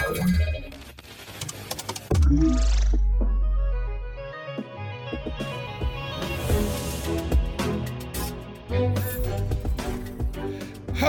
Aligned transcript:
Thank 0.00 0.30
you. 2.30 2.79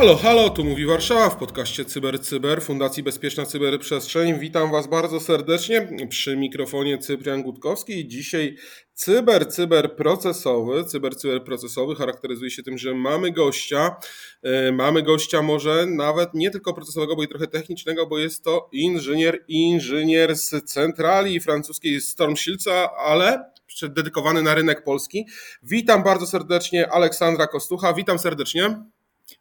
Halo, 0.01 0.15
halo, 0.15 0.49
tu 0.49 0.63
mówi 0.63 0.85
Warszawa 0.85 1.29
w 1.29 1.35
podcaście 1.37 1.85
Cyber 1.85 2.21
Cyber 2.21 2.61
Fundacji 2.61 3.03
Bezpieczna 3.03 3.45
Cyberprzestrzeń. 3.45 4.39
Witam 4.39 4.71
Was 4.71 4.87
bardzo 4.87 5.19
serdecznie 5.19 5.87
przy 6.09 6.37
mikrofonie 6.37 6.97
Cyprian 6.97 7.43
Gutkowski. 7.43 8.07
Dzisiaj 8.07 8.55
cyber 8.93 9.47
cyber 9.47 9.95
procesowy. 9.95 10.83
Cyber 10.85 11.15
cyber 11.15 11.43
procesowy 11.43 11.95
charakteryzuje 11.95 12.51
się 12.51 12.63
tym, 12.63 12.77
że 12.77 12.93
mamy 12.93 13.31
gościa. 13.31 13.95
E, 14.43 14.71
mamy 14.71 15.03
gościa 15.03 15.41
może 15.41 15.85
nawet 15.85 16.33
nie 16.33 16.51
tylko 16.51 16.73
procesowego, 16.73 17.15
bo 17.15 17.23
i 17.23 17.27
trochę 17.27 17.47
technicznego, 17.47 18.07
bo 18.07 18.19
jest 18.19 18.43
to 18.43 18.69
inżynier, 18.71 19.43
inżynier 19.47 20.35
z 20.35 20.63
centrali 20.65 21.39
francuskiej 21.39 22.01
Storm 22.01 22.35
Shieldsa, 22.35 22.89
ale 22.97 23.51
dedykowany 23.83 24.41
na 24.41 24.55
rynek 24.55 24.83
polski. 24.83 25.25
Witam 25.63 26.03
bardzo 26.03 26.27
serdecznie 26.27 26.91
Aleksandra 26.91 27.47
Kostucha. 27.47 27.93
Witam 27.93 28.19
serdecznie. 28.19 28.83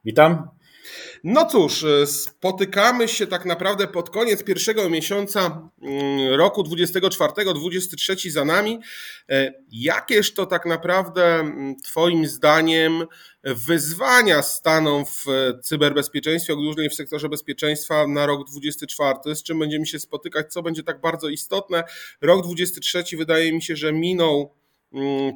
Witam. 0.04 0.48
No 1.24 1.46
cóż, 1.46 1.84
e, 1.84 2.06
spotykamy 2.06 3.08
się 3.08 3.26
tak 3.26 3.44
naprawdę 3.44 3.86
pod 3.86 4.10
koniec 4.10 4.44
pierwszego 4.44 4.90
miesiąca 4.90 5.70
mm, 5.82 6.34
roku 6.34 6.62
24, 6.62 7.32
23 7.54 8.30
za 8.30 8.44
nami. 8.44 8.78
E, 9.28 9.54
jakież 9.72 10.34
to 10.34 10.46
tak 10.46 10.66
naprawdę 10.66 11.34
mm, 11.34 11.76
Twoim 11.76 12.26
zdaniem 12.26 13.06
wyzwania 13.44 14.42
staną 14.42 15.04
w 15.04 15.24
cyberbezpieczeństwie, 15.62 16.52
ogólnie 16.52 16.90
w 16.90 16.94
sektorze 16.94 17.28
bezpieczeństwa 17.28 18.06
na 18.06 18.26
rok 18.26 18.50
24, 18.50 19.34
z 19.34 19.42
czym 19.42 19.58
będziemy 19.58 19.86
się 19.86 19.98
spotykać, 19.98 20.52
co 20.52 20.62
będzie 20.62 20.82
tak 20.82 21.00
bardzo 21.00 21.28
istotne. 21.28 21.84
Rok 22.20 22.44
23 22.44 23.04
wydaje 23.16 23.52
mi 23.52 23.62
się, 23.62 23.76
że 23.76 23.92
minął 23.92 24.59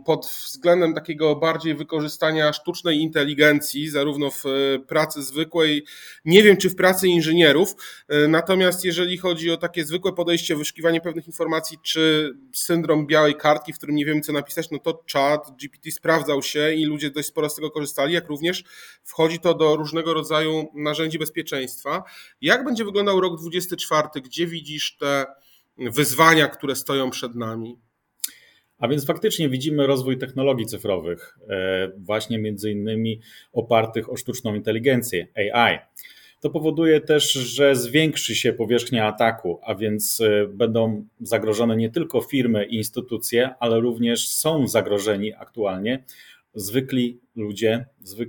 pod 0.06 0.26
względem 0.26 0.94
takiego 0.94 1.36
bardziej 1.36 1.74
wykorzystania 1.74 2.52
sztucznej 2.52 2.98
inteligencji, 2.98 3.90
zarówno 3.90 4.30
w 4.30 4.46
e, 4.46 4.78
pracy 4.78 5.22
zwykłej, 5.22 5.86
nie 6.24 6.42
wiem 6.42 6.56
czy 6.56 6.70
w 6.70 6.76
pracy 6.76 7.08
inżynierów, 7.08 7.74
e, 8.08 8.28
natomiast 8.28 8.84
jeżeli 8.84 9.18
chodzi 9.18 9.50
o 9.50 9.56
takie 9.56 9.84
zwykłe 9.84 10.12
podejście, 10.12 10.56
wyszukiwanie 10.56 11.00
pewnych 11.00 11.26
informacji, 11.26 11.78
czy 11.82 12.34
syndrom 12.52 13.06
białej 13.06 13.34
kartki, 13.34 13.72
w 13.72 13.76
którym 13.76 13.96
nie 13.96 14.04
wiem 14.04 14.22
co 14.22 14.32
napisać, 14.32 14.70
no 14.70 14.78
to 14.78 15.02
chat 15.12 15.50
GPT 15.60 15.90
sprawdzał 15.90 16.42
się 16.42 16.72
i 16.72 16.84
ludzie 16.84 17.10
dość 17.10 17.28
sporo 17.28 17.50
z 17.50 17.54
tego 17.54 17.70
korzystali, 17.70 18.14
jak 18.14 18.28
również 18.28 18.64
wchodzi 19.04 19.38
to 19.38 19.54
do 19.54 19.76
różnego 19.76 20.14
rodzaju 20.14 20.66
narzędzi 20.74 21.18
bezpieczeństwa. 21.18 22.02
Jak 22.40 22.64
będzie 22.64 22.84
wyglądał 22.84 23.20
rok 23.20 23.40
24? 23.40 24.08
Gdzie 24.24 24.46
widzisz 24.46 24.96
te 24.96 25.26
wyzwania, 25.78 26.48
które 26.48 26.76
stoją 26.76 27.10
przed 27.10 27.34
nami? 27.34 27.78
A 28.84 28.88
więc 28.88 29.06
faktycznie 29.06 29.48
widzimy 29.48 29.86
rozwój 29.86 30.18
technologii 30.18 30.66
cyfrowych, 30.66 31.38
e, 31.48 31.92
właśnie 31.98 32.38
między 32.38 32.70
innymi 32.70 33.20
opartych 33.52 34.12
o 34.12 34.16
sztuczną 34.16 34.54
inteligencję, 34.54 35.26
AI. 35.36 35.78
To 36.40 36.50
powoduje 36.50 37.00
też, 37.00 37.32
że 37.32 37.76
zwiększy 37.76 38.34
się 38.34 38.52
powierzchnia 38.52 39.06
ataku, 39.06 39.60
a 39.62 39.74
więc 39.74 40.20
e, 40.20 40.46
będą 40.48 41.04
zagrożone 41.20 41.76
nie 41.76 41.90
tylko 41.90 42.20
firmy 42.20 42.64
i 42.64 42.76
instytucje, 42.76 43.54
ale 43.60 43.80
również 43.80 44.28
są 44.28 44.68
zagrożeni 44.68 45.34
aktualnie 45.34 46.04
zwykli 46.54 47.20
ludzie, 47.36 47.86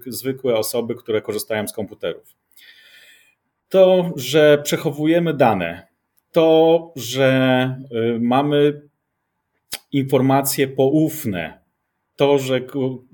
zwykłe 0.08 0.58
osoby, 0.58 0.96
które 0.96 1.22
korzystają 1.22 1.68
z 1.68 1.74
komputerów. 1.74 2.36
To, 3.70 4.12
że 4.16 4.62
przechowujemy 4.64 5.34
dane, 5.34 5.88
to, 6.32 6.94
że 6.96 7.26
e, 7.26 8.20
mamy 8.20 8.82
informacje 9.96 10.68
poufne. 10.68 11.60
To, 12.16 12.38
że 12.38 12.62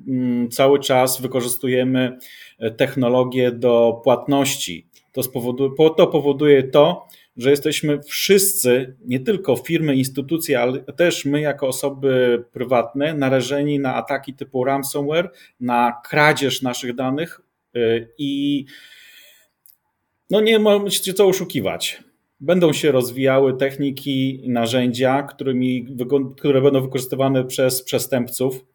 mm, 0.08 0.50
cały 0.50 0.80
czas 0.80 1.22
wykorzystujemy 1.22 2.18
e, 2.60 2.72
technologię 2.72 3.52
do 3.52 4.02
płatności, 4.04 4.88
to, 5.12 5.24
spowoduje, 5.24 5.70
to 5.98 6.08
powoduje 6.08 6.64
to, 6.64 7.08
że 7.38 7.50
jesteśmy 7.50 8.00
wszyscy, 8.04 8.96
nie 9.06 9.20
tylko 9.20 9.56
firmy, 9.56 9.96
instytucje, 9.96 10.60
ale 10.60 10.80
też 10.80 11.26
my 11.26 11.42
jako 11.42 11.68
osoby 11.68 12.44
prywatne, 12.52 13.14
narażeni 13.14 13.80
na 13.80 13.96
ataki 13.96 14.34
typu 14.34 14.64
ransomware, 14.64 15.32
na 15.60 16.02
kradzież 16.10 16.62
naszych 16.62 16.96
danych 16.96 17.42
e, 17.76 17.80
i 18.18 18.66
no 20.30 20.42
nie 20.42 20.60
ma 20.60 20.90
się 20.90 21.14
co 21.14 21.28
oszukiwać 21.28 22.04
będą 22.42 22.74
się 22.74 22.92
rozwijały 22.92 23.58
techniki 23.58 24.46
i 24.46 24.50
narzędzia, 24.50 25.24
którymi, 25.24 25.88
które 26.38 26.62
będą 26.62 26.82
wykorzystywane 26.82 27.46
przez 27.46 27.84
przestępców. 27.84 28.66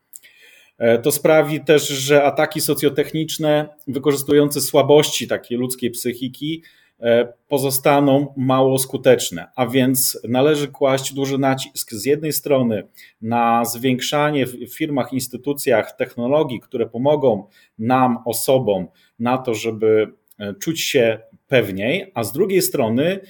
E, 0.79 0.99
to 0.99 1.13
sprawi 1.13 1.61
też, 1.61 1.89
że 1.89 2.25
ataki 2.25 2.61
socjotechniczne 2.61 3.69
wykorzystujące 3.87 4.61
słabości 4.61 5.29
takiej 5.29 5.59
ludzkiej 5.59 5.91
psychiki 5.91 6.63
e, 7.01 7.33
pozostaną 7.49 8.35
mało 8.37 8.79
skuteczne, 8.79 9.47
a 9.57 9.67
więc 9.67 10.21
należy 10.29 10.69
kłaść 10.69 11.15
duży 11.15 11.39
nacisk 11.39 11.93
z 11.93 12.05
jednej 12.05 12.33
strony 12.33 12.89
na 13.23 13.65
zwiększanie 13.65 14.47
w 14.47 14.75
firmach, 14.77 15.13
instytucjach 15.13 15.97
technologii, 15.97 16.61
które 16.61 16.87
pomogą 16.87 17.47
nam, 17.79 18.19
osobom, 18.25 18.87
na 19.19 19.39
to, 19.39 19.55
żeby 19.55 20.13
e, 20.39 20.55
czuć 20.55 20.81
się 20.81 21.19
pewniej, 21.49 22.13
a 22.15 22.25
z 22.25 22.33
drugiej 22.33 22.63
strony 22.63 23.21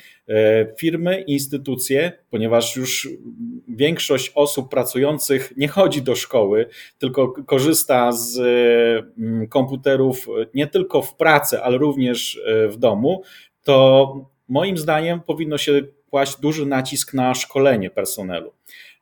firmy, 0.78 1.20
instytucje, 1.20 2.12
ponieważ 2.30 2.76
już 2.76 3.08
większość 3.68 4.32
osób 4.34 4.70
pracujących 4.70 5.52
nie 5.56 5.68
chodzi 5.68 6.02
do 6.02 6.16
szkoły, 6.16 6.68
tylko 6.98 7.28
korzysta 7.28 8.12
z 8.12 8.38
mm, 9.18 9.48
komputerów 9.48 10.26
nie 10.54 10.66
tylko 10.66 11.02
w 11.02 11.16
pracy, 11.16 11.62
ale 11.62 11.78
również 11.78 12.40
e, 12.46 12.68
w 12.68 12.76
domu, 12.76 13.22
to 13.62 14.14
moim 14.48 14.78
zdaniem 14.78 15.20
powinno 15.20 15.58
się 15.58 15.82
kłaść 16.10 16.40
duży 16.40 16.66
nacisk 16.66 17.14
na 17.14 17.34
szkolenie 17.34 17.90
personelu. 17.90 18.52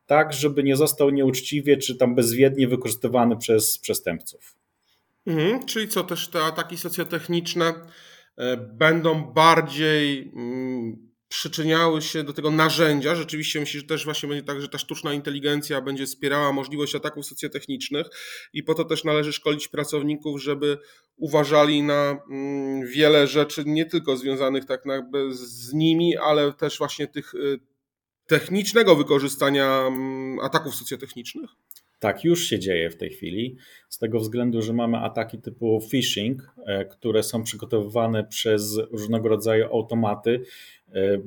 Tak, 0.07 0.33
żeby 0.33 0.63
nie 0.63 0.77
został 0.77 1.11
nieuczciwie 1.11 1.77
czy 1.77 1.97
tam 1.97 2.15
bezwiednie 2.15 2.69
wykorzystywany 2.69 3.37
przez 3.37 3.79
przestępców. 3.79 4.57
Mhm, 5.27 5.67
czyli 5.67 5.89
co 5.89 6.05
też 6.05 6.29
te 6.29 6.43
ataki 6.43 6.77
socjotechniczne 6.77 7.75
E, 8.37 8.57
będą 8.57 9.25
bardziej 9.25 10.33
mm, 10.37 11.14
przyczyniały 11.35 12.03
się 12.03 12.25
do 12.25 12.33
tego 12.33 12.51
narzędzia. 12.51 13.15
Rzeczywiście 13.15 13.61
myślę, 13.61 13.81
że 13.81 13.87
też 13.87 14.05
właśnie 14.05 14.29
będzie 14.29 14.43
tak, 14.45 14.61
że 14.61 14.69
ta 14.69 14.79
sztuczna 14.79 15.15
inteligencja 15.15 15.81
będzie 15.81 16.07
wspierała 16.07 16.53
możliwość 16.53 16.95
ataków 16.95 17.27
socjotechnicznych 17.27 18.07
i 18.53 18.63
po 18.63 18.75
to 18.75 18.85
też 18.85 19.05
należy 19.05 19.33
szkolić 19.33 19.69
pracowników, 19.69 20.43
żeby 20.43 20.79
uważali 21.17 21.83
na 21.83 22.17
mm, 22.31 22.87
wiele 22.87 23.27
rzeczy, 23.27 23.63
nie 23.67 23.87
tylko 23.87 24.17
związanych 24.17 24.65
tak 24.65 24.87
jakby 24.87 25.35
z 25.35 25.73
nimi, 25.73 26.17
ale 26.17 26.53
też 26.53 26.79
właśnie 26.79 27.07
tych 27.07 27.35
y, 27.35 27.61
technicznego 28.27 28.97
wykorzystania 28.97 29.87
mm, 29.87 30.39
ataków 30.41 30.75
socjotechnicznych. 30.75 31.51
Tak, 32.05 32.25
już 32.25 32.47
się 32.47 32.59
dzieje 32.59 32.91
w 32.91 32.97
tej 32.97 33.11
chwili, 33.11 33.57
z 33.89 33.99
tego 33.99 34.19
względu, 34.19 34.63
że 34.63 34.73
mamy 34.73 34.99
ataki 34.99 35.39
typu 35.39 35.81
phishing, 35.91 36.55
e, 36.67 36.85
które 36.85 37.23
są 37.23 37.43
przygotowywane 37.43 38.25
przez 38.25 38.79
różnego 38.91 39.29
rodzaju 39.29 39.65
automaty, 39.65 40.41
e, 40.93 41.19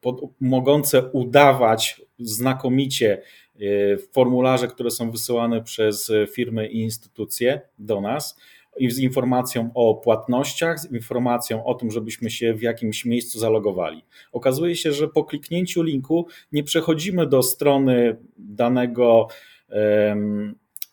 pod, 0.00 0.20
mogące 0.40 1.10
udawać 1.12 2.02
znakomicie 2.18 3.22
e, 3.60 3.96
formularze, 3.96 4.68
które 4.68 4.90
są 4.90 5.10
wysyłane 5.10 5.62
przez 5.62 6.12
firmy 6.32 6.68
i 6.68 6.80
instytucje 6.80 7.60
do 7.78 8.00
nas 8.00 8.36
z 8.88 8.98
informacją 8.98 9.70
o 9.74 9.94
płatnościach, 9.94 10.80
z 10.80 10.92
informacją 10.92 11.64
o 11.64 11.74
tym, 11.74 11.90
żebyśmy 11.90 12.30
się 12.30 12.54
w 12.54 12.62
jakimś 12.62 13.04
miejscu 13.04 13.38
zalogowali. 13.38 14.04
Okazuje 14.32 14.76
się, 14.76 14.92
że 14.92 15.08
po 15.08 15.24
kliknięciu 15.24 15.82
linku 15.82 16.26
nie 16.52 16.64
przechodzimy 16.64 17.26
do 17.26 17.42
strony 17.42 18.16
danego 18.38 19.28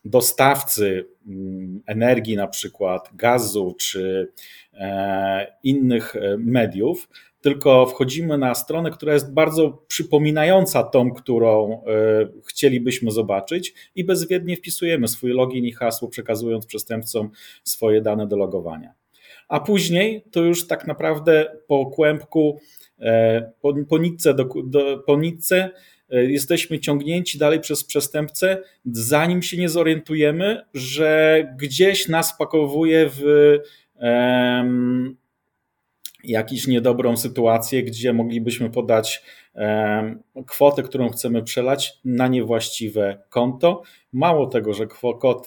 dostawcy 0.06 1.08
mm, 1.28 1.82
energii, 1.86 2.36
na 2.36 2.48
przykład 2.48 3.10
gazu 3.16 3.76
czy 3.80 4.32
e, 4.74 5.58
innych 5.64 6.16
e, 6.16 6.38
mediów, 6.38 7.10
tylko 7.42 7.86
wchodzimy 7.86 8.38
na 8.38 8.56
stronę, 8.56 8.92
która 8.92 9.14
jest 9.14 9.34
bardzo 9.34 9.84
przypominająca 9.88 10.84
tą, 10.84 11.12
którą 11.12 11.72
e, 11.72 11.84
chcielibyśmy 12.46 13.12
zobaczyć 13.12 13.74
i 13.96 14.04
bezwiednie 14.04 14.58
wpisujemy 14.58 15.08
swój 15.08 15.32
login 15.32 15.66
i 15.66 15.72
hasło, 15.72 16.08
przekazując 16.08 16.66
przestępcom 16.66 17.30
swoje 17.64 18.02
dane 18.02 18.28
do 18.28 18.38
logowania. 18.38 18.94
A 19.48 19.60
później 19.60 20.24
to 20.32 20.42
już 20.42 20.68
tak 20.68 20.88
naprawdę 20.88 21.58
po 21.68 21.86
kłębku, 21.86 22.60
po, 23.62 23.74
po 23.90 23.98
nitce, 23.98 24.34
do, 24.34 24.50
do, 24.66 24.98
po 24.98 25.18
nitce 25.18 25.70
jesteśmy 26.14 26.80
ciągnięci 26.80 27.38
dalej 27.38 27.60
przez 27.60 27.84
przestępcę, 27.84 28.58
zanim 28.86 29.42
się 29.42 29.58
nie 29.58 29.70
zorientujemy, 29.70 30.62
że 30.74 31.44
gdzieś 31.58 32.08
nas 32.08 32.38
pakowuje 32.38 33.10
w 33.10 33.58
jakąś 36.24 36.68
niedobrą 36.68 37.18
sytuację, 37.18 37.84
gdzie 37.84 38.14
moglibyśmy 38.14 38.70
podać 38.70 39.24
kwotę, 40.48 40.84
którą 40.84 41.10
chcemy 41.10 41.44
przelać 41.44 42.00
na 42.06 42.28
niewłaściwe 42.28 43.18
konto. 43.30 43.82
Mało 44.14 44.48
tego, 44.48 44.74
że 44.74 44.88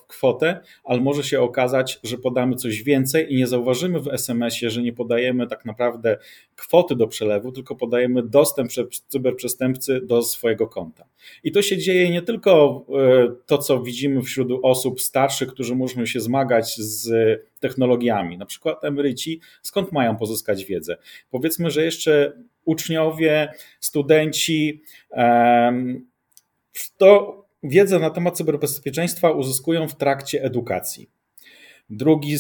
kwotę, 0.08 0.61
ale 0.85 1.00
może 1.00 1.25
się 1.25 1.41
okazać, 1.41 2.00
że 2.03 2.19
podamy 2.19 2.56
coś 2.56 2.82
więcej 2.82 3.32
i 3.32 3.37
nie 3.37 3.47
zauważymy 3.47 4.00
w 4.00 4.08
SMS-ie, 4.08 4.70
że 4.70 4.82
nie 4.82 4.93
podajemy 4.93 5.47
tak 5.47 5.64
naprawdę 5.64 6.19
kwoty 6.56 6.97
do 6.97 7.06
przelewu, 7.06 7.53
tylko 7.53 7.76
podajemy 7.76 8.23
dostęp 8.23 8.70
cyberprzestępcy 9.08 10.00
do 10.00 10.23
swojego 10.23 10.67
konta. 10.67 11.05
I 11.44 11.53
to 11.53 11.62
się 11.62 11.79
dzieje 11.79 12.11
nie 12.11 12.23
tylko 12.23 12.85
e, 12.88 13.32
to, 13.47 13.58
co 13.58 13.82
widzimy 13.82 14.23
wśród 14.23 14.49
osób 14.62 15.00
starszych, 15.00 15.49
którzy 15.49 15.75
muszą 15.75 16.06
się 16.06 16.20
zmagać 16.20 16.76
z 16.76 17.11
technologiami, 17.61 18.38
na 18.38 18.47
przykład 18.47 18.85
emeryci, 18.85 19.41
skąd 19.62 19.93
mają 19.93 20.17
pozyskać 20.17 20.64
wiedzę? 20.64 20.97
Powiedzmy, 21.31 21.70
że 21.70 21.85
jeszcze 21.85 22.32
uczniowie, 22.67 23.53
studenci, 23.81 24.83
to 26.97 27.43
wiedzę 27.63 27.99
na 27.99 28.11
temat 28.11 28.37
cyberbezpieczeństwa 28.37 29.31
uzyskują 29.31 29.89
w 29.89 29.97
trakcie 29.97 30.43
edukacji. 30.43 31.11
Drugi, 31.91 32.35
e, 32.35 32.39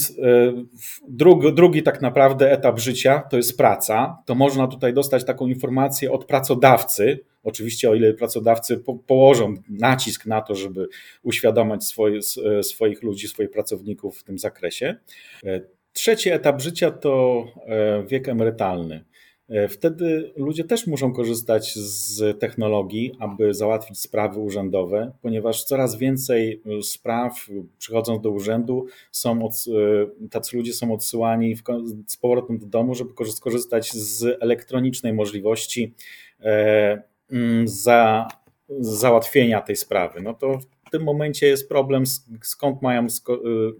drugi, 1.08 1.52
drugi 1.52 1.82
tak 1.82 2.02
naprawdę 2.02 2.52
etap 2.52 2.78
życia 2.78 3.22
to 3.30 3.36
jest 3.36 3.56
praca. 3.56 4.22
To 4.26 4.34
można 4.34 4.66
tutaj 4.66 4.94
dostać 4.94 5.24
taką 5.24 5.46
informację 5.46 6.12
od 6.12 6.24
pracodawcy, 6.24 7.20
oczywiście 7.44 7.90
o 7.90 7.94
ile 7.94 8.14
pracodawcy 8.14 8.78
po, 8.78 8.94
położą 8.94 9.54
nacisk 9.68 10.26
na 10.26 10.40
to, 10.40 10.54
żeby 10.54 10.88
uświadamiać 11.22 11.84
swoje, 11.84 12.20
e, 12.58 12.62
swoich 12.62 13.02
ludzi, 13.02 13.28
swoich 13.28 13.50
pracowników 13.50 14.18
w 14.18 14.22
tym 14.24 14.38
zakresie. 14.38 14.96
E, 15.44 15.60
trzeci 15.92 16.30
etap 16.30 16.60
życia 16.60 16.90
to 16.90 17.44
wiek 18.06 18.28
emerytalny. 18.28 19.04
E, 19.48 19.68
wtedy 19.68 20.32
ludzie 20.36 20.64
też 20.64 20.86
muszą 20.86 21.12
korzystać 21.12 21.74
z 21.74 22.40
technologii, 22.40 23.12
aby 23.18 23.54
załatwić 23.54 24.00
sprawy 24.00 24.40
urzędowe, 24.40 25.12
ponieważ 25.22 25.64
coraz 25.64 25.96
więcej 25.96 26.62
e, 26.78 26.82
spraw 26.82 27.46
przychodząc 27.78 28.22
do 28.22 28.30
urzędu 28.30 28.86
są 29.12 29.44
od, 29.44 29.52
e, 30.22 30.28
tacy 30.28 30.56
ludzie 30.56 30.72
są 30.72 30.92
odsyłani 30.92 31.56
z 32.06 32.16
powrotem 32.16 32.58
do 32.58 32.66
domu, 32.66 32.94
żeby 32.94 33.10
skorzystać 33.26 33.92
z 33.92 34.42
elektronicznej 34.42 35.12
możliwości 35.12 35.94
mm, 37.30 37.68
za, 37.68 38.28
załatwienia 38.80 39.60
tej 39.60 39.76
sprawy. 39.76 40.20
No 40.22 40.34
to 40.34 40.58
w 40.86 40.90
tym 40.90 41.02
momencie 41.02 41.46
jest 41.46 41.68
problem, 41.68 42.04
skąd 42.42 42.82
mają, 42.82 43.06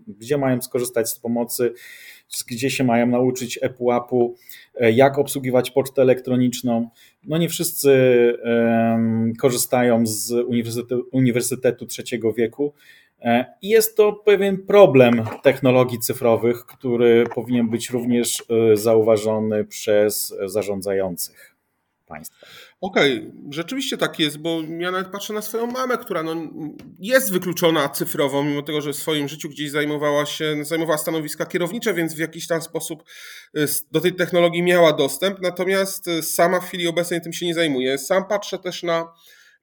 gdzie 0.08 0.38
mają 0.38 0.62
skorzystać 0.62 1.10
z 1.10 1.18
pomocy 1.18 1.72
gdzie 2.48 2.70
się 2.70 2.84
mają 2.84 3.06
nauczyć 3.06 3.58
ePUAP-u, 3.62 4.34
e, 4.74 4.92
jak 4.92 5.18
obsługiwać 5.18 5.70
pocztę 5.70 6.02
elektroniczną. 6.02 6.88
No 7.24 7.38
nie 7.38 7.48
wszyscy 7.48 7.96
korzystają 9.38 10.06
z 10.06 10.30
uniwersytetu, 10.30 11.08
uniwersytetu 11.12 11.86
trzeciego 11.86 12.32
wieku. 12.32 12.72
E, 13.20 13.44
I 13.62 13.68
jest 13.68 13.96
to 13.96 14.12
pewien 14.12 14.66
problem 14.66 15.24
technologii 15.42 15.98
cyfrowych, 15.98 16.66
który 16.66 17.24
powinien 17.34 17.70
być 17.70 17.90
również 17.90 18.44
e, 18.72 18.76
zauważony 18.76 19.64
przez 19.64 20.34
zarządzających 20.46 21.55
państwa. 22.06 22.46
Okej, 22.80 23.18
okay. 23.18 23.32
rzeczywiście 23.50 23.96
tak 23.98 24.18
jest, 24.18 24.38
bo 24.38 24.62
ja 24.78 24.90
nawet 24.90 25.08
patrzę 25.08 25.32
na 25.32 25.42
swoją 25.42 25.66
mamę, 25.66 25.98
która 25.98 26.22
no 26.22 26.34
jest 26.98 27.32
wykluczona 27.32 27.88
cyfrowo, 27.88 28.44
mimo 28.44 28.62
tego, 28.62 28.80
że 28.80 28.92
w 28.92 28.96
swoim 28.96 29.28
życiu 29.28 29.48
gdzieś 29.48 29.70
zajmowała 29.70 30.26
się, 30.26 30.64
zajmowała 30.64 30.98
stanowiska 30.98 31.46
kierownicze, 31.46 31.94
więc 31.94 32.14
w 32.14 32.18
jakiś 32.18 32.46
tam 32.46 32.62
sposób 32.62 33.04
y, 33.58 33.66
do 33.90 34.00
tej 34.00 34.14
technologii 34.14 34.62
miała 34.62 34.92
dostęp, 34.92 35.40
natomiast 35.40 36.08
y, 36.08 36.22
sama 36.22 36.60
w 36.60 36.68
chwili 36.68 36.88
obecnej 36.88 37.20
tym 37.20 37.32
się 37.32 37.46
nie 37.46 37.54
zajmuje. 37.54 37.98
Sam 37.98 38.24
patrzę 38.28 38.58
też 38.58 38.82
na 38.82 39.12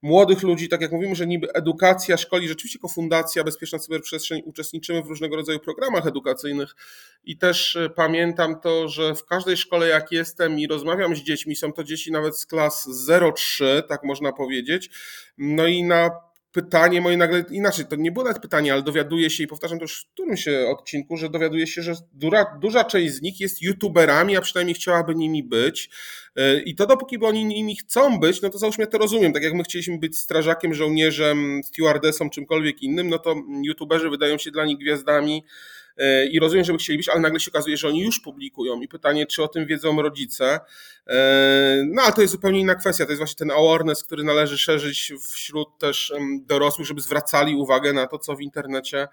młodych 0.04 0.42
ludzi, 0.42 0.68
tak 0.68 0.80
jak 0.80 0.92
mówimy, 0.92 1.14
że 1.14 1.26
niby 1.26 1.52
edukacja 1.52 2.16
szkoli, 2.16 2.48
rzeczywiście 2.48 2.78
jako 2.78 2.88
Fundacja 2.88 3.44
Bezpieczna 3.44 3.78
Cyberprzestrzeń 3.78 4.42
uczestniczymy 4.44 5.02
w 5.02 5.06
różnego 5.06 5.36
rodzaju 5.36 5.60
programach 5.60 6.06
edukacyjnych. 6.06 6.76
I 7.24 7.38
też 7.38 7.76
e, 7.76 7.90
pamiętam 7.90 8.60
to, 8.60 8.88
że 8.88 9.14
w 9.14 9.24
każdej 9.24 9.56
szkole 9.56 9.88
jak 9.88 10.12
jestem 10.12 10.58
i 10.58 10.66
rozmawiam 10.66 11.16
z 11.16 11.18
dziećmi, 11.18 11.56
są 11.56 11.72
to 11.72 11.84
dzieci 11.84 12.12
nawet 12.12 12.38
z 12.38 12.46
klas 12.46 12.88
0-3, 13.08 13.82
tak 13.82 14.04
można 14.04 14.32
powiedzieć, 14.32 14.90
no 15.38 15.66
i 15.66 15.84
na 15.84 16.10
pytanie 16.54 17.00
moje 17.00 17.16
nagle 17.16 17.44
inaczej, 17.50 17.84
to 17.86 17.96
nie 17.96 18.12
było 18.12 18.24
nawet 18.24 18.42
pytanie, 18.42 18.72
ale 18.72 18.82
dowiaduję 18.82 19.30
się 19.30 19.44
i 19.44 19.46
powtarzam 19.46 19.78
to 19.78 19.84
już 19.84 20.04
w 20.04 20.12
którymś 20.12 20.48
odcinku, 20.48 21.16
że 21.16 21.30
dowiaduję 21.30 21.66
się, 21.66 21.82
że 21.82 21.94
duża, 22.12 22.46
duża 22.60 22.84
część 22.84 23.14
z 23.14 23.22
nich 23.22 23.40
jest 23.40 23.62
youtuberami, 23.62 24.36
a 24.36 24.40
przynajmniej 24.40 24.74
chciałaby 24.74 25.14
nimi 25.14 25.42
być. 25.42 25.90
E, 26.36 26.60
I 26.60 26.74
to 26.74 26.86
dopóki 26.86 27.18
oni 27.18 27.44
nimi 27.44 27.76
chcą 27.76 28.20
być, 28.20 28.42
no 28.42 28.50
to 28.50 28.58
załóżmy 28.58 28.84
ja 28.84 28.90
to 28.90 28.98
rozumiem. 28.98 29.32
Tak 29.32 29.42
jak 29.42 29.54
my 29.54 29.64
chcieliśmy 29.64 29.98
być 29.98 30.18
strażakiem, 30.18 30.74
żołnierzem, 30.74 31.60
stewardessą, 31.64 32.30
czymkolwiek 32.30 32.82
innym, 32.82 33.08
no 33.08 33.18
to 33.18 33.34
youtuberzy 33.62 34.10
wydają 34.10 34.38
się 34.38 34.50
dla 34.50 34.64
nich 34.64 34.78
gwiazdami 34.78 35.44
E, 35.44 35.83
i 36.30 36.38
rozumiem, 36.40 36.64
żeby 36.64 36.78
chcieli 36.78 36.96
być, 36.96 37.08
ale 37.08 37.20
nagle 37.20 37.40
się 37.40 37.50
okazuje, 37.50 37.76
że 37.76 37.88
oni 37.88 38.00
już 38.00 38.20
publikują 38.20 38.80
i 38.80 38.88
pytanie, 38.88 39.26
czy 39.26 39.42
o 39.42 39.48
tym 39.48 39.66
wiedzą 39.66 40.02
rodzice. 40.02 40.60
E, 41.06 41.82
no 41.86 42.02
ale 42.02 42.12
to 42.12 42.20
jest 42.20 42.32
zupełnie 42.32 42.60
inna 42.60 42.74
kwestia, 42.74 43.04
to 43.04 43.10
jest 43.10 43.20
właśnie 43.20 43.36
ten 43.36 43.50
awareness, 43.50 44.04
który 44.04 44.24
należy 44.24 44.58
szerzyć 44.58 45.12
wśród 45.30 45.78
też 45.78 46.12
dorosłych, 46.46 46.86
żeby 46.86 47.00
zwracali 47.00 47.56
uwagę 47.56 47.92
na 47.92 48.06
to, 48.06 48.18
co 48.18 48.36
w 48.36 48.40
internecie 48.40 49.08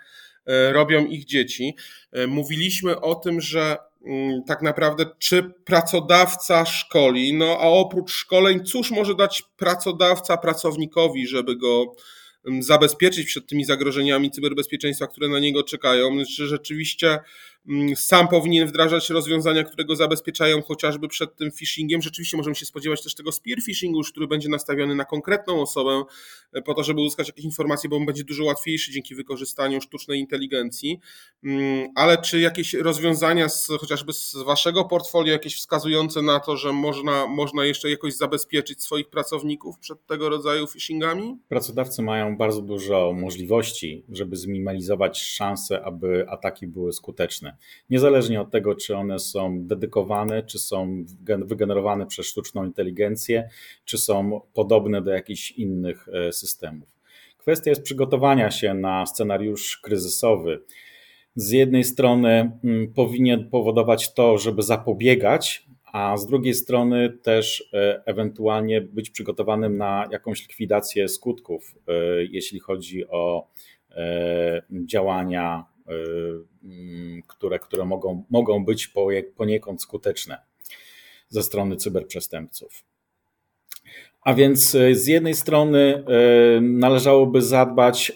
e, 0.46 0.74
robią 0.74 1.06
ich 1.06 1.26
dzieci. 1.26 1.76
Mówiliśmy 2.28 3.02
o 3.02 3.16
tym, 3.16 3.42
że 3.42 3.78
mm, 4.06 4.44
tak 4.44 4.62
naprawdę 4.62 5.06
czy 5.20 5.44
pracodawca 5.66 6.66
szkoli, 6.66 7.34
no 7.34 7.58
a 7.60 7.68
oprócz 7.68 8.12
szkoleń, 8.12 8.66
cóż 8.66 8.92
może 8.92 9.16
dać 9.16 9.44
pracodawca 9.58 10.38
pracownikowi, 10.38 11.28
żeby 11.28 11.56
go 11.56 11.96
zabezpieczyć 12.60 13.28
przed 13.28 13.48
tymi 13.48 13.66
zagrożeniami 13.66 14.32
cyberbezpieczeństwa, 14.32 15.08
które 15.08 15.30
na 15.30 15.40
niego 15.40 15.64
czekają, 15.64 16.18
czy 16.36 16.48
rzeczywiście 16.48 17.20
sam 17.96 18.28
powinien 18.28 18.68
wdrażać 18.68 19.10
rozwiązania, 19.10 19.64
które 19.64 19.86
go 19.86 19.96
zabezpieczają 19.96 20.62
chociażby 20.62 21.08
przed 21.08 21.36
tym 21.36 21.52
phishingiem. 21.52 22.02
Rzeczywiście 22.02 22.38
możemy 22.38 22.56
się 22.56 22.66
spodziewać 22.66 23.04
też 23.04 23.16
tego 23.16 23.32
spear 23.32 23.62
phishingu, 23.66 24.02
który 24.12 24.28
będzie 24.28 24.50
nastawiony 24.50 24.96
na 24.96 25.06
konkretną 25.06 25.62
osobę, 25.62 26.04
e, 26.54 26.62
po 26.62 26.74
to, 26.74 26.84
żeby 26.84 27.02
uzyskać 27.02 27.28
jakieś 27.28 27.46
informacje, 27.46 27.90
bo 27.90 27.98
on 27.98 28.06
będzie 28.06 28.24
dużo 28.24 28.44
łatwiejszy 28.44 28.92
dzięki 28.92 29.16
wykorzystaniu 29.16 29.82
sztucznej 29.82 30.20
inteligencji. 30.20 31.00
Mm, 31.44 31.90
ale 31.96 32.18
czy 32.18 32.40
jakieś 32.40 32.74
rozwiązania 32.74 33.50
z, 33.50 33.68
chociażby 33.68 34.14
z 34.14 34.36
waszego 34.46 34.86
portfolio, 34.86 35.34
jakieś 35.34 35.56
wskazujące 35.56 36.22
na 36.22 36.40
to, 36.40 36.58
że 36.58 36.74
można, 36.74 37.28
można 37.28 37.66
jeszcze 37.66 37.90
jakoś 37.90 38.16
zabezpieczyć 38.16 38.84
swoich 38.84 39.10
pracowników 39.10 39.80
przed 39.80 40.06
tego 40.06 40.30
rodzaju 40.30 40.68
phishingami? 40.68 41.38
Pracodawcy 41.50 42.02
mają 42.02 42.38
bardzo 42.38 42.62
dużo 42.62 43.14
możliwości, 43.14 44.06
żeby 44.10 44.36
zminimalizować 44.36 45.22
szanse, 45.22 45.86
aby 45.86 46.26
ataki 46.30 46.68
były 46.68 46.94
skuteczne. 46.94 47.51
Niezależnie 47.90 48.42
od 48.42 48.52
tego, 48.52 48.76
czy 48.76 48.96
one 48.96 49.20
są 49.20 49.68
dedykowane, 49.68 50.44
czy 50.44 50.60
są 50.60 51.06
wygenerowane 51.22 52.06
przez 52.06 52.26
sztuczną 52.26 52.66
inteligencję, 52.66 53.50
czy 53.86 53.98
są 53.98 54.42
podobne 54.54 55.02
do 55.02 55.12
jakichś 55.12 55.52
innych 55.52 56.08
e, 56.14 56.32
systemów. 56.32 56.90
Kwestia 57.38 57.70
jest 57.70 57.82
przygotowania 57.82 58.52
się 58.52 58.74
na 58.74 59.06
scenariusz 59.06 59.78
kryzysowy. 59.78 60.62
Z 61.36 61.52
jednej 61.52 61.84
strony 61.84 62.52
mm, 62.64 62.94
powinien 62.94 63.50
powodować 63.50 64.14
to, 64.14 64.38
żeby 64.38 64.64
zapobiegać, 64.64 65.66
a 65.94 66.18
z 66.18 66.26
drugiej 66.28 66.54
strony 66.54 67.18
też 67.24 67.70
e, 67.74 68.02
ewentualnie 68.06 68.82
być 68.82 69.10
przygotowanym 69.10 69.78
na 69.78 70.08
jakąś 70.12 70.48
likwidację 70.48 71.08
skutków, 71.08 71.76
e, 71.88 71.94
jeśli 72.24 72.60
chodzi 72.60 73.08
o 73.08 73.48
działania 74.86 75.66
które, 77.28 77.60
które 77.60 77.86
mogą, 77.86 78.24
mogą 78.30 78.66
być 78.66 78.94
poniekąd 79.36 79.82
skuteczne 79.82 80.42
ze 81.30 81.44
strony 81.44 81.76
cyberprzestępców. 81.76 82.84
A 84.22 84.34
więc 84.34 84.76
y, 84.76 84.96
z 84.96 85.08
jednej 85.08 85.34
strony 85.34 86.04
y, 86.58 86.62
należałoby 86.62 87.42
zadbać, 87.42 88.12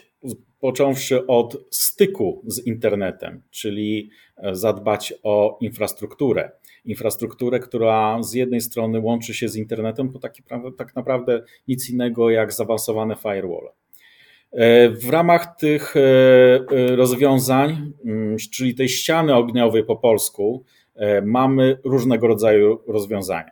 począwszy 0.60 1.26
od 1.26 1.66
styku 1.70 2.42
z 2.46 2.66
internetem, 2.66 3.42
czyli 3.50 4.10
zadbać 4.52 5.14
o 5.22 5.58
infrastrukturę. 5.60 6.50
Infrastrukturę, 6.84 7.60
która 7.60 8.22
z 8.22 8.32
jednej 8.32 8.60
strony 8.60 9.00
łączy 9.00 9.34
się 9.34 9.48
z 9.48 9.56
internetem, 9.56 10.12
to 10.12 10.18
taki, 10.18 10.42
tak 10.78 10.94
naprawdę 10.94 11.44
nic 11.68 11.90
innego 11.90 12.30
jak 12.30 12.52
zaawansowane 12.52 13.16
firewall. 13.16 13.68
E, 14.52 14.90
w 14.90 15.10
ramach 15.10 15.56
tych 15.56 15.96
e, 15.96 16.00
e, 16.00 16.96
rozwiązań, 16.96 17.92
mm, 18.04 18.36
czyli 18.52 18.74
tej 18.74 18.88
ściany 18.88 19.34
ogniowej 19.34 19.84
po 19.84 19.96
polsku, 19.96 20.64
mamy 21.24 21.78
różnego 21.84 22.26
rodzaju 22.26 22.78
rozwiązania. 22.86 23.50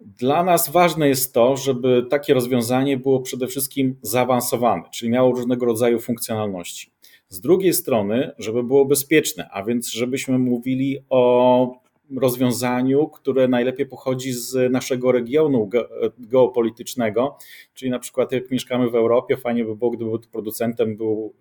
Dla 0.00 0.44
nas 0.44 0.70
ważne 0.70 1.08
jest 1.08 1.34
to, 1.34 1.56
żeby 1.56 2.06
takie 2.10 2.34
rozwiązanie 2.34 2.96
było 2.96 3.20
przede 3.20 3.46
wszystkim 3.46 3.96
zaawansowane, 4.02 4.82
czyli 4.92 5.10
miało 5.10 5.32
różnego 5.32 5.66
rodzaju 5.66 6.00
funkcjonalności. 6.00 6.92
Z 7.28 7.40
drugiej 7.40 7.72
strony, 7.72 8.32
żeby 8.38 8.62
było 8.62 8.84
bezpieczne, 8.84 9.48
a 9.52 9.62
więc 9.62 9.90
żebyśmy 9.90 10.38
mówili 10.38 10.98
o 11.10 11.80
rozwiązaniu, 12.16 13.08
które 13.08 13.48
najlepiej 13.48 13.86
pochodzi 13.86 14.32
z 14.32 14.72
naszego 14.72 15.12
regionu 15.12 15.70
geopolitycznego, 16.18 17.38
czyli 17.74 17.90
na 17.90 17.98
przykład 17.98 18.32
jak 18.32 18.50
mieszkamy 18.50 18.90
w 18.90 18.94
Europie, 18.94 19.36
fajnie 19.36 19.64
by 19.64 19.76
było, 19.76 19.90
gdyby 19.90 20.10
producentem 20.32 20.96
był, 20.96 21.34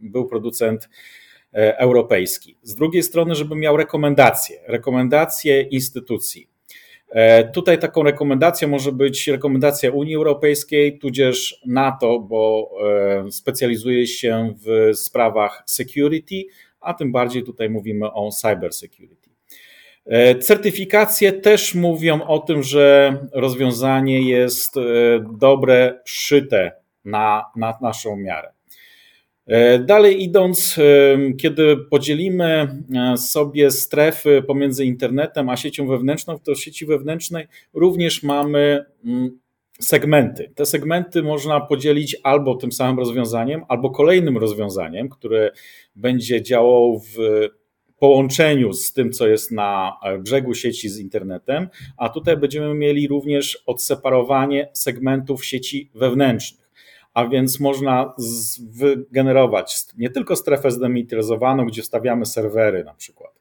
był 0.00 0.26
producent 0.26 0.88
e, 1.54 1.78
europejski. 1.78 2.56
Z 2.62 2.74
drugiej 2.74 3.02
strony, 3.02 3.34
żeby 3.34 3.56
miał 3.56 3.76
rekomendacje, 3.76 4.60
rekomendacje 4.66 5.62
instytucji. 5.62 6.48
E, 7.10 7.50
tutaj 7.50 7.78
taką 7.78 8.02
rekomendacją 8.02 8.68
może 8.68 8.92
być 8.92 9.28
rekomendacja 9.28 9.90
Unii 9.90 10.16
Europejskiej, 10.16 10.98
tudzież 10.98 11.60
NATO, 11.66 12.18
bo 12.18 12.70
e, 13.26 13.32
specjalizuje 13.32 14.06
się 14.06 14.54
w 14.66 14.96
sprawach 14.96 15.62
security, 15.66 16.44
a 16.80 16.94
tym 16.94 17.12
bardziej 17.12 17.44
tutaj 17.44 17.70
mówimy 17.70 18.12
o 18.12 18.30
cyber 18.30 18.72
security. 18.72 19.21
E, 20.06 20.34
certyfikacje 20.34 21.32
też 21.32 21.74
mówią 21.74 22.22
o 22.22 22.38
tym, 22.38 22.62
że 22.62 23.16
rozwiązanie 23.32 24.28
jest 24.28 24.74
dobre, 25.38 26.00
szyte 26.04 26.72
na, 27.04 27.44
na 27.56 27.78
naszą 27.80 28.16
miarę. 28.16 28.52
E, 29.46 29.78
dalej 29.78 30.22
idąc, 30.22 30.78
e, 30.78 31.32
kiedy 31.32 31.76
podzielimy 31.76 32.68
e, 32.94 33.16
sobie 33.16 33.70
strefy 33.70 34.42
pomiędzy 34.46 34.84
internetem 34.84 35.48
a 35.48 35.56
siecią 35.56 35.86
wewnętrzną, 35.86 36.38
to 36.38 36.54
w 36.54 36.60
sieci 36.60 36.86
wewnętrznej 36.86 37.46
również 37.74 38.22
mamy 38.22 38.84
mm, 39.04 39.38
segmenty. 39.80 40.52
Te 40.54 40.66
segmenty 40.66 41.22
można 41.22 41.60
podzielić 41.60 42.16
albo 42.22 42.54
tym 42.54 42.72
samym 42.72 42.98
rozwiązaniem, 42.98 43.62
albo 43.68 43.90
kolejnym 43.90 44.38
rozwiązaniem, 44.38 45.08
które 45.08 45.50
będzie 45.96 46.42
działało 46.42 46.98
w 46.98 47.16
połączeniu 48.02 48.72
z 48.72 48.92
tym, 48.92 49.12
co 49.12 49.26
jest 49.26 49.52
na 49.52 49.96
brzegu 50.18 50.54
sieci 50.54 50.88
z 50.88 50.98
internetem, 50.98 51.68
a 51.96 52.08
tutaj 52.08 52.36
będziemy 52.36 52.74
mieli 52.74 53.08
również 53.08 53.62
odseparowanie 53.66 54.68
segmentów 54.72 55.44
sieci 55.44 55.90
wewnętrznych 55.94 56.62
a 57.14 57.26
więc 57.26 57.60
można 57.60 58.14
wygenerować 58.70 59.76
nie 59.98 60.10
tylko 60.10 60.36
strefę 60.36 60.70
zdemilitaryzowaną, 60.70 61.66
gdzie 61.66 61.82
stawiamy 61.82 62.26
serwery 62.26 62.84
na 62.84 62.94
przykład, 62.94 63.40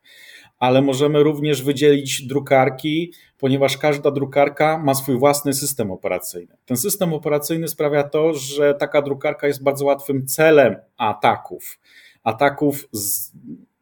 ale 0.59 0.81
możemy 0.81 1.23
również 1.23 1.63
wydzielić 1.63 2.27
drukarki, 2.27 3.13
ponieważ 3.37 3.77
każda 3.77 4.11
drukarka 4.11 4.77
ma 4.77 4.95
swój 4.95 5.19
własny 5.19 5.53
system 5.53 5.91
operacyjny. 5.91 6.57
Ten 6.65 6.77
system 6.77 7.13
operacyjny 7.13 7.67
sprawia 7.67 8.03
to, 8.03 8.33
że 8.33 8.73
taka 8.73 9.01
drukarka 9.01 9.47
jest 9.47 9.63
bardzo 9.63 9.85
łatwym 9.85 10.27
celem 10.27 10.75
ataków. 10.97 11.79
Ataków 12.23 12.89
z, 12.91 13.31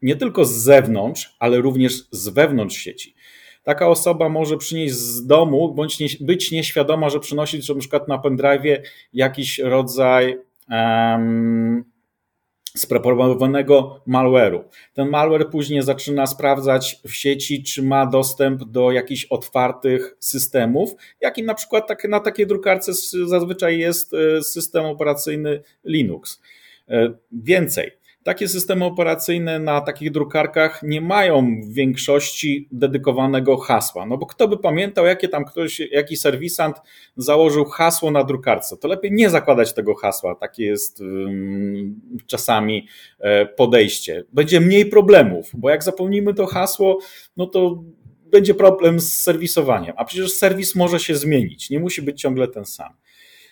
nie 0.02 0.16
tylko 0.16 0.46
z 0.46 0.52
zewnątrz, 0.52 1.36
ale 1.40 1.58
również 1.58 1.94
z 2.12 2.30
wewnątrz 2.30 2.78
sieci 2.78 3.16
taka 3.64 3.88
osoba 3.88 4.30
może 4.30 4.58
przynieść 4.58 4.96
z 4.96 5.26
domu, 5.26 5.74
bądź 5.74 6.00
nie, 6.00 6.08
być 6.22 6.52
nieświadoma, 6.52 7.10
że 7.10 7.20
przynosi 7.20 7.62
że 7.62 7.74
na 7.74 7.80
przykład 7.80 8.08
na 8.08 8.18
pendrive 8.18 8.80
jakiś 9.14 9.60
rodzaj 9.60 10.38
um, 10.70 11.84
spreparowanego 12.78 14.02
malware'u. 14.08 14.64
Ten 14.94 15.10
malware 15.10 15.50
później 15.50 15.82
zaczyna 15.82 16.28
sprawdzać 16.28 17.02
w 17.08 17.14
sieci, 17.14 17.64
czy 17.64 17.84
ma 17.84 18.06
dostęp 18.06 18.64
do 18.64 18.92
jakichś 18.92 19.26
otwartych 19.26 20.16
systemów, 20.20 20.96
jakim 21.22 21.46
na 21.46 21.54
przykład 21.54 21.88
tak, 21.88 22.04
na 22.10 22.20
takiej 22.20 22.48
drukarce 22.48 22.92
zazwyczaj 23.26 23.80
jest 23.80 24.14
e, 24.14 24.44
system 24.44 24.86
operacyjny 24.86 25.62
Linux. 25.86 26.42
E, 26.88 27.14
więcej, 27.32 27.92
takie 28.30 28.48
systemy 28.48 28.86
operacyjne 28.86 29.60
na 29.60 29.82
takich 29.82 30.12
drukarkach 30.12 30.84
nie 30.84 31.02
mają 31.02 31.62
w 31.62 31.74
większości 31.74 32.68
dedykowanego 32.72 33.58
hasła. 33.58 34.06
No 34.06 34.18
bo 34.18 34.26
kto 34.26 34.48
by 34.48 34.58
pamiętał, 34.58 35.06
jakie 35.06 35.28
tam 35.28 35.46
ktoś, 35.46 35.80
jaki 35.80 36.18
serwisant 36.18 36.76
założył 37.18 37.66
hasło 37.66 38.12
na 38.12 38.24
drukarce? 38.24 38.78
To 38.78 38.88
lepiej 38.88 39.12
nie 39.12 39.30
zakładać 39.30 39.74
tego 39.74 39.96
hasła. 39.96 40.36
Takie 40.36 40.66
jest 40.66 41.02
um, 41.02 42.02
czasami 42.28 42.88
e, 43.20 43.46
podejście. 43.46 44.24
Będzie 44.34 44.60
mniej 44.60 44.86
problemów, 44.86 45.52
bo 45.54 45.70
jak 45.70 45.84
zapomnimy 45.84 46.34
to 46.34 46.46
hasło, 46.46 47.00
no 47.38 47.48
to 47.48 47.84
będzie 48.26 48.54
problem 48.54 49.00
z 49.00 49.14
serwisowaniem. 49.14 49.94
A 49.98 50.06
przecież 50.06 50.32
serwis 50.34 50.76
może 50.76 51.00
się 51.00 51.16
zmienić, 51.16 51.70
nie 51.70 51.80
musi 51.80 52.02
być 52.02 52.22
ciągle 52.22 52.48
ten 52.48 52.66
sam. 52.66 52.94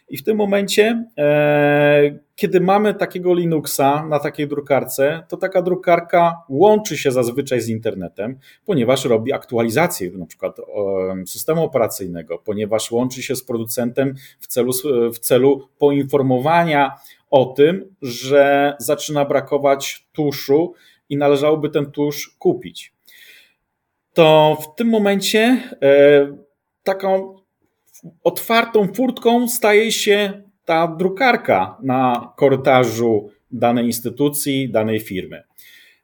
I 0.09 0.17
w 0.17 0.23
tym 0.23 0.37
momencie, 0.37 1.05
e, 1.17 2.19
kiedy 2.35 2.61
mamy 2.61 2.93
takiego 2.93 3.33
Linuxa 3.33 4.05
na 4.09 4.19
takiej 4.19 4.47
drukarce, 4.47 5.23
to 5.29 5.37
taka 5.37 5.61
drukarka 5.61 6.41
łączy 6.49 6.97
się 6.97 7.11
zazwyczaj 7.11 7.61
z 7.61 7.69
internetem, 7.69 8.39
ponieważ 8.65 9.05
robi 9.05 9.33
aktualizację 9.33 10.11
na 10.11 10.25
przykład 10.25 10.57
systemu 11.25 11.63
operacyjnego, 11.63 12.37
ponieważ 12.37 12.91
łączy 12.91 13.23
się 13.23 13.35
z 13.35 13.43
producentem 13.43 14.13
w 14.39 14.47
celu, 14.47 14.71
w 15.13 15.19
celu 15.19 15.67
poinformowania 15.77 16.95
o 17.31 17.45
tym, 17.45 17.95
że 18.01 18.75
zaczyna 18.79 19.25
brakować 19.25 20.07
tuszu 20.13 20.73
i 21.09 21.17
należałoby 21.17 21.69
ten 21.69 21.91
tusz 21.91 22.35
kupić. 22.39 22.93
To 24.13 24.57
w 24.61 24.75
tym 24.75 24.87
momencie 24.87 25.61
e, 25.81 26.37
taką 26.83 27.37
otwartą 28.23 28.87
furtką 28.93 29.47
staje 29.47 29.91
się 29.91 30.43
ta 30.65 30.87
drukarka 30.87 31.77
na 31.83 32.33
korytarzu 32.37 33.29
danej 33.51 33.85
instytucji, 33.85 34.69
danej 34.69 34.99
firmy. 34.99 35.43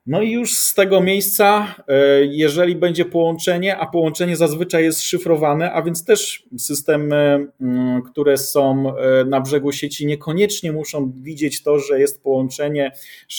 No 0.06 0.22
i 0.22 0.32
już 0.32 0.58
z 0.58 0.74
tego 0.74 1.02
miejsca, 1.02 1.76
e, 1.88 2.26
jeżeli 2.26 2.76
będzie 2.76 3.06
połączenie, 3.06 3.78
a 3.78 3.86
połączenie 3.86 4.36
zazwyczaj 4.36 4.84
jest 4.84 5.02
szyfrowane, 5.02 5.72
a 5.72 5.82
więc 5.82 6.06
też 6.06 6.44
systemy, 6.58 7.48
mm, 7.62 8.02
które 8.02 8.38
są 8.38 8.94
e, 8.98 9.26
na 9.26 9.42
brzegu 9.42 9.72
sieci, 9.72 10.06
niekoniecznie 10.06 10.72
muszą 10.72 11.14
widzieć 11.22 11.64
to, 11.64 11.80
że 11.80 12.00
jest 12.00 12.24
połączenie, 12.24 12.92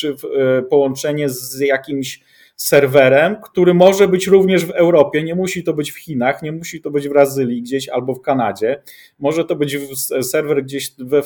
e, 0.05 0.63
połączenie 0.63 1.29
z 1.29 1.61
jakimś 1.61 2.21
serwerem, 2.57 3.37
który 3.43 3.75
może 3.75 4.09
być 4.09 4.27
również 4.27 4.67
w 4.67 4.71
Europie, 4.71 5.23
nie 5.23 5.35
musi 5.35 5.65
to 5.65 5.75
być 5.75 5.93
w 5.93 5.99
Chinach, 5.99 6.43
nie 6.43 6.53
musi 6.53 6.81
to 6.81 6.91
być 6.91 7.09
w 7.09 7.13
Brazylii 7.13 7.63
gdzieś 7.63 7.89
albo 7.89 8.15
w 8.15 8.21
Kanadzie, 8.21 8.83
może 9.19 9.45
to 9.45 9.57
być 9.57 9.79
serwer 10.23 10.65
gdzieś 10.65 10.91
w, 10.99 11.23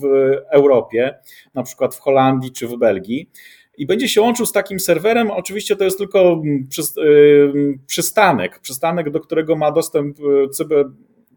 w 0.00 0.04
Europie, 0.50 1.14
na 1.54 1.62
przykład 1.62 1.94
w 1.94 2.00
Holandii 2.00 2.52
czy 2.52 2.68
w 2.68 2.78
Belgii. 2.78 3.30
I 3.78 3.86
będzie 3.86 4.08
się 4.08 4.20
łączył 4.20 4.46
z 4.46 4.52
takim 4.52 4.80
serwerem. 4.80 5.30
Oczywiście 5.30 5.76
to 5.76 5.84
jest 5.84 5.98
tylko 5.98 6.42
y, 6.98 7.78
przystanek, 7.86 8.60
przystanek, 8.60 9.10
do 9.10 9.20
którego 9.20 9.56
ma 9.56 9.72
dostęp 9.72 10.18
y, 10.20 10.48
cyber, 10.48 10.86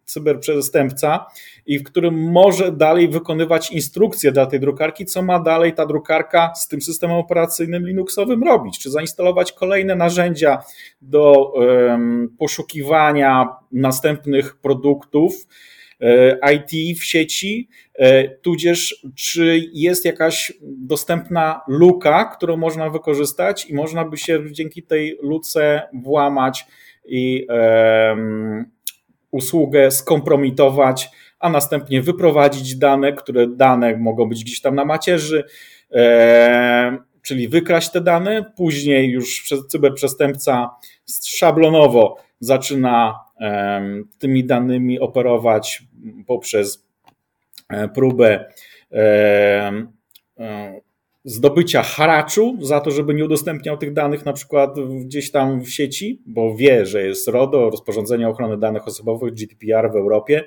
cyberprzestępca 0.06 1.26
i 1.66 1.80
w 1.80 1.84
którym 1.84 2.32
może 2.32 2.72
dalej 2.72 3.10
wykonywać 3.10 3.72
instrukcje 3.72 4.32
dla 4.32 4.46
tej 4.46 4.60
drukarki, 4.60 5.06
co 5.06 5.22
ma 5.22 5.40
dalej 5.40 5.74
ta 5.74 5.86
drukarka 5.86 6.54
z 6.56 6.68
tym 6.68 6.82
systemem 6.82 7.18
operacyjnym 7.18 7.88
Linuxowym 7.88 8.44
robić, 8.44 8.80
czy 8.80 8.90
zainstalować 8.90 9.52
kolejne 9.52 9.96
narzędzia 9.96 10.64
do 11.02 11.54
poszukiwania 12.40 13.48
następnych 13.72 14.58
produktów, 14.58 15.48
e, 16.02 16.54
IT 16.54 17.00
w 17.00 17.04
sieci, 17.04 17.70
e, 17.96 18.30
tudzież 18.30 19.06
czy 19.16 19.62
jest 19.74 20.06
jakaś 20.06 20.54
dostępna 20.62 21.62
luka, 21.68 22.26
którą 22.26 22.58
można 22.58 22.90
wykorzystać 22.90 23.70
i 23.70 23.74
można 23.74 24.06
by 24.06 24.18
się 24.18 24.44
dzięki 24.52 24.84
tej 24.84 25.18
luce 25.22 25.82
włamać 25.94 26.66
i 27.06 27.48
usługę 29.36 29.92
skompromitować, 29.92 31.10
a 31.40 31.50
następnie 31.50 32.02
wyprowadzić 32.02 32.76
dane, 32.76 33.14
które 33.14 33.48
dane 33.48 33.98
mogą 33.98 34.30
być 34.30 34.44
gdzieś 34.44 34.62
tam 34.62 34.76
na 34.76 34.86
macierzy, 34.86 35.44
e, 35.92 36.98
czyli 37.22 37.48
wykraść 37.48 37.92
te 37.92 38.02
dane. 38.02 38.46
Później 38.58 39.12
już 39.12 39.54
cyberprzestępca 39.70 40.70
szablonowo 41.26 42.18
zaczyna 42.40 43.20
e, 43.42 43.82
tymi 44.20 44.46
danymi 44.46 45.00
operować 45.00 45.84
poprzez 46.28 46.86
e, 47.70 47.88
próbę 47.90 48.46
e, 48.92 49.88
zdobycia 51.26 51.84
haraczu 51.84 52.58
za 52.62 52.80
to, 52.80 52.92
żeby 52.92 53.14
nie 53.14 53.26
udostępniał 53.26 53.78
tych 53.78 53.94
danych 53.94 54.26
na 54.26 54.34
przykład 54.34 54.76
gdzieś 55.06 55.32
tam 55.32 55.62
w 55.62 55.70
sieci, 55.70 56.22
bo 56.26 56.56
wie, 56.56 56.86
że 56.86 57.04
jest 57.04 57.28
RODO, 57.28 57.70
rozporządzenie 57.70 58.30
ochrony 58.30 58.58
danych 58.58 58.88
osobowych, 58.88 59.34
GDPR 59.34 59.92
w 59.92 59.96
Europie 59.96 60.44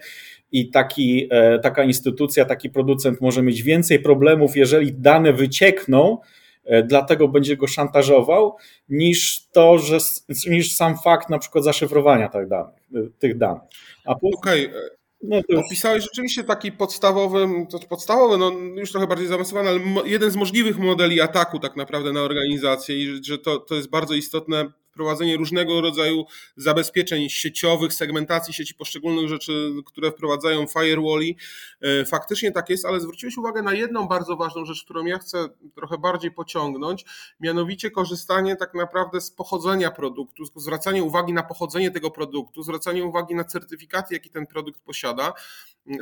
i 0.53 0.71
taki, 0.71 1.29
e, 1.31 1.59
taka 1.59 1.85
instytucja, 1.85 2.45
taki 2.45 2.71
producent 2.71 3.21
może 3.21 3.43
mieć 3.43 3.63
więcej 3.63 4.01
problemów, 4.01 4.57
jeżeli 4.57 4.93
dane 4.93 5.33
wyciekną, 5.33 6.19
e, 6.65 6.83
dlatego 6.83 7.29
będzie 7.29 7.57
go 7.57 7.67
szantażował, 7.67 8.57
niż 8.89 9.47
to, 9.53 9.79
że 9.79 9.99
niż 10.51 10.77
sam 10.77 10.99
fakt 10.99 11.31
na 11.31 11.39
przykład 11.39 11.65
zaszyfrowania 11.65 12.29
tych 12.29 12.49
danych. 12.49 12.75
Tych 13.19 13.39
danych. 13.39 13.63
Okej, 14.07 14.67
okay. 14.67 14.98
No 15.23 15.41
to... 15.43 15.61
Opisałeś 15.61 16.05
rzeczywiście 16.05 16.45
taki 16.45 16.73
podstawowy, 16.73 17.49
to 17.71 17.79
podstawowy, 17.79 18.39
no 18.39 18.51
już 18.81 18.93
trochę 18.93 19.07
bardziej 19.07 19.27
zaawansowany, 19.27 19.69
ale 19.69 19.81
jeden 20.05 20.31
z 20.31 20.37
możliwych 20.37 20.79
modeli 20.79 21.21
ataku 21.21 21.59
tak 21.59 21.77
naprawdę 21.77 22.13
na 22.13 22.21
organizację 22.21 22.97
i 22.97 23.25
że 23.25 23.39
to, 23.39 23.59
to 23.59 23.75
jest 23.75 23.91
bardzo 23.91 24.15
istotne 24.15 24.73
wprowadzenie 24.99 25.37
różnego 25.37 25.81
rodzaju 25.81 26.25
zabezpieczeń 26.57 27.29
sieciowych, 27.29 27.93
segmentacji 27.93 28.55
sieci 28.55 28.75
poszczególnych 28.75 29.29
rzeczy, 29.29 29.71
które 29.87 30.11
wprowadzają 30.11 30.67
firewalli. 30.67 31.37
Faktycznie 32.07 32.53
tak 32.53 32.71
jest, 32.71 32.87
ale 32.87 33.01
zwróciłeś 33.01 33.37
uwagę 33.37 33.63
na 33.63 33.75
jedną 33.75 34.09
bardzo 34.09 34.37
ważną 34.37 34.65
rzecz, 34.65 34.85
którą 34.85 35.05
ja 35.05 35.19
chcę 35.19 35.49
trochę 35.75 35.99
bardziej 35.99 36.31
pociągnąć, 36.31 37.05
mianowicie 37.41 37.91
korzystanie 37.91 38.57
tak 38.57 38.75
naprawdę 38.75 39.21
z 39.21 39.31
pochodzenia 39.31 39.91
produktu, 39.91 40.45
zwracanie 40.57 41.03
uwagi 41.03 41.33
na 41.33 41.43
pochodzenie 41.43 41.91
tego 41.91 42.11
produktu, 42.11 42.63
zwracanie 42.63 43.05
uwagi 43.05 43.35
na 43.35 43.45
certyfikaty, 43.45 44.15
jaki 44.15 44.31
ten 44.31 44.47
produkt 44.47 44.81
posiada, 44.81 45.33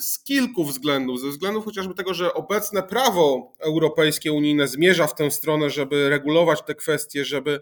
z 0.00 0.18
kilku 0.24 0.64
względów. 0.64 1.20
Ze 1.20 1.28
względów 1.28 1.64
chociażby 1.64 1.94
tego, 1.94 2.14
że 2.14 2.34
obecne 2.34 2.82
prawo 2.82 3.52
europejskie, 3.58 4.32
unijne 4.32 4.68
zmierza 4.68 5.06
w 5.06 5.14
tę 5.14 5.30
stronę, 5.30 5.70
żeby 5.70 6.08
regulować 6.08 6.62
te 6.62 6.74
kwestie, 6.74 7.24
żeby 7.24 7.60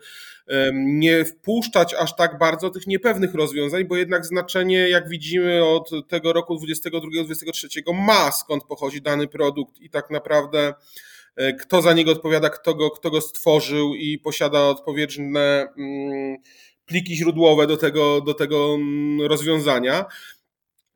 nie 0.75 1.25
wpuszczać 1.25 1.95
aż 1.95 2.17
tak 2.17 2.39
bardzo 2.39 2.71
tych 2.71 2.87
niepewnych 2.87 3.35
rozwiązań, 3.35 3.85
bo 3.85 3.97
jednak 3.97 4.27
znaczenie, 4.27 4.89
jak 4.89 5.09
widzimy 5.09 5.65
od 5.65 5.91
tego 6.09 6.33
roku 6.33 6.55
2022-2023 6.55 7.95
ma 7.95 8.33
skąd 8.33 8.65
pochodzi 8.65 9.03
dany 9.03 9.29
produkt 9.29 9.81
i 9.81 9.91
tak 9.91 10.11
naprawdę 10.11 10.75
e, 11.37 11.53
kto 11.53 11.83
za 11.83 11.93
niego 11.93 12.13
odpowiada, 12.13 12.51
kto 12.51 12.75
go, 12.75 12.91
kto 12.91 13.11
go 13.11 13.21
stworzył 13.21 13.95
i 13.95 14.19
posiada 14.19 14.61
odpowiednie 14.61 15.41
mm, 15.79 16.37
pliki 16.87 17.17
źródłowe 17.17 17.67
do 17.67 17.77
tego, 17.77 18.21
do 18.21 18.35
tego 18.35 18.75
mm, 18.75 19.27
rozwiązania. 19.27 20.05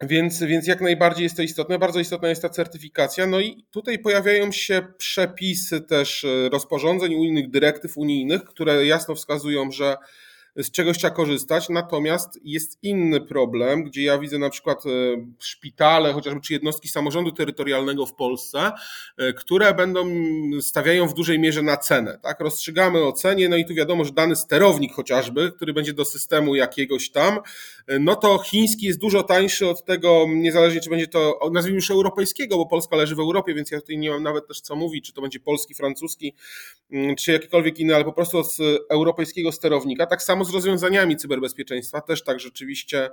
Więc, 0.01 0.43
więc 0.43 0.67
jak 0.67 0.81
najbardziej 0.81 1.25
jest 1.25 1.37
to 1.37 1.43
istotne. 1.43 1.79
Bardzo 1.79 2.01
istotna 2.01 2.29
jest 2.29 2.43
ta 2.43 2.49
certyfikacja. 2.49 3.27
No 3.27 3.41
i 3.41 3.65
tutaj 3.71 3.99
pojawiają 3.99 4.53
się 4.53 4.83
przepisy 4.99 5.81
też 5.81 6.25
e, 6.25 6.49
rozporządzeń 6.49 7.15
unijnych, 7.15 7.51
dyrektyw 7.51 7.97
unijnych, 7.97 8.45
które 8.45 8.87
jasno 8.87 9.15
wskazują, 9.15 9.71
że 9.71 9.97
z 10.59 10.71
czegoś 10.71 10.99
trzeba 10.99 11.15
korzystać. 11.15 11.69
Natomiast 11.69 12.41
jest 12.45 12.79
inny 12.83 13.21
problem, 13.21 13.85
gdzie 13.85 14.03
ja 14.03 14.19
widzę 14.19 14.39
na 14.39 14.51
przykład 14.51 14.87
e, 14.87 14.91
szpitale, 15.39 16.13
chociażby 16.13 16.41
czy 16.41 16.53
jednostki 16.53 16.89
samorządu 16.89 17.33
terytorialnego 17.33 18.07
w 18.07 18.15
Polsce, 18.15 18.73
e, 19.17 19.33
które 19.33 19.75
będą 19.75 20.05
stawiają 20.61 21.09
w 21.09 21.15
dużej 21.15 21.39
mierze 21.39 21.63
na 21.63 21.77
cenę. 21.77 22.19
Tak? 22.23 22.41
Rozstrzygamy 22.41 23.05
o 23.05 23.13
cenie, 23.13 23.49
no 23.49 23.57
i 23.57 23.65
tu 23.65 23.75
wiadomo, 23.75 24.05
że 24.05 24.13
dany 24.13 24.37
sterownik 24.37 24.93
chociażby, 24.93 25.53
który 25.53 25.73
będzie 25.73 25.93
do 25.93 26.05
systemu 26.05 26.55
jakiegoś 26.55 27.11
tam, 27.11 27.39
e, 27.87 27.99
no 27.99 28.17
to 28.17 28.39
chiński 28.39 28.87
jest 28.87 28.99
dużo 28.99 29.23
tańszy 29.23 29.69
od 29.69 29.85
tego, 29.85 30.27
niezależnie 30.29 30.81
czy 30.81 30.91
będzie 30.91 31.09
to, 31.09 31.41
nazwijmy 31.53 31.77
już 31.77 31.91
europejskiego, 31.91 32.57
bo 32.57 32.67
Polska 32.67 32.97
leży 32.97 33.15
w 33.15 33.21
Europie, 33.21 33.55
więc 33.55 33.71
ja 33.71 33.81
tutaj 33.81 33.99
nie 33.99 34.11
mam 34.11 34.23
nawet 34.23 34.49
też 34.49 34.61
co 34.61 34.77
mówić, 34.77 35.07
czy 35.07 35.13
to 35.13 35.23
będzie 35.23 35.41
polski, 35.41 35.75
francuski, 35.75 36.35
czy 37.19 37.33
jakikolwiek 37.33 37.79
inny, 37.79 37.95
ale 37.95 38.05
po 38.05 38.13
prostu 38.13 38.39
od 38.39 38.57
europejskiego 38.91 39.53
sterownika. 39.53 40.07
Tak 40.07 40.23
samo 40.23 40.45
z 40.49 40.55
rozwiązaniami 40.55 41.17
cyberbezpieczeństwa, 41.17 42.01
też 42.01 42.25
tak 42.25 42.41
rzeczywiście 42.41 43.11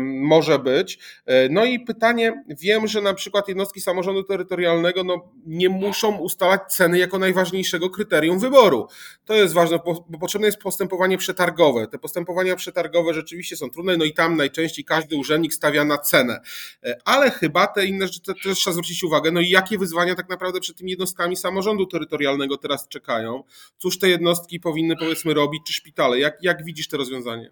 może 0.00 0.58
być. 0.58 0.98
E, 1.26 1.48
no 1.48 1.64
i 1.64 1.80
pytanie, 1.80 2.44
wiem, 2.48 2.86
że 2.86 3.00
na 3.00 3.14
przykład 3.14 3.48
jednostki 3.48 3.80
samorządu 3.80 4.22
terytorialnego 4.22 5.04
no, 5.04 5.32
nie 5.46 5.68
muszą 5.68 6.16
ustalać 6.16 6.60
ceny 6.68 6.98
jako 6.98 7.18
najważniejszego 7.18 7.90
kryterium 7.90 8.38
wyboru. 8.38 8.88
To 9.24 9.34
jest 9.34 9.54
ważne, 9.54 9.78
bo 10.10 10.18
potrzebne 10.20 10.46
jest 10.46 10.58
postępowanie 10.58 11.18
przetargowe. 11.18 11.86
Te 11.86 11.98
postępowania 11.98 12.56
przetargowe 12.56 13.14
rzeczywiście 13.14 13.56
są 13.56 13.70
trudne, 13.70 13.96
no 13.96 14.04
i 14.04 14.12
tam 14.14 14.36
najczęściej 14.36 14.84
każdy 14.84 15.16
urzędnik 15.16 15.54
stawia 15.54 15.84
na 15.84 15.98
cenę. 15.98 16.40
E, 16.84 16.96
ale 17.04 17.30
chyba 17.30 17.66
te 17.66 17.86
inne 17.86 18.06
rzeczy 18.06 18.20
też 18.20 18.58
trzeba 18.58 18.72
zwrócić 18.72 19.04
uwagę, 19.04 19.30
no 19.30 19.40
i 19.40 19.48
jakie 19.48 19.78
wyzwania 19.78 20.14
tak 20.14 20.28
naprawdę 20.28 20.60
przed 20.60 20.76
tymi 20.76 20.90
jednostkami 20.90 21.36
samorządu 21.36 21.86
terytorialnego 21.86 22.56
teraz 22.56 22.88
czekają? 22.88 23.42
Cóż 23.78 23.98
te 23.98 24.08
jednostki 24.08 24.60
powinny 24.60 24.96
powiedzmy 24.96 25.34
robić, 25.34 25.62
czy 25.66 25.72
szpitale? 25.72 26.18
Jak, 26.18 26.38
jak 26.42 26.64
widzisz 26.64 26.88
te 26.88 26.96
rozwiązanie? 26.96 27.50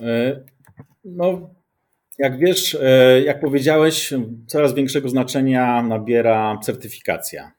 E, 0.00 0.40
no, 1.04 1.50
jak 2.18 2.38
wiesz, 2.38 2.76
e, 2.80 3.22
jak 3.22 3.40
powiedziałeś, 3.40 4.14
coraz 4.46 4.74
większego 4.74 5.08
znaczenia 5.08 5.82
nabiera 5.82 6.58
certyfikacja. 6.62 7.52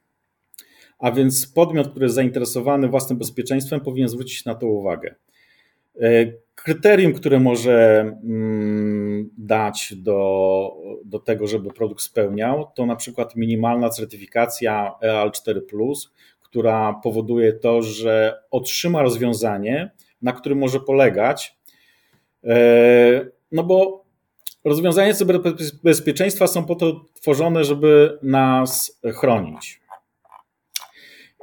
A 1.00 1.12
więc 1.12 1.48
podmiot, 1.48 1.90
który 1.90 2.06
jest 2.06 2.16
zainteresowany 2.16 2.88
własnym 2.88 3.20
bezpieczeństwem, 3.20 3.80
powinien 3.80 4.10
zwrócić 4.10 4.46
na 4.46 4.56
to 4.56 4.68
uwagę. 4.68 5.16
E, 6.02 6.26
kryterium, 6.56 7.14
które 7.14 7.40
może 7.40 8.00
mm, 8.24 9.30
dać 9.38 9.94
do, 9.98 10.72
do 11.06 11.20
tego, 11.20 11.48
żeby 11.48 11.74
produkt 11.74 12.02
spełniał, 12.02 12.72
to 12.76 12.86
na 12.86 12.96
przykład 12.96 13.36
minimalna 13.36 13.90
certyfikacja 13.90 14.96
EAL4, 15.04 15.62
która 16.42 16.94
powoduje 17.04 17.54
to, 17.54 17.82
że 17.82 18.42
otrzyma 18.52 19.02
rozwiązanie, 19.02 19.92
na 20.22 20.34
którym 20.34 20.58
może 20.58 20.80
polegać 20.80 21.59
no 23.52 23.64
bo 23.64 24.06
rozwiązania 24.64 25.14
cyberbezpieczeństwa 25.14 26.48
są 26.48 26.66
po 26.66 26.76
to 26.76 27.06
tworzone, 27.14 27.64
żeby 27.64 28.20
nas 28.24 29.00
chronić. 29.14 29.82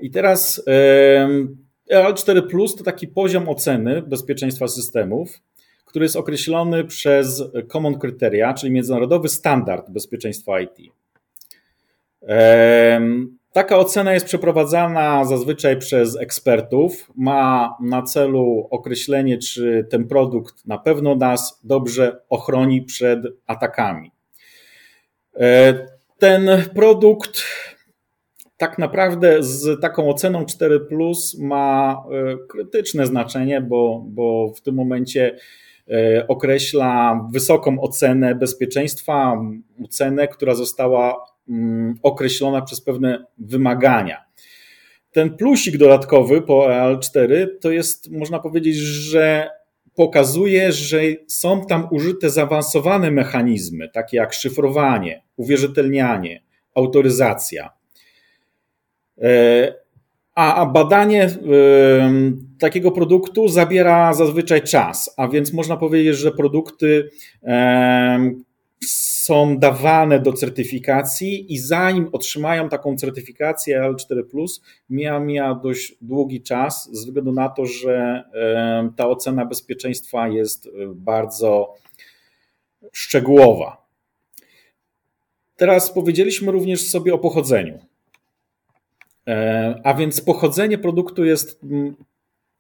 I 0.00 0.11
teraz 0.11 0.62
EAL4 1.90 2.46
Plus 2.46 2.76
to 2.76 2.85
taki 2.85 3.09
poziom 3.09 3.48
oceny 3.48 4.02
bezpieczeństwa 4.02 4.68
systemów, 4.68 5.40
który 5.85 6.04
jest 6.04 6.16
określony 6.16 6.85
przez 6.85 7.42
Common 7.72 7.98
Criteria, 7.98 8.54
czyli 8.54 8.72
międzynarodowy 8.72 9.28
standard 9.28 9.90
bezpieczeństwa 9.90 10.61
IT. 10.61 10.78
Taka 13.57 13.79
ocena 13.79 14.14
jest 14.14 14.27
przeprowadzana 14.27 15.25
zazwyczaj 15.25 15.79
przez 15.79 16.16
ekspertów. 16.16 17.11
Ma 17.16 17.77
na 17.81 18.03
celu 18.03 18.69
określenie, 18.71 19.38
czy 19.38 19.87
ten 19.90 20.09
produkt 20.09 20.66
na 20.66 20.79
pewno 20.79 21.14
nas 21.14 21.61
dobrze 21.64 22.21
ochroni 22.29 22.83
przed 22.83 23.21
atakami. 23.47 24.12
E, 25.37 25.75
ten 26.19 26.49
produkt 26.75 27.42
tak 28.57 28.79
naprawdę 28.79 29.42
z 29.42 29.81
taką 29.81 30.09
oceną 30.09 30.45
4 30.45 30.81
ma 31.38 32.03
e, 32.11 32.37
krytyczne 32.49 33.07
znaczenie, 33.07 33.61
bo, 33.61 34.05
bo 34.09 34.53
w 34.57 34.61
tym 34.61 34.75
momencie 34.75 35.37
e, 35.90 36.27
określa 36.29 37.21
wysoką 37.33 37.81
ocenę 37.81 38.35
bezpieczeństwa, 38.35 39.42
ocenę, 39.85 40.29
która 40.29 40.55
została 40.55 41.36
określona 42.02 42.62
przez 42.62 42.80
pewne 42.80 43.24
wymagania. 43.38 44.24
Ten 45.12 45.37
plusik 45.37 45.76
dodatkowy 45.76 46.42
po 46.42 46.68
EAL4 46.68 47.46
to 47.61 47.70
jest, 47.70 48.11
można 48.11 48.38
powiedzieć, 48.38 48.76
że 48.76 49.50
pokazuje, 49.94 50.72
że 50.72 51.00
są 51.26 51.66
tam 51.66 51.88
użyte 51.90 52.30
zaawansowane 52.30 53.11
mechanizmy, 53.11 53.88
takie 53.88 54.16
jak 54.16 54.35
szyfrowanie, 54.35 55.22
uwierzytelnianie, 55.37 56.42
autoryzacja. 56.74 57.70
E, 59.22 59.74
a 60.35 60.66
badanie 60.66 61.30
takiego 62.59 62.90
produktu 62.90 63.48
zabiera 63.48 64.14
zazwyczaj 64.14 64.62
czas, 64.62 65.14
a 65.16 65.28
więc 65.28 65.52
można 65.52 65.76
powiedzieć, 65.76 66.16
że 66.16 66.32
produkty, 66.32 67.11
są 69.27 69.59
dawane 69.59 70.21
do 70.21 70.33
certyfikacji 70.33 71.53
i 71.53 71.59
zanim 71.59 72.09
otrzymają 72.12 72.69
taką 72.69 72.97
certyfikację 72.97 73.81
L4, 73.81 74.23
mija, 74.91 75.21
mija 75.21 75.55
dość 75.55 75.97
długi 76.01 76.43
czas, 76.43 76.89
ze 76.93 77.07
względu 77.07 77.33
na 77.33 77.49
to, 77.49 77.67
że 77.67 78.25
ta 78.97 79.09
ocena 79.09 79.47
bezpieczeństwa 79.47 80.29
jest 80.29 80.67
e, 80.67 80.71
bardzo 80.95 81.75
szczegółowa. 82.93 83.87
Teraz 85.57 85.93
powiedzieliśmy 85.93 86.53
również 86.53 86.91
sobie 86.91 87.15
o 87.15 87.19
pochodzeniu. 87.19 87.79
E, 89.27 89.81
a 89.85 89.95
więc 89.95 90.21
pochodzenie 90.21 90.79
produktu 90.79 91.25
jest 91.25 91.61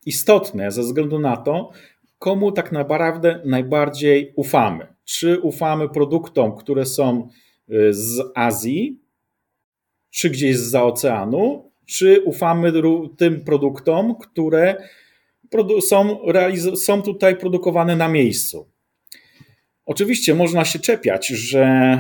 istotne 0.06 0.70
ze 0.70 0.82
względu 0.82 1.18
na 1.18 1.36
to, 1.36 1.70
komu 2.18 2.52
tak 2.52 2.72
naprawdę 2.72 3.40
najbardziej 3.44 4.32
ufamy 4.36 4.95
czy 5.06 5.40
ufamy 5.40 5.88
produktom, 5.88 6.56
które 6.56 6.86
są 6.86 7.28
y, 7.70 7.94
z 7.94 8.22
Azji, 8.34 9.00
czy 10.10 10.30
gdzieś 10.30 10.56
z 10.56 10.74
oceanu, 10.74 11.72
czy 11.86 12.22
ufamy 12.24 12.72
tym 13.16 13.44
produktom, 13.44 14.16
które 14.18 14.88
są, 15.80 16.18
są 16.76 17.02
tutaj 17.02 17.36
produkowane 17.36 17.96
na 17.96 18.08
miejscu. 18.08 18.70
Oczywiście 19.86 20.34
można 20.34 20.64
się 20.64 20.78
czepiać, 20.78 21.28
że 21.28 21.98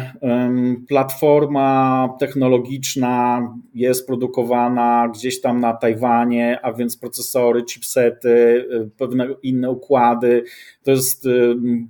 platforma 0.88 2.08
technologiczna 2.20 3.40
jest 3.74 4.06
produkowana 4.06 5.08
gdzieś 5.14 5.40
tam 5.40 5.60
na 5.60 5.72
Tajwanie, 5.72 6.58
a 6.62 6.72
więc 6.72 6.96
procesory, 6.96 7.64
chipsety, 7.64 8.28
y, 8.28 8.90
pewne 8.98 9.28
inne 9.42 9.70
układy, 9.70 10.44
to 10.82 10.90
jest 10.90 11.28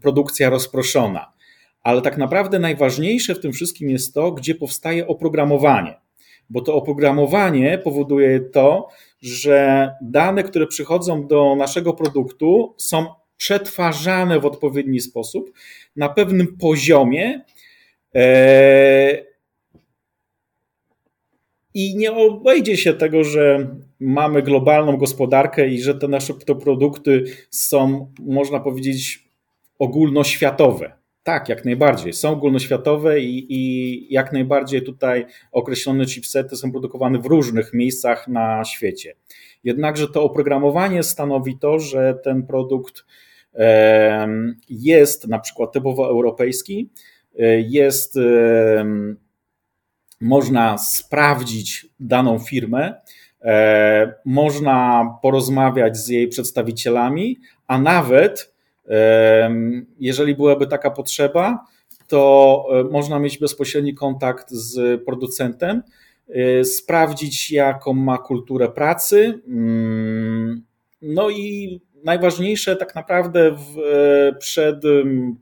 produkcja 0.01 0.51
rozproszona. 0.51 1.33
Ale 1.83 2.03
tak 2.03 2.19
naprawdę 2.19 2.59
najważniejsze 2.59 3.35
w 3.35 3.41
tym 3.41 3.53
wszystkim 3.53 3.91
jest 3.91 4.15
to, 4.15 4.33
gdzie 4.33 4.55
powstaje 4.55 5.07
oprogramowanie. 5.07 5.95
bo 6.51 6.61
to 6.61 6.75
oprogramowanie 6.75 7.79
powoduje 7.79 8.41
to, 8.41 8.89
że 9.23 9.91
dane, 10.03 10.43
które 10.43 10.67
przychodzą 10.67 11.27
do 11.27 11.57
naszego 11.57 11.93
produktu, 11.93 12.75
są 12.79 13.07
przetwarzane 13.37 14.41
w 14.41 14.47
odpowiedni 14.47 15.01
sposób 15.01 15.53
na 15.97 16.09
pewnym 16.09 16.57
poziomie. 16.57 17.45
E, 18.15 19.25
I 21.75 21.97
nie 21.97 22.13
obejdzie 22.13 22.77
się 22.77 22.93
tego, 22.93 23.25
że 23.25 23.69
mamy 24.01 24.43
globalną 24.43 24.97
gospodarkę 24.97 25.69
i 25.69 25.83
że 25.83 25.95
te 25.95 26.09
nasze 26.09 26.35
produkty 26.63 27.25
są, 27.51 28.13
można 28.21 28.61
powiedzieć, 28.61 29.29
ogólnoświatowe. 29.79 30.93
Tak, 31.23 31.49
jak 31.49 31.65
najbardziej. 31.65 32.13
Są 32.13 32.31
ogólnoświatowe 32.31 33.21
i, 33.21 33.47
i 33.49 34.13
jak 34.13 34.33
najbardziej 34.33 34.83
tutaj 34.83 35.27
określone 35.53 36.07
chipsety 36.07 36.57
są 36.57 36.73
produkowane 36.73 37.19
w 37.19 37.27
różnych 37.27 37.75
miejscach 37.75 38.29
na 38.29 38.65
świecie. 38.65 39.15
Jednakże 39.65 40.09
to 40.09 40.23
oprogramowanie 40.23 41.03
stanowi 41.03 41.59
to, 41.59 41.79
że 41.79 42.19
ten 42.25 42.47
produkt 42.47 43.05
jest 44.69 45.29
na 45.29 45.39
przykład 45.39 45.73
typowo 45.73 46.09
europejski, 46.09 46.91
e, 47.39 47.61
jest, 47.61 48.19
można 50.21 50.79
sprawdzić 50.79 51.87
daną 52.01 52.39
firmę, 52.39 52.95
e, 53.43 54.15
można 54.25 55.07
porozmawiać 55.23 55.97
z 55.97 56.09
jej 56.09 56.29
przedstawicielami, 56.29 57.39
a 57.67 57.79
nawet 57.79 58.57
jeżeli 59.99 60.35
byłaby 60.35 60.67
taka 60.67 60.91
potrzeba, 60.91 61.65
to 62.09 62.65
e, 62.71 62.85
można 62.85 63.19
mieć 63.19 63.39
bezpośredni 63.39 63.95
kontakt 63.95 64.51
z 64.51 65.05
producentem, 65.05 65.83
sprawdzić, 66.65 67.51
jaką 67.51 67.93
ma 67.93 68.19
kulturę 68.19 68.69
pracy. 68.69 69.41
Mm, 69.49 70.63
no 71.03 71.31
i 71.31 71.81
najważniejsze 72.05 72.77
tak 72.77 72.95
naprawdę 72.95 73.51
w, 73.51 73.79
e, 73.79 74.39
przed 74.39 74.83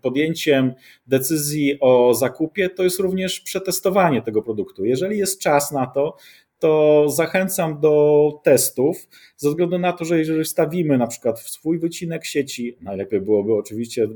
podjęciem 0.03 0.73
decyzji 1.07 1.79
o 1.81 2.15
zakupie 2.15 2.71
to 2.71 2.83
jest 2.83 3.01
również 3.01 3.41
przetestowanie 3.41 4.23
tego 4.23 4.43
produktu. 4.43 4.85
Jeżeli 4.85 5.19
jest 5.19 5.41
czas 5.41 5.73
na 5.73 5.87
to, 5.87 6.17
to 6.59 7.05
zachęcam 7.09 7.81
do 7.81 8.31
testów, 8.45 9.09
ze 9.37 9.49
względu 9.49 9.79
na 9.79 9.93
to, 9.93 10.05
że 10.05 10.19
jeżeli 10.19 10.45
wstawimy 10.45 10.99
na 10.99 11.07
przykład 11.07 11.41
w 11.41 11.51
swój 11.51 11.79
wycinek 11.79 12.25
sieci, 12.25 12.77
najlepiej 12.81 13.21
byłoby 13.21 13.55
oczywiście 13.55 14.09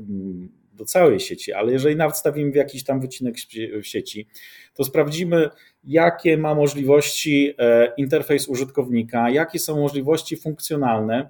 do 0.73 0.85
całej 0.85 1.19
sieci, 1.19 1.53
ale 1.53 1.71
jeżeli 1.71 1.95
nawet 1.95 2.15
wstawimy 2.15 2.51
w 2.51 2.55
jakiś 2.55 2.83
tam 2.83 3.01
wycinek 3.01 3.35
sieci, 3.81 4.27
to 4.73 4.83
sprawdzimy, 4.83 5.49
jakie 5.83 6.37
ma 6.37 6.55
możliwości 6.55 7.53
e, 7.57 7.93
interfejs 7.97 8.47
użytkownika, 8.47 9.29
jakie 9.29 9.59
są 9.59 9.81
możliwości 9.81 10.37
funkcjonalne 10.37 11.29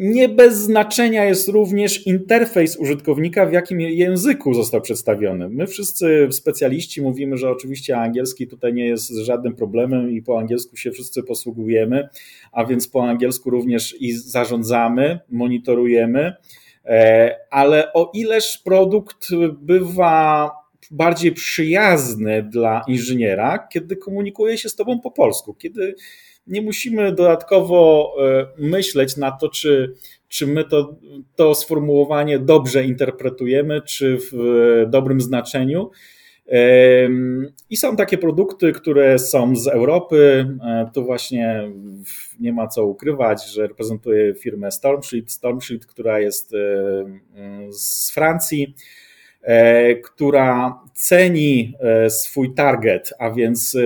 nie 0.00 0.28
bez 0.28 0.54
znaczenia 0.56 1.24
jest 1.24 1.48
również 1.48 2.06
interfejs 2.06 2.76
użytkownika, 2.76 3.46
w 3.46 3.52
jakim 3.52 3.80
języku 3.80 4.54
został 4.54 4.80
przedstawiony. 4.80 5.48
My 5.48 5.66
wszyscy 5.66 6.28
specjaliści 6.30 7.02
mówimy, 7.02 7.36
że 7.36 7.50
oczywiście 7.50 7.98
angielski 7.98 8.48
tutaj 8.48 8.74
nie 8.74 8.86
jest 8.86 9.10
żadnym 9.10 9.56
problemem 9.56 10.10
i 10.10 10.22
po 10.22 10.38
angielsku 10.38 10.76
się 10.76 10.90
wszyscy 10.90 11.22
posługujemy, 11.22 12.08
a 12.52 12.64
więc 12.64 12.88
po 12.88 13.08
angielsku 13.08 13.50
również 13.50 13.96
i 14.00 14.12
zarządzamy, 14.12 15.18
monitorujemy, 15.28 16.32
e, 16.84 17.36
ale 17.50 17.92
o 17.92 18.10
ileż 18.14 18.58
produkt 18.58 19.28
bywa 19.52 20.50
bardziej 20.90 21.32
przyjazny 21.32 22.42
dla 22.42 22.82
inżyniera, 22.88 23.68
kiedy 23.72 23.96
komunikuje 23.96 24.58
się 24.58 24.68
z 24.68 24.76
tobą 24.76 25.00
po 25.00 25.10
polsku, 25.10 25.54
kiedy 25.54 25.94
nie 26.50 26.62
musimy 26.62 27.12
dodatkowo 27.12 28.12
e, 28.18 28.46
myśleć 28.58 29.16
na 29.16 29.30
to, 29.30 29.48
czy, 29.48 29.94
czy 30.28 30.46
my 30.46 30.64
to, 30.64 30.96
to 31.36 31.54
sformułowanie 31.54 32.38
dobrze 32.38 32.84
interpretujemy, 32.84 33.82
czy 33.82 34.18
w 34.32 34.34
dobrym 34.88 35.20
znaczeniu. 35.20 35.90
I 37.70 37.76
są 37.76 37.96
takie 37.96 38.18
produkty, 38.18 38.72
które 38.72 39.18
są 39.18 39.56
z 39.56 39.68
Europy. 39.68 40.46
E, 40.64 40.90
tu 40.94 41.04
właśnie 41.04 41.70
nie 42.40 42.52
ma 42.52 42.66
co 42.66 42.86
ukrywać, 42.86 43.52
że 43.52 43.66
reprezentuję 43.66 44.34
firmę 44.34 44.70
Stormsheet, 44.70 45.32
Stormsheet, 45.32 45.86
która 45.86 46.20
jest 46.20 46.54
e, 46.54 46.58
z 47.72 48.10
Francji, 48.10 48.74
która 50.04 50.80
ceni 50.94 51.74
swój 52.08 52.54
target, 52.54 53.12
a 53.18 53.30
więc 53.30 53.76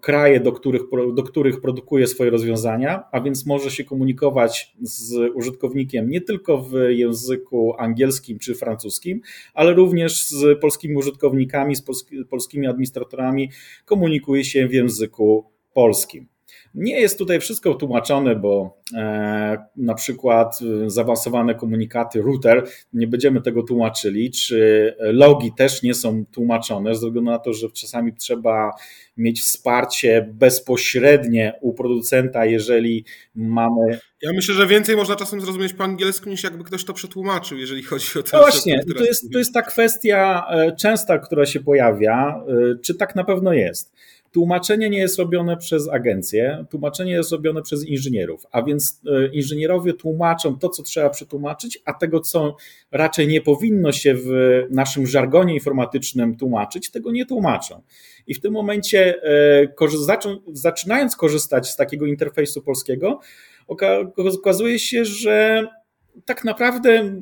kraje, 0.00 0.40
do 0.40 0.52
których, 0.52 0.82
do 1.14 1.22
których 1.22 1.60
produkuje 1.60 2.06
swoje 2.06 2.30
rozwiązania, 2.30 3.04
a 3.12 3.20
więc 3.20 3.46
może 3.46 3.70
się 3.70 3.84
komunikować 3.84 4.74
z 4.80 5.30
użytkownikiem 5.34 6.10
nie 6.10 6.20
tylko 6.20 6.58
w 6.58 6.72
języku 6.88 7.74
angielskim 7.78 8.38
czy 8.38 8.54
francuskim, 8.54 9.20
ale 9.54 9.74
również 9.74 10.26
z 10.28 10.60
polskimi 10.60 10.96
użytkownikami, 10.96 11.76
z 11.76 11.82
polskimi 12.30 12.66
administratorami, 12.66 13.50
komunikuje 13.84 14.44
się 14.44 14.68
w 14.68 14.72
języku 14.72 15.44
polskim. 15.74 16.28
Nie 16.74 17.00
jest 17.00 17.18
tutaj 17.18 17.40
wszystko 17.40 17.74
tłumaczone, 17.74 18.36
bo 18.36 18.78
e, 18.94 19.56
na 19.76 19.94
przykład 19.94 20.58
e, 20.84 20.90
zaawansowane 20.90 21.54
komunikaty 21.54 22.22
router, 22.22 22.68
nie 22.92 23.06
będziemy 23.06 23.42
tego 23.42 23.62
tłumaczyli, 23.62 24.30
czy 24.30 24.94
logi 25.00 25.52
też 25.56 25.82
nie 25.82 25.94
są 25.94 26.24
tłumaczone, 26.32 26.94
ze 26.94 27.06
względu 27.06 27.30
na 27.30 27.38
to, 27.38 27.52
że 27.52 27.70
czasami 27.70 28.12
trzeba 28.12 28.70
mieć 29.18 29.42
wsparcie 29.42 30.28
bezpośrednie 30.32 31.52
u 31.60 31.74
producenta, 31.74 32.44
jeżeli 32.44 33.04
mamy. 33.34 34.00
Ja 34.22 34.32
myślę, 34.32 34.54
że 34.54 34.66
więcej 34.66 34.96
można 34.96 35.16
czasem 35.16 35.40
zrozumieć 35.40 35.72
po 35.72 35.84
angielsku, 35.84 36.30
niż 36.30 36.44
jakby 36.44 36.64
ktoś 36.64 36.84
to 36.84 36.94
przetłumaczył, 36.94 37.58
jeżeli 37.58 37.82
chodzi 37.82 38.18
o 38.18 38.22
to. 38.22 38.36
No 38.36 38.42
właśnie, 38.42 38.80
to 38.98 39.04
jest, 39.04 39.32
to 39.32 39.38
jest 39.38 39.54
ta 39.54 39.62
kwestia 39.62 40.46
e, 40.50 40.76
częsta, 40.76 41.18
która 41.18 41.46
się 41.46 41.60
pojawia, 41.60 42.44
czy 42.82 42.94
tak 42.94 43.16
na 43.16 43.24
pewno 43.24 43.52
jest. 43.52 43.92
Tłumaczenie 44.38 44.90
nie 44.90 44.98
jest 44.98 45.18
robione 45.18 45.56
przez 45.56 45.88
agencję, 45.88 46.64
tłumaczenie 46.70 47.12
jest 47.12 47.32
robione 47.32 47.62
przez 47.62 47.86
inżynierów, 47.86 48.46
a 48.52 48.62
więc 48.62 49.02
e, 49.06 49.26
inżynierowie 49.26 49.92
tłumaczą 49.92 50.58
to, 50.58 50.68
co 50.68 50.82
trzeba 50.82 51.10
przetłumaczyć, 51.10 51.78
a 51.84 51.92
tego, 51.92 52.20
co 52.20 52.56
raczej 52.92 53.28
nie 53.28 53.40
powinno 53.40 53.92
się 53.92 54.14
w 54.14 54.30
naszym 54.70 55.06
żargonie 55.06 55.54
informatycznym 55.54 56.36
tłumaczyć, 56.36 56.90
tego 56.90 57.12
nie 57.12 57.26
tłumaczą. 57.26 57.82
I 58.26 58.34
w 58.34 58.40
tym 58.40 58.52
momencie, 58.52 59.22
e, 59.22 60.38
zaczynając 60.52 61.16
korzystać 61.16 61.68
z 61.68 61.76
takiego 61.76 62.06
interfejsu 62.06 62.62
polskiego, 62.62 63.20
okazuje 64.42 64.78
się, 64.78 65.04
że 65.04 65.66
tak 66.24 66.44
naprawdę 66.44 67.20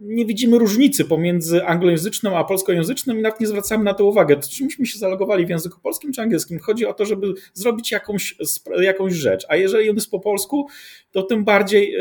nie 0.00 0.26
widzimy 0.26 0.58
różnicy 0.58 1.04
pomiędzy 1.04 1.64
anglojęzycznym 1.64 2.34
a 2.34 2.44
polskojęzycznym 2.44 3.18
i 3.18 3.22
nawet 3.22 3.40
nie 3.40 3.46
zwracamy 3.46 3.84
na 3.84 3.94
to 3.94 4.04
uwagę. 4.04 4.36
Czy 4.36 4.64
myśmy 4.64 4.86
się 4.86 4.98
zalogowali 4.98 5.46
w 5.46 5.50
języku 5.50 5.80
polskim 5.80 6.12
czy 6.12 6.22
angielskim? 6.22 6.58
Chodzi 6.58 6.86
o 6.86 6.94
to, 6.94 7.06
żeby 7.06 7.34
zrobić 7.54 7.92
jakąś, 7.92 8.36
jakąś 8.80 9.12
rzecz, 9.12 9.46
a 9.48 9.56
jeżeli 9.56 9.90
on 9.90 9.96
jest 9.96 10.10
po 10.10 10.20
polsku, 10.20 10.66
to 11.10 11.22
tym 11.22 11.44
bardziej 11.44 11.96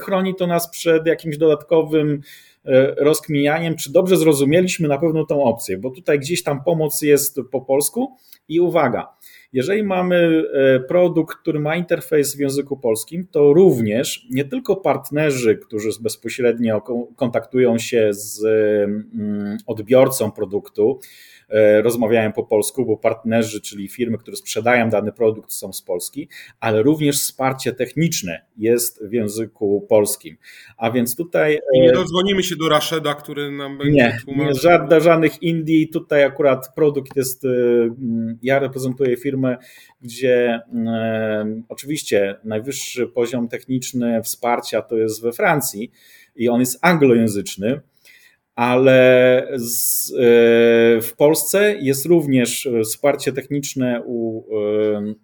chroni 0.00 0.34
to 0.34 0.46
nas 0.46 0.70
przed 0.70 1.06
jakimś 1.06 1.36
dodatkowym 1.36 2.20
e, 2.64 2.94
rozkminianiem, 2.94 3.76
czy 3.76 3.92
dobrze 3.92 4.16
zrozumieliśmy 4.16 4.88
na 4.88 4.98
pewno 4.98 5.26
tą 5.26 5.44
opcję, 5.44 5.78
bo 5.78 5.90
tutaj 5.90 6.18
gdzieś 6.18 6.42
tam 6.42 6.64
pomoc 6.64 7.02
jest 7.02 7.40
po 7.52 7.60
polsku 7.60 8.16
i 8.48 8.60
uwaga, 8.60 9.08
jeżeli 9.54 9.82
mamy 9.82 10.44
e, 10.52 10.80
produkt, 10.80 11.36
który 11.36 11.60
ma 11.60 11.76
interfejs 11.76 12.36
w 12.36 12.40
języku 12.40 12.76
polskim, 12.76 13.26
to 13.30 13.52
również 13.52 14.26
nie 14.30 14.44
tylko 14.44 14.76
partnerzy, 14.76 15.56
którzy 15.56 15.88
bezpośrednio 16.00 16.82
kontaktują 17.16 17.78
się 17.78 18.08
z 18.12 18.44
mm, 18.44 19.58
odbiorcą 19.66 20.30
produktu, 20.30 21.00
rozmawiają 21.82 22.32
po 22.32 22.44
polsku, 22.44 22.86
bo 22.86 22.96
partnerzy, 22.96 23.60
czyli 23.60 23.88
firmy, 23.88 24.18
które 24.18 24.36
sprzedają 24.36 24.90
dany 24.90 25.12
produkt 25.12 25.52
są 25.52 25.72
z 25.72 25.82
Polski, 25.82 26.28
ale 26.60 26.82
również 26.82 27.20
wsparcie 27.20 27.72
techniczne 27.72 28.44
jest 28.56 29.04
w 29.08 29.12
języku 29.12 29.86
polskim. 29.88 30.36
A 30.76 30.90
więc 30.90 31.16
tutaj. 31.16 31.60
I 31.74 31.80
nie 31.80 31.92
dodzwonimy 31.92 32.42
się 32.42 32.56
do 32.56 32.68
Rasheda, 32.68 33.14
który 33.14 33.50
nam 33.50 33.78
będzie 33.78 33.92
nie, 33.92 34.18
tłumaczył. 34.24 34.54
Nie, 34.54 34.60
żadnych, 34.60 35.02
żadnych 35.02 35.42
Indii. 35.42 35.88
Tutaj 35.88 36.24
akurat 36.24 36.74
produkt 36.74 37.16
jest. 37.16 37.44
E, 37.44 37.48
ja 38.42 38.58
reprezentuję 38.58 39.16
firmę, 39.16 39.56
gdzie 40.02 40.60
e, 40.86 41.62
oczywiście 41.68 42.36
najwyższy 42.44 43.06
poziom 43.06 43.48
techniczny 43.48 44.22
wsparcia 44.22 44.82
to 44.82 44.96
jest 44.96 45.22
we 45.22 45.32
Francji 45.32 45.90
i 46.36 46.48
on 46.48 46.60
jest 46.60 46.78
anglojęzyczny 46.82 47.80
ale 48.54 49.48
z, 49.56 50.10
e, 50.10 50.16
w 51.02 51.12
Polsce 51.16 51.76
jest 51.80 52.06
również 52.06 52.68
wsparcie 52.84 53.32
techniczne 53.32 54.02
u 54.06 54.44
e, 54.58 55.14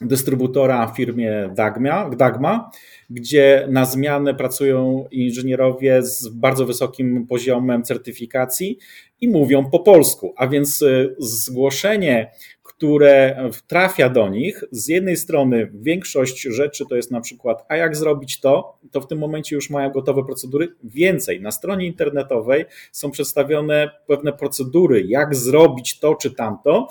dystrybutora 0.00 0.86
w 0.86 0.96
firmie 0.96 1.50
Dagma, 1.54 2.10
Dagma, 2.10 2.70
gdzie 3.10 3.66
na 3.70 3.84
zmianę 3.84 4.34
pracują 4.34 5.06
inżynierowie 5.10 6.02
z 6.02 6.28
bardzo 6.28 6.66
wysokim 6.66 7.26
poziomem 7.26 7.82
certyfikacji 7.82 8.78
i 9.20 9.28
mówią 9.28 9.70
po 9.70 9.78
polsku. 9.78 10.34
A 10.36 10.46
więc 10.46 10.82
y, 10.82 11.16
zgłoszenie, 11.18 12.30
które 12.62 13.48
trafia 13.66 14.08
do 14.08 14.28
nich, 14.28 14.64
z 14.70 14.88
jednej 14.88 15.16
strony 15.16 15.70
większość 15.74 16.42
rzeczy 16.42 16.84
to 16.88 16.96
jest 16.96 17.10
na 17.10 17.20
przykład, 17.20 17.64
a 17.68 17.76
jak 17.76 17.96
zrobić 17.96 18.40
to, 18.40 18.78
to 18.90 19.00
w 19.00 19.06
tym 19.06 19.18
momencie 19.18 19.56
już 19.56 19.70
mają 19.70 19.90
gotowe 19.90 20.24
procedury. 20.24 20.68
Więcej, 20.84 21.40
na 21.40 21.50
stronie 21.50 21.86
internetowej 21.86 22.64
są 22.92 23.10
przedstawione 23.10 23.90
pewne 24.06 24.32
procedury, 24.32 25.04
jak 25.06 25.34
zrobić 25.34 25.98
to 25.98 26.14
czy 26.14 26.30
tamto. 26.30 26.88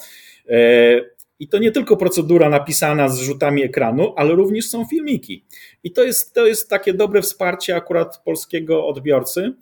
I 1.40 1.48
to 1.48 1.60
nie 1.60 1.72
tylko 1.72 1.98
procedura 1.98 2.50
napisana 2.50 3.10
z 3.10 3.20
rzutami 3.20 3.64
ekranu, 3.64 4.14
ale 4.16 4.36
również 4.36 4.70
są 4.70 4.86
filmiki. 4.86 5.46
I 5.84 5.92
to 5.92 6.04
jest, 6.04 6.34
to 6.34 6.46
jest 6.46 6.70
takie 6.70 6.94
dobre 6.94 7.22
wsparcie 7.22 7.76
akurat 7.76 8.22
polskiego 8.24 8.88
odbiorcy, 8.88 9.54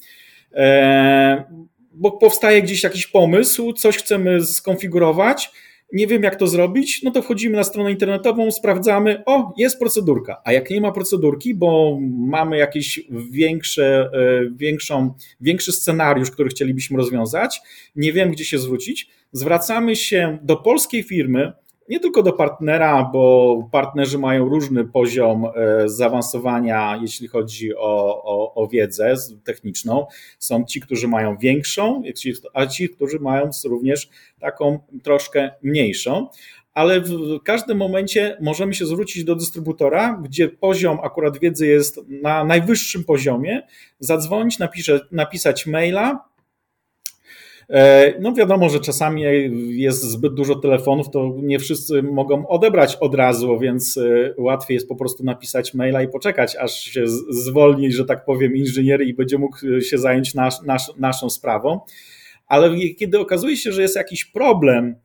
e, 0.53 1.43
bo 1.91 2.11
powstaje 2.11 2.61
gdzieś 2.61 2.83
jakiś 2.83 3.07
pomysł, 3.07 3.73
coś 3.73 3.97
chcemy 3.97 4.45
skonfigurować, 4.45 5.51
nie 5.93 6.07
wiem 6.07 6.23
jak 6.23 6.35
to 6.35 6.47
zrobić, 6.47 7.03
no 7.03 7.11
to 7.11 7.21
wchodzimy 7.21 7.57
na 7.57 7.63
stronę 7.63 7.91
internetową, 7.91 8.51
sprawdzamy, 8.51 9.23
o, 9.25 9.53
jest 9.57 9.79
procedurka. 9.79 10.41
A 10.45 10.53
jak 10.53 10.69
nie 10.69 10.81
ma 10.81 10.91
procedurki, 10.91 11.55
bo 11.55 11.99
mamy 12.17 12.57
jakiś 12.57 13.01
większe, 13.31 14.09
e, 14.13 14.49
większą, 14.55 15.13
większy 15.41 15.71
scenariusz, 15.71 16.31
który 16.31 16.49
chcielibyśmy 16.49 16.97
rozwiązać, 16.97 17.61
nie 17.95 18.13
wiem 18.13 18.31
gdzie 18.31 18.45
się 18.45 18.59
zwrócić, 18.59 19.09
zwracamy 19.31 19.95
się 19.95 20.37
do 20.41 20.55
polskiej 20.55 21.03
firmy, 21.03 21.53
nie 21.89 21.99
tylko 21.99 22.23
do 22.23 22.33
partnera, 22.33 23.09
bo 23.13 23.69
partnerzy 23.71 24.17
mają 24.17 24.49
różny 24.49 24.85
poziom 24.85 25.45
e, 25.45 25.89
zaawansowania, 25.89 26.99
jeśli 27.01 27.27
chodzi 27.27 27.75
o, 27.75 28.23
o, 28.23 28.53
o, 28.55 28.67
wiedzę 28.67 29.15
techniczną. 29.43 30.05
Są 30.39 30.63
ci, 30.65 30.81
którzy 30.81 31.07
mają 31.07 31.37
większą, 31.37 32.01
a 32.53 32.65
ci, 32.65 32.89
którzy 32.89 33.19
mają 33.19 33.49
również 33.65 34.09
taką 34.39 34.79
troszkę 35.03 35.51
mniejszą. 35.61 36.27
Ale 36.73 37.01
w 37.01 37.43
każdym 37.43 37.77
momencie 37.77 38.37
możemy 38.41 38.73
się 38.73 38.85
zwrócić 38.85 39.23
do 39.23 39.35
dystrybutora, 39.35 40.21
gdzie 40.23 40.49
poziom 40.49 40.99
akurat 41.03 41.39
wiedzy 41.39 41.67
jest 41.67 41.99
na 42.07 42.43
najwyższym 42.43 43.03
poziomie, 43.03 43.61
zadzwonić, 43.99 44.59
napisze, 44.59 44.99
napisać 45.11 45.65
maila, 45.65 46.32
no 48.19 48.33
wiadomo, 48.33 48.69
że 48.69 48.79
czasami 48.79 49.23
jest 49.81 50.03
zbyt 50.03 50.33
dużo 50.33 50.55
telefonów, 50.55 51.09
to 51.09 51.35
nie 51.41 51.59
wszyscy 51.59 52.03
mogą 52.03 52.47
odebrać 52.47 52.95
od 52.95 53.15
razu, 53.15 53.59
więc 53.59 53.97
e, 53.97 54.33
łatwiej 54.37 54.75
jest 54.75 54.87
po 54.87 54.95
prostu 54.95 55.23
napisać 55.23 55.73
maila 55.73 56.01
i 56.01 56.07
poczekać, 56.07 56.55
aż 56.55 56.79
się 56.79 57.03
zwolni, 57.29 57.91
że 57.91 58.05
tak 58.05 58.25
powiem, 58.25 58.55
inżynier 58.55 59.01
i 59.01 59.13
będzie 59.13 59.37
mógł 59.37 59.57
się 59.81 59.97
zająć 59.97 60.33
nasz, 60.33 60.61
nasz, 60.61 60.91
naszą 60.97 61.29
sprawą. 61.29 61.79
Ale 62.47 62.77
kiedy 62.99 63.19
okazuje 63.19 63.57
się, 63.57 63.71
że 63.71 63.81
jest 63.81 63.95
jakiś 63.95 64.25
problem, 64.25 64.95
E, 64.95 65.02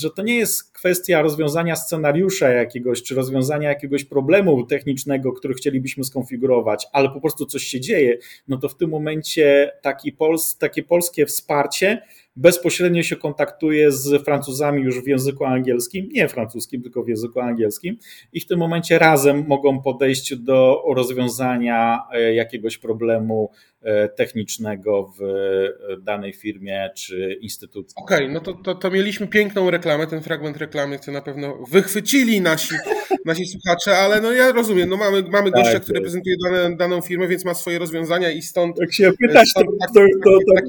że 0.00 0.10
to 0.10 0.22
nie 0.22 0.36
jest 0.36 0.72
kwestia 0.72 1.22
rozwiązania 1.22 1.76
scenariusza 1.76 2.48
jakiegoś, 2.50 3.02
czy 3.02 3.14
rozwiązania 3.14 3.68
jakiegoś 3.68 4.04
problemu 4.04 4.66
technicznego, 4.66 5.32
który 5.32 5.54
chcielibyśmy 5.54 6.04
skonfigurować, 6.04 6.86
ale 6.92 7.10
po 7.10 7.20
prostu 7.20 7.46
coś 7.46 7.62
się 7.62 7.80
dzieje, 7.80 8.18
no 8.48 8.56
to 8.56 8.68
w 8.68 8.76
tym 8.76 8.90
momencie 8.90 9.72
taki 9.82 10.12
pols, 10.12 10.58
takie 10.58 10.82
polskie 10.82 11.26
wsparcie 11.26 12.02
bezpośrednio 12.38 13.02
się 13.02 13.16
kontaktuje 13.16 13.92
z 13.92 14.24
Francuzami 14.24 14.82
już 14.82 15.00
w 15.00 15.06
języku 15.06 15.44
angielskim, 15.44 16.08
nie 16.12 16.28
francuskim, 16.28 16.82
tylko 16.82 17.02
w 17.02 17.08
języku 17.08 17.40
angielskim 17.40 17.98
i 18.32 18.40
w 18.40 18.46
tym 18.46 18.58
momencie 18.58 18.98
razem 18.98 19.44
mogą 19.48 19.82
podejść 19.82 20.36
do 20.36 20.82
rozwiązania 20.94 22.02
e, 22.12 22.34
jakiegoś 22.34 22.78
problemu 22.78 23.50
e, 23.77 23.77
technicznego 24.16 25.12
w 25.18 25.22
e, 25.22 26.02
danej 26.02 26.32
firmie 26.32 26.90
czy 26.96 27.38
instytucji. 27.40 27.94
Okej, 27.96 28.18
okay, 28.18 28.34
no 28.34 28.40
to, 28.40 28.54
to, 28.54 28.74
to, 28.74 28.90
mieliśmy 28.90 29.26
piękną 29.26 29.70
reklamę, 29.70 30.06
ten 30.06 30.22
fragment 30.22 30.56
reklamy, 30.56 30.98
co 30.98 31.12
na 31.12 31.22
pewno 31.22 31.58
wychwycili 31.70 32.40
nasi, 32.40 32.74
nasi 33.24 33.46
słuchacze, 33.46 33.96
ale 33.96 34.20
no 34.20 34.32
ja 34.32 34.52
rozumiem, 34.52 34.88
no 34.88 34.96
mamy, 34.96 35.22
mamy 35.22 35.50
gościa, 35.50 35.72
tak, 35.72 35.82
który 35.82 36.00
prezentuje 36.00 36.36
dane, 36.44 36.76
daną 36.76 37.00
firmę, 37.00 37.28
więc 37.28 37.44
ma 37.44 37.54
swoje 37.54 37.78
rozwiązania 37.78 38.30
i 38.30 38.42
stąd... 38.42 38.78
Jak 38.80 38.92
się 38.92 39.12
pytać, 39.12 39.48
stąd, 39.48 39.66
to, 39.66 39.72
tak, 39.80 39.90
to, 39.94 40.00
to, 40.24 40.30
to, 40.30 40.54
tak 40.54 40.64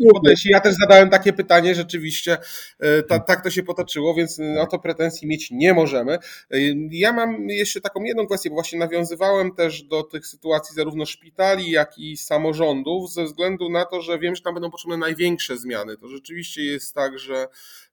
Ja 0.45 0.59
też 0.59 0.75
zadałem 0.81 1.09
takie 1.09 1.33
pytanie, 1.33 1.75
rzeczywiście 1.75 2.37
e, 2.79 3.03
ta, 3.03 3.19
tak 3.19 3.43
to 3.43 3.49
się 3.49 3.63
potoczyło, 3.63 4.13
więc 4.13 4.39
o 4.59 4.65
to 4.65 4.79
pretensji 4.79 5.27
mieć 5.27 5.51
nie 5.51 5.73
możemy. 5.73 6.13
E, 6.13 6.57
ja 6.91 7.13
mam 7.13 7.49
jeszcze 7.49 7.81
taką 7.81 8.03
jedną 8.03 8.25
kwestię, 8.25 8.49
bo 8.49 8.55
właśnie 8.55 8.79
nawiązywałem 8.79 9.51
też 9.51 9.83
do 9.83 10.03
tych 10.03 10.27
sytuacji 10.27 10.75
zarówno 10.75 11.05
szpitali, 11.05 11.71
jak 11.71 11.97
i 11.97 12.17
samorządów, 12.17 13.08
ze 13.13 13.23
względu 13.23 13.69
na 13.69 13.85
to, 13.85 14.01
że 14.01 14.19
wiem, 14.19 14.35
że 14.35 14.41
tam 14.41 14.53
będą 14.53 14.71
potrzebne 14.71 14.97
największe 14.97 15.57
zmiany. 15.57 15.97
To 15.97 16.07
rzeczywiście 16.07 16.63
jest 16.63 16.95
tak, 16.95 17.19
że 17.19 17.47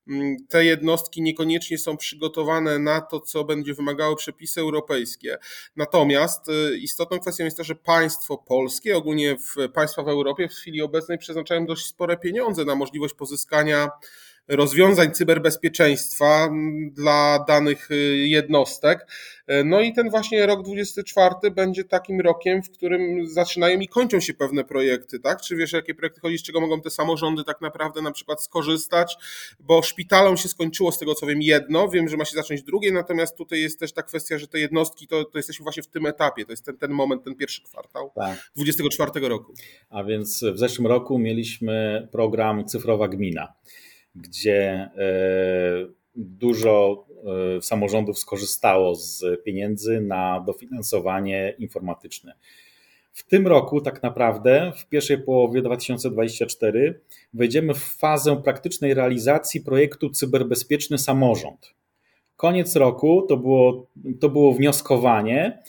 mm, 0.09 0.37
te 0.49 0.65
jednostki 0.65 1.23
niekoniecznie 1.23 1.79
są 1.79 1.97
przygotowane 1.97 2.79
na 2.79 3.01
to, 3.01 3.21
co 3.21 3.45
będzie 3.45 3.75
wymagały 3.75 4.17
przepisy 4.17 4.61
europejskie. 4.61 5.39
Natomiast 5.77 6.49
e, 6.49 6.77
istotną 6.77 7.19
kwestią 7.19 7.45
jest 7.45 7.57
to, 7.57 7.65
że 7.65 7.75
państwo 7.75 8.39
polskie, 8.39 8.97
ogólnie 8.97 9.37
w 9.37 9.69
państwa 9.73 10.03
w 10.03 10.09
Europie 10.09 10.49
w 10.49 10.53
chwili 10.53 10.83
obecnej 10.83 11.19
przeznaczają 11.19 11.67
dość 11.67 11.87
spore 11.87 12.17
pieniądze 12.17 12.65
na 12.65 12.75
możliwość 12.75 13.15
pozyskania 13.15 13.91
rozwiązań 14.49 15.13
cyberbezpieczeństwa 15.13 16.49
dla 16.93 17.45
danych 17.49 17.91
y, 17.91 17.95
jednostek. 18.17 19.07
No 19.65 19.81
i 19.81 19.93
ten 19.93 20.11
właśnie 20.11 20.47
rok 20.47 20.63
24 20.63 21.35
będzie 21.51 21.85
takim 21.85 22.21
rokiem, 22.21 22.63
w 22.63 22.71
którym 22.71 23.29
zaczynają 23.29 23.81
i 23.81 23.89
kończą 23.89 24.21
się 24.21 24.35
pewne 24.35 24.65
projekty, 24.65 25.21
tak? 25.21 25.41
Czy 25.41 25.57
wiesz, 25.57 25.73
jakie 25.73 25.95
projekty 25.95 26.21
chodzi, 26.21 26.39
z 26.39 26.43
czego 26.43 26.61
mogą 26.61 26.81
te 26.81 26.91
samorządy 26.91 27.45
tak 27.45 27.61
naprawdę 27.61 28.03
na 28.03 28.13
przykład 28.13 28.43
skorzystać? 28.43 29.17
Bo 29.61 29.83
szpitalom 29.83 30.37
się 30.37 30.49
skończyło 30.49 30.93
z 30.93 30.99
tego 30.99 31.15
co 31.15 31.27
wiem 31.27 31.43
jedno, 31.43 31.89
wiem, 31.89 32.09
że 32.09 32.17
ma 32.17 32.25
się 32.25 32.35
zacząć 32.35 32.63
drugie, 32.63 32.93
natomiast 32.93 33.37
tutaj 33.37 33.61
jest 33.61 33.81
też 33.81 33.93
ta 33.93 34.03
kwestia, 34.03 34.39
że 34.39 34.49
te 34.49 34.59
jednostki 34.59 35.07
to, 35.07 35.25
to 35.25 35.39
jesteśmy 35.39 35.63
właśnie 35.63 35.83
w 35.83 35.89
tym 35.89 36.07
etapie, 36.07 36.45
to 36.45 36.53
jest 36.53 36.65
ten, 36.65 36.77
ten 36.79 36.91
moment, 36.91 37.25
ten 37.25 37.35
pierwszy 37.35 37.63
kwartał 37.63 38.13
tak. 38.15 38.51
24 38.57 39.29
roku. 39.29 39.55
A 39.91 40.05
więc 40.05 40.45
w 40.55 40.59
zeszłym 40.59 40.87
roku 40.87 41.19
mieliśmy 41.19 42.09
program 42.13 42.65
Cyfrowa 42.65 43.09
Gmina 43.09 43.53
gdzie 44.17 44.71
e, 44.73 44.91
dużo 46.15 47.07
e, 47.57 47.63
samorządów 47.63 48.19
skorzystało 48.19 48.95
z 48.95 49.25
pieniędzy 49.45 50.01
na 50.01 50.41
dofinansowanie 50.47 51.55
informatyczne. 51.59 52.35
W 53.13 53.23
tym 53.27 53.47
roku, 53.47 53.81
tak 53.81 54.03
naprawdę, 54.03 54.73
w 54.77 54.87
pierwszej 54.87 55.19
połowie 55.19 55.63
2024, 55.63 57.01
wejdziemy 57.35 57.75
w 57.75 57.85
fazę 57.85 58.43
praktycznej 58.43 58.95
realizacji 58.95 59.61
projektu 59.61 60.11
Cyberbezpieczny 60.11 60.99
Samorząd. 60.99 61.75
Koniec 62.37 62.77
roku 62.77 63.27
to 63.29 63.37
było, 63.37 63.87
to 64.21 64.29
było 64.29 64.53
wnioskowanie, 64.53 65.63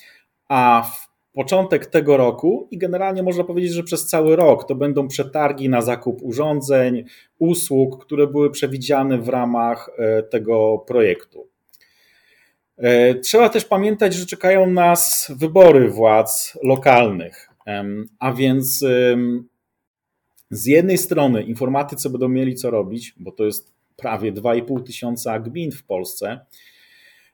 a 0.47 0.91
w 0.95 1.06
początek 1.37 1.85
tego 1.85 2.17
roku 2.17 2.67
i 2.71 2.77
generalnie 2.77 3.23
można 3.23 3.43
powiedzieć, 3.43 3.71
że 3.71 3.83
przez 3.83 4.07
cały 4.07 4.35
rok 4.35 4.67
to 4.67 4.75
będą 4.75 5.07
przetargi 5.07 5.69
na 5.69 5.81
zakup 5.81 6.19
urządzeń, 6.21 7.03
usług, 7.39 8.05
które 8.05 8.27
były 8.27 8.51
przewidziane 8.51 9.17
w 9.17 9.29
ramach 9.29 9.89
e, 9.97 10.23
tego 10.23 10.77
projektu. 10.87 11.47
E, 12.77 13.15
trzeba 13.15 13.49
też 13.49 13.65
pamiętać, 13.65 14.13
że 14.13 14.25
czekają 14.25 14.69
nas 14.69 15.31
wybory 15.35 15.89
władz 15.89 16.57
lokalnych, 16.63 17.49
a 18.19 18.33
więc 18.33 18.85
z 20.49 20.65
jednej 20.65 20.97
strony 20.97 21.43
informatycy 21.43 22.09
będą 22.09 22.29
mieli 22.29 22.55
co 22.55 22.69
robić, 22.69 23.13
bo 23.17 23.31
to 23.31 23.45
jest 23.45 23.73
prawie 23.95 24.33
2,5 24.33 24.83
tysiąca 24.83 25.39
gmin 25.39 25.71
w 25.71 25.83
Polsce 25.83 26.39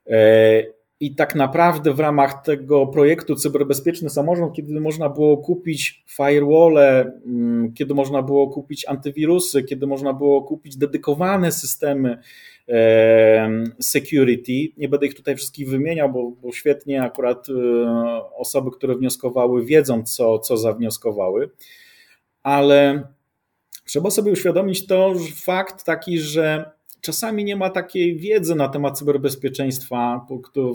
e, 0.07 0.63
i 1.03 1.15
tak 1.15 1.35
naprawdę 1.35 1.93
w 1.93 1.99
ramach 1.99 2.43
tego 2.43 2.87
projektu 2.87 3.35
Cyberbezpieczny 3.35 4.09
Samorząd, 4.09 4.55
kiedy 4.55 4.81
można 4.81 5.09
było 5.09 5.37
kupić 5.37 6.03
firewall, 6.07 6.77
mm, 6.77 7.73
kiedy 7.73 7.93
można 7.93 8.21
było 8.21 8.49
kupić 8.49 8.85
antywirusy, 8.87 9.63
kiedy 9.63 9.87
można 9.87 10.13
było 10.13 10.41
kupić 10.41 10.77
dedykowane 10.77 11.51
systemy 11.51 12.17
security, 13.79 14.73
nie 14.77 14.89
będę 14.89 15.05
ich 15.05 15.15
tutaj 15.15 15.35
wszystkich 15.35 15.69
wymieniał, 15.69 16.11
bo, 16.11 16.31
bo 16.31 16.51
świetnie 16.51 17.03
akurat 17.03 17.47
e, 17.49 17.53
osoby, 18.35 18.71
które 18.71 18.95
wnioskowały, 18.95 19.65
wiedzą, 19.65 20.03
co, 20.03 20.39
co 20.39 20.57
zawnioskowały, 20.57 21.49
ale 22.43 23.07
trzeba 23.85 24.09
sobie 24.09 24.31
uświadomić 24.31 24.87
to, 24.87 25.15
że 25.15 25.35
fakt 25.35 25.83
taki, 25.83 26.19
że 26.19 26.71
czasami 27.03 27.43
nie 27.43 27.55
ma 27.55 27.69
takiej 27.69 28.17
wiedzy 28.17 28.55
na 28.55 28.67
temat 28.69 28.99
cyberbezpieczeństwa 28.99 30.27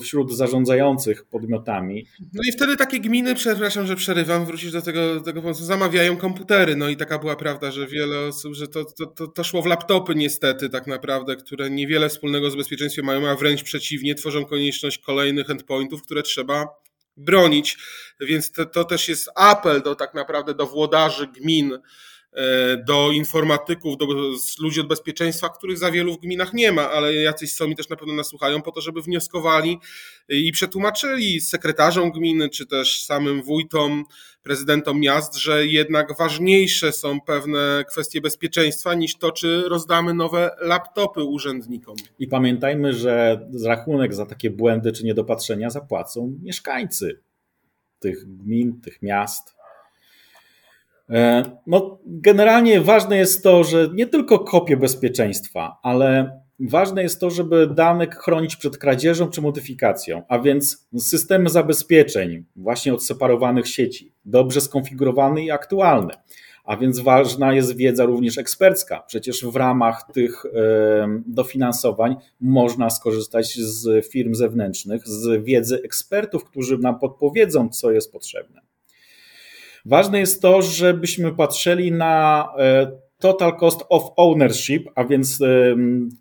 wśród 0.03 0.37
zarządzających 0.37 1.25
podmiotami. 1.25 2.07
No 2.33 2.43
i 2.49 2.53
wtedy 2.53 2.77
takie 2.77 3.01
gminy, 3.01 3.35
przepraszam, 3.35 3.87
że 3.87 3.97
przerywam, 3.97 4.47
wrócić 4.47 4.73
do 4.73 4.83
tego, 4.83 5.15
do 5.15 5.21
tego 5.21 5.43
pomysłu, 5.43 5.67
zamawiają 5.67 6.17
komputery. 6.17 6.77
No 6.77 6.89
i 6.89 6.97
taka 6.97 7.19
była 7.19 7.37
prawda, 7.37 7.71
że 7.71 7.87
wiele 7.87 8.21
osób, 8.21 8.55
że 8.55 8.69
to, 8.69 8.85
to, 8.85 9.27
to, 9.27 9.45
szło 9.45 9.63
w 9.63 9.67
laptopy 9.67 10.15
niestety 10.15 10.69
tak 10.69 10.87
naprawdę, 10.87 11.37
które 11.37 11.71
niewiele 11.71 12.09
wspólnego 12.09 12.51
z 12.51 12.57
bezpieczeństwem 12.57 13.05
mają, 13.05 13.29
a 13.29 13.35
wręcz 13.35 13.63
przeciwnie, 13.63 14.15
tworzą 14.15 14.45
konieczność 14.45 14.99
kolejnych 14.99 15.51
endpointów, 15.51 16.03
które 16.03 16.23
trzeba 16.23 16.67
bronić. 17.17 17.79
Więc 18.21 18.53
to, 18.53 18.67
to 18.67 18.85
też 18.85 19.09
jest 19.09 19.31
apel 19.35 19.83
do 19.83 19.95
tak 19.95 20.15
naprawdę 20.15 20.55
do 20.55 20.67
włodarzy 20.67 21.27
gmin, 21.27 21.79
do 22.87 23.11
informatyków, 23.13 23.97
do 23.97 24.07
ludzi 24.59 24.81
od 24.81 24.89
bezpieczeństwa, 24.89 25.49
których 25.49 25.79
za 25.79 25.91
wielu 25.91 26.15
w 26.15 26.21
gminach 26.21 26.53
nie 26.53 26.73
ma, 26.73 26.91
ale 26.91 27.15
jacyś 27.15 27.53
są 27.53 27.75
też 27.75 27.89
na 27.89 27.97
pewno 27.97 28.15
nas 28.15 28.27
słuchają 28.27 28.63
po 28.63 28.73
to, 28.73 28.81
żeby 28.81 29.03
wnioskowali 29.03 29.79
i 30.29 30.53
przetłumaczyli 30.53 31.41
sekretarzom 31.41 32.11
gminy, 32.11 32.49
czy 32.49 32.67
też 32.67 33.05
samym 33.05 33.43
wójtom, 33.43 34.05
prezydentom 34.43 35.01
miast, 35.01 35.37
że 35.37 35.67
jednak 35.67 36.17
ważniejsze 36.17 36.93
są 36.93 37.21
pewne 37.21 37.85
kwestie 37.89 38.21
bezpieczeństwa 38.21 38.95
niż 38.95 39.19
to, 39.19 39.33
czy 39.33 39.69
rozdamy 39.69 40.15
nowe 40.15 40.51
laptopy 40.61 41.25
urzędnikom. 41.25 41.97
I 42.19 42.27
pamiętajmy, 42.27 42.95
że 42.95 43.47
rachunek 43.65 44.15
za 44.15 44.27
takie 44.27 44.51
błędy 44.51 44.93
czy 44.93 45.05
niedopatrzenia 45.05 45.71
zapłacą 45.71 46.39
mieszkańcy 46.43 47.21
tych 47.99 48.37
gmin, 48.37 48.81
tych 48.81 49.03
miast. 49.03 49.58
E, 51.11 51.43
no, 51.67 51.99
generalnie 52.07 52.81
ważne 52.81 53.17
jest 53.17 53.43
to, 53.43 53.65
że 53.65 53.89
nie 53.95 54.07
tylko 54.07 54.39
kopie 54.39 54.77
bezpieczeństwa, 54.77 55.79
ale 55.83 56.41
ważne 56.61 57.03
jest 57.03 57.21
to, 57.21 57.31
żeby 57.31 57.67
danych 57.67 58.15
chronić 58.15 58.57
przed 58.57 58.79
kradzieżą 58.79 59.29
czy 59.29 59.43
modyfikacją, 59.43 60.23
a 60.29 60.39
więc 60.39 60.89
systemy 60.99 61.49
zabezpieczeń 61.49 62.45
właśnie 62.57 62.95
od 62.95 63.05
separowanych 63.05 63.69
sieci, 63.69 64.15
dobrze 64.25 64.61
skonfigurowany 64.61 65.45
i 65.45 65.51
aktualny. 65.51 66.15
A 66.65 66.77
więc 66.77 67.01
ważna 67.01 67.53
jest 67.53 67.77
wiedza 67.77 68.05
również 68.05 68.39
ekspercka. 68.39 69.03
Przecież 69.07 69.45
w 69.45 69.57
ramach 69.57 70.05
tych 70.13 70.43
dofinansowań 71.27 72.17
można 72.41 72.91
skorzystać 72.91 73.55
z 73.55 74.07
firm 74.13 74.35
zewnętrznych, 74.35 75.09
z 75.09 75.45
wiedzy 75.45 75.83
ekspertów, 75.85 76.45
którzy 76.45 76.79
nam 76.79 76.99
podpowiedzą, 76.99 77.69
co 77.69 77.91
jest 77.91 78.13
potrzebne. 78.13 78.68
Ważne 79.85 80.19
jest 80.19 80.43
to, 80.43 80.63
żebyśmy 80.63 81.35
patrzyli 81.35 81.93
na 81.93 82.49
e, 82.59 82.93
total 83.19 83.57
cost 83.57 83.85
of 83.89 84.03
ownership, 84.17 84.89
a 84.95 85.05
więc 85.05 85.39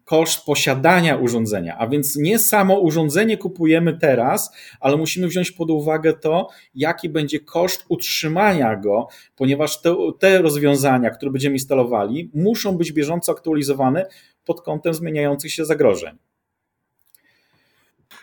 koszt 0.06 0.46
posiadania 0.46 1.18
urządzenia. 1.18 1.78
A 1.78 1.88
więc 1.88 2.16
nie 2.16 2.40
samo 2.40 2.80
urządzenie 2.80 3.38
kupujemy 3.38 3.98
teraz, 3.98 4.52
ale 4.80 4.98
musimy 4.98 5.28
wziąć 5.28 5.52
pod 5.52 5.70
uwagę 5.70 6.14
to, 6.14 6.48
jaki 6.76 7.10
będzie 7.10 7.40
koszt 7.40 7.86
utrzymania 7.90 8.76
go, 8.76 9.08
ponieważ 9.36 9.82
te, 9.82 9.96
te 10.20 10.42
rozwiązania, 10.42 11.10
które 11.10 11.32
będziemy 11.32 11.56
instalowali, 11.56 12.32
muszą 12.34 12.78
być 12.78 12.92
bieżąco 12.92 13.32
aktualizowane 13.32 14.06
pod 14.46 14.62
kątem 14.62 14.94
zmieniających 14.94 15.52
się 15.52 15.66
zagrożeń. 15.66 16.18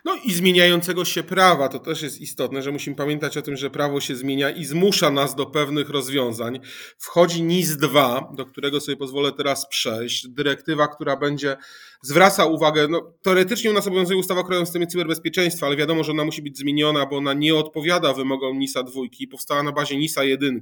No 0.05 0.14
i 0.25 0.33
zmieniającego 0.33 1.05
się 1.05 1.23
prawa, 1.23 1.69
to 1.69 1.79
też 1.79 2.03
jest 2.03 2.21
istotne, 2.21 2.62
że 2.62 2.73
musimy 2.73 2.97
pamiętać 2.97 3.37
o 3.37 3.43
tym, 3.43 3.57
że 3.57 3.71
prawo 3.71 4.01
się 4.01 4.17
zmienia 4.17 4.51
i 4.51 4.64
zmusza 4.64 5.11
nas 5.11 5.35
do 5.35 5.47
pewnych 5.47 5.90
rozwiązań. 5.90 6.61
Wchodzi 6.99 7.43
NIS 7.43 7.77
2, 7.77 8.33
do 8.37 8.47
którego 8.47 8.81
sobie 8.81 8.97
pozwolę 8.97 9.33
teraz 9.33 9.69
przejść, 9.69 10.29
dyrektywa, 10.29 10.88
która 10.88 11.17
będzie 11.17 11.57
zwraca 12.05 12.45
uwagę, 12.45 12.88
no 12.88 13.12
teoretycznie 13.23 13.71
u 13.71 13.73
nas 13.73 13.87
obowiązuje 13.87 14.19
ustawa 14.19 14.40
o 14.40 14.45
Krajowym 14.45 14.67
Systemie 14.67 14.87
Cyberbezpieczeństwa, 14.87 15.67
ale 15.67 15.77
wiadomo, 15.77 16.05
że 16.05 16.12
ona 16.12 16.25
musi 16.25 16.43
być 16.43 16.59
zmieniona, 16.59 17.07
bo 17.07 17.17
ona 17.17 17.33
nie 17.33 17.55
odpowiada 17.55 18.12
wymogom 18.12 18.59
NISA 18.59 18.83
2, 18.83 19.01
powstała 19.31 19.62
na 19.62 19.73
bazie 19.73 19.99
NISA 19.99 20.25
1, 20.25 20.61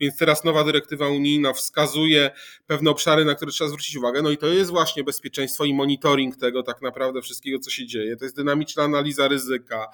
więc 0.00 0.16
teraz 0.16 0.44
nowa 0.44 0.64
dyrektywa 0.64 1.08
unijna 1.08 1.52
wskazuje 1.52 2.30
pewne 2.66 2.90
obszary, 2.90 3.24
na 3.24 3.34
które 3.34 3.52
trzeba 3.52 3.68
zwrócić 3.68 3.96
uwagę, 3.96 4.22
no 4.22 4.30
i 4.30 4.36
to 4.36 4.46
jest 4.46 4.70
właśnie 4.70 5.04
bezpieczeństwo 5.04 5.64
i 5.64 5.74
monitoring 5.74 6.36
tego 6.36 6.62
tak 6.62 6.82
naprawdę 6.82 7.22
wszystkiego, 7.22 7.58
co 7.58 7.70
się 7.70 7.86
dzieje. 7.86 8.16
To 8.16 8.24
jest 8.24 8.36
dynamiczna 8.36 8.82
analiza 8.82 9.28
ryzyka, 9.28 9.86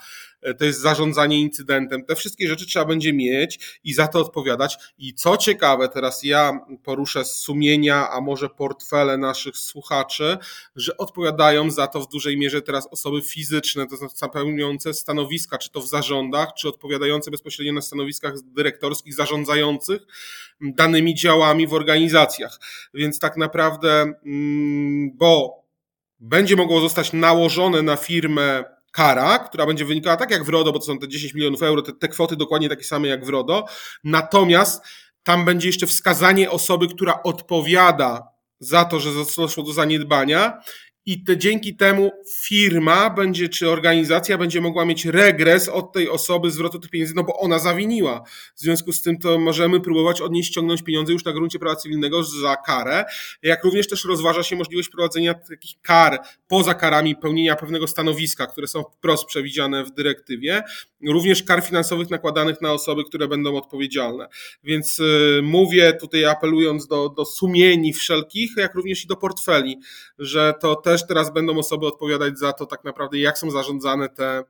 e, 0.43 0.55
to 0.55 0.65
jest 0.65 0.81
zarządzanie 0.81 1.41
incydentem. 1.41 2.05
Te 2.05 2.17
wszystkie 2.17 2.49
rzeczy 2.49 2.67
trzeba 2.67 2.85
będzie 2.85 3.13
mieć 3.13 3.81
i 3.85 3.95
za 3.95 4.09
to 4.09 4.21
odpowiadać. 4.21 4.79
I 4.99 5.15
co 5.15 5.37
ciekawe, 5.37 5.89
teraz 5.89 6.23
ja 6.23 6.61
poruszę 6.85 7.25
sumienia, 7.25 8.11
a 8.11 8.21
może 8.21 8.49
portfele 8.49 9.19
naszych 9.19 9.57
słuchaczy, 9.57 10.39
że 10.77 10.97
odpowiadają 10.97 11.71
za 11.71 11.87
to 11.87 12.01
w 12.01 12.09
dużej 12.09 12.39
mierze 12.39 12.63
teraz 12.63 12.89
osoby 12.91 13.23
fizyczne, 13.23 13.87
to 13.87 13.97
znaczy 13.97 14.15
pełniące 14.33 14.95
stanowiska, 14.95 15.59
czy 15.59 15.71
to 15.71 15.81
w 15.81 15.89
zarządach, 15.89 16.49
czy 16.59 16.69
odpowiadające 16.69 17.31
bezpośrednio 17.31 17.73
na 17.73 17.83
stanowiskach 17.83 18.35
dyrektorskich, 18.43 19.15
zarządzających 19.15 20.03
danymi 20.61 21.15
działami 21.15 21.67
w 21.67 21.75
organizacjach. 21.75 22.61
Więc 22.95 23.19
tak 23.19 23.37
naprawdę, 23.37 24.13
mm, 24.27 25.17
bo 25.17 25.65
będzie 26.21 26.57
mogło 26.57 26.81
zostać 26.81 27.13
nałożone 27.13 27.83
na 27.83 27.97
firmę 27.97 28.65
kara, 28.93 29.39
która 29.39 29.67
będzie 29.67 29.85
wynikała 29.85 30.17
tak 30.17 30.31
jak 30.31 30.45
w 30.45 30.49
RODO, 30.49 30.73
bo 30.73 30.79
to 30.79 30.85
są 30.85 30.99
te 30.99 31.09
10 31.09 31.35
milionów 31.35 31.63
euro, 31.63 31.83
te, 31.83 31.93
te 31.93 32.09
kwoty 32.09 32.37
dokładnie 32.37 32.69
takie 32.69 32.85
same 32.85 33.09
jak 33.09 33.25
w 33.25 33.29
RODO, 33.29 33.65
natomiast 34.05 34.85
tam 35.23 35.45
będzie 35.45 35.69
jeszcze 35.69 35.87
wskazanie 35.87 36.51
osoby, 36.51 36.89
która 36.89 37.23
odpowiada 37.23 38.36
za 38.61 38.85
to, 38.85 39.01
że 39.01 39.11
doszło 39.37 39.65
do 39.65 39.73
zaniedbania 39.73 40.61
i 41.07 41.25
te, 41.25 41.37
dzięki 41.37 41.77
temu 41.77 42.11
firma 42.41 43.11
będzie, 43.11 43.49
czy 43.49 43.71
organizacja 43.71 44.39
będzie 44.39 44.61
mogła 44.61 44.85
mieć 44.85 45.05
regres 45.05 45.69
od 45.69 45.93
tej 45.93 46.09
osoby 46.09 46.51
zwrotu 46.51 46.79
tych 46.79 46.91
pieniędzy, 46.91 47.15
no 47.17 47.25
bo 47.25 47.39
ona 47.39 47.59
zawiniła. 47.59 48.25
W 48.57 48.61
związku 48.61 48.93
z 48.93 49.03
tym 49.03 49.19
to 49.19 49.39
możemy 49.39 49.81
próbować 49.81 50.21
od 50.21 50.33
niej 50.33 50.45
ściągnąć 50.45 50.83
pieniądze 50.83 51.13
już 51.13 51.25
na 51.25 51.33
gruncie 51.33 51.59
prawa 51.59 51.77
cywilnego 51.77 52.25
za 52.25 52.57
karę, 52.57 53.05
jak 53.43 53.65
również 53.65 53.89
też 53.89 54.05
rozważa 54.05 54.43
się 54.43 54.57
możliwość 54.57 54.89
prowadzenia 54.89 55.35
takich 55.35 55.81
kar 55.83 56.21
poza 56.49 56.75
karami 56.75 57.17
pełnienia 57.17 57.57
pewnego 57.57 57.87
stanowiska, 57.87 58.47
które 58.47 58.67
są 58.67 58.83
wprost 58.83 59.25
przewidziane 59.25 59.85
w 59.85 59.91
dyrektywie, 59.91 60.63
również 61.07 61.43
kar 61.43 61.63
finansowych 61.63 62.11
nakładanych 62.11 62.61
na 62.61 62.73
osoby, 62.73 63.05
które 63.05 63.29
będą 63.29 63.57
odpowiedzialne. 63.57 64.29
Więc 64.65 64.99
y, 64.99 65.41
mówię 65.43 65.93
tutaj 65.93 66.25
apelując 66.25 66.87
do, 66.87 67.09
do 67.09 67.25
sumieni 67.25 67.93
wszelkich, 67.93 68.51
jak 68.57 68.75
również 68.75 69.05
i 69.05 69.07
do 69.07 69.17
portfeli, 69.17 69.79
że 70.19 70.55
to 70.61 70.77
też 70.77 70.96
też 70.97 71.07
teraz 71.07 71.33
będą 71.33 71.59
osoby 71.59 71.87
odpowiadać 71.87 72.39
za 72.39 72.53
to 72.53 72.67
tak 72.67 72.85
naprawdę, 72.85 73.19
jak 73.19 73.39
są 73.39 73.51
zarządzane 73.51 74.09
te 74.09 74.45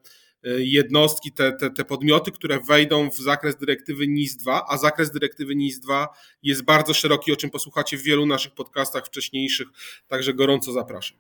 y, 0.46 0.64
jednostki, 0.64 1.32
te, 1.32 1.52
te, 1.52 1.70
te 1.70 1.85
podmioty, 1.85 2.32
które 2.32 2.61
wejdą 2.61 3.11
w 3.11 3.16
zakres 3.16 3.56
dyrektywy 3.56 4.06
NIS-2, 4.06 4.61
a 4.68 4.76
zakres 4.76 5.11
dyrektywy 5.11 5.56
NIS-2 5.56 6.06
jest 6.42 6.62
bardzo 6.62 6.94
szeroki, 6.94 7.32
o 7.32 7.37
czym 7.37 7.50
posłuchacie 7.50 7.96
w 7.96 8.02
wielu 8.02 8.26
naszych 8.26 8.54
podcastach 8.54 9.06
wcześniejszych, 9.06 9.66
także 10.09 10.35
gorąco 10.35 10.72
zapraszam. 10.72 11.18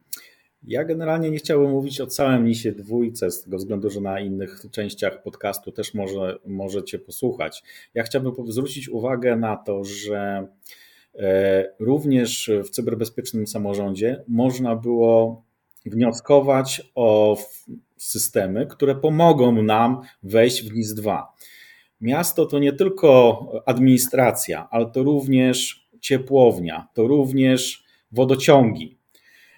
Ja 0.62 0.84
generalnie 0.84 1.30
nie 1.30 1.38
chciałbym 1.38 1.70
mówić 1.70 2.00
o 2.00 2.06
całym 2.06 2.44
NIS-ie 2.44 2.74
dwójce, 2.74 3.30
z 3.30 3.42
tego 3.42 3.56
względu, 3.56 3.90
że 3.90 4.00
na 4.00 4.20
innych 4.20 4.62
częściach 4.70 5.22
podcastu 5.22 5.72
też 5.72 5.94
może, 5.94 6.38
możecie 6.46 6.98
posłuchać. 6.98 7.62
Ja 7.94 8.02
chciałbym 8.02 8.32
zwrócić 8.48 8.88
uwagę 8.88 9.36
na 9.36 9.56
to, 9.56 9.84
że 9.84 10.46
E, 10.46 10.48
również 11.78 12.50
w 12.64 12.70
cyberbezpiecznym 12.70 13.46
samorządzie 13.46 14.24
można 14.28 14.76
było 14.76 15.44
wnioskować 15.86 16.82
o 16.94 17.36
systemy, 17.96 18.66
które 18.66 18.94
pomogą 18.94 19.62
nam 19.62 20.00
wejść 20.22 20.62
w 20.62 20.74
NIS-2. 20.74 21.22
Miasto 22.00 22.46
to 22.46 22.58
nie 22.58 22.72
tylko 22.72 23.40
administracja, 23.66 24.68
ale 24.70 24.90
to 24.90 25.02
również 25.02 25.88
ciepłownia, 26.00 26.88
to 26.94 27.06
również 27.06 27.84
wodociągi. 28.12 28.98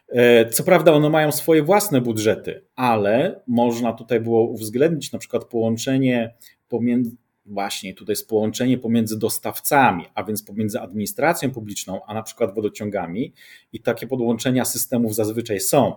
E, 0.09 0.51
co 0.51 0.65
prawda 0.65 0.93
one 0.93 1.11
mają 1.11 1.33
swoje 1.33 1.63
własne 1.63 2.01
budżety, 2.01 2.65
ale 2.77 3.41
można 3.47 3.93
tutaj 3.93 4.21
było 4.21 4.43
uwzględnić 4.43 5.13
na 5.13 5.19
przykład 5.19 5.45
połączenie 5.45 6.35
pomiędzy 6.69 7.17
właśnie 7.49 7.95
tutaj 7.95 8.13
jest 8.13 8.29
połączenie 8.29 8.79
pomiędzy 8.79 9.19
dostawcami, 9.19 10.05
a 10.15 10.25
więc 10.25 10.43
pomiędzy 10.43 10.81
administracją 10.81 11.51
publiczną, 11.51 12.01
a 12.07 12.15
na 12.15 12.23
przykład 12.23 12.55
wodociągami 12.55 13.33
i 13.73 13.81
takie 13.81 14.07
podłączenia 14.07 14.65
systemów 14.65 15.15
zazwyczaj 15.15 15.61
są. 15.61 15.95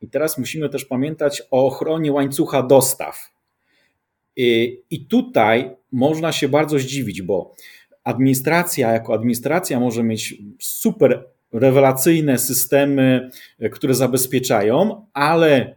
I 0.00 0.08
teraz 0.08 0.38
musimy 0.38 0.68
też 0.68 0.84
pamiętać 0.84 1.42
o 1.50 1.66
ochronie 1.66 2.12
łańcucha 2.12 2.62
dostaw. 2.62 3.34
I 4.90 5.06
tutaj 5.10 5.76
można 5.92 6.32
się 6.32 6.48
bardzo 6.48 6.78
zdziwić, 6.78 7.22
bo 7.22 7.54
administracja 8.04 8.92
jako 8.92 9.14
administracja 9.14 9.80
może 9.80 10.02
mieć 10.02 10.34
super 10.60 11.28
rewelacyjne 11.52 12.38
systemy, 12.38 13.30
które 13.72 13.94
zabezpieczają, 13.94 15.06
ale 15.12 15.76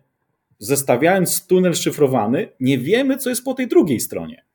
zestawiając 0.59 1.47
tunel 1.47 1.73
szyfrowany, 1.73 2.49
nie 2.59 2.77
wiemy, 2.77 3.17
co 3.17 3.29
jest 3.29 3.43
po 3.43 3.53
tej 3.53 3.67
drugiej 3.67 3.99
stronie. 3.99 4.46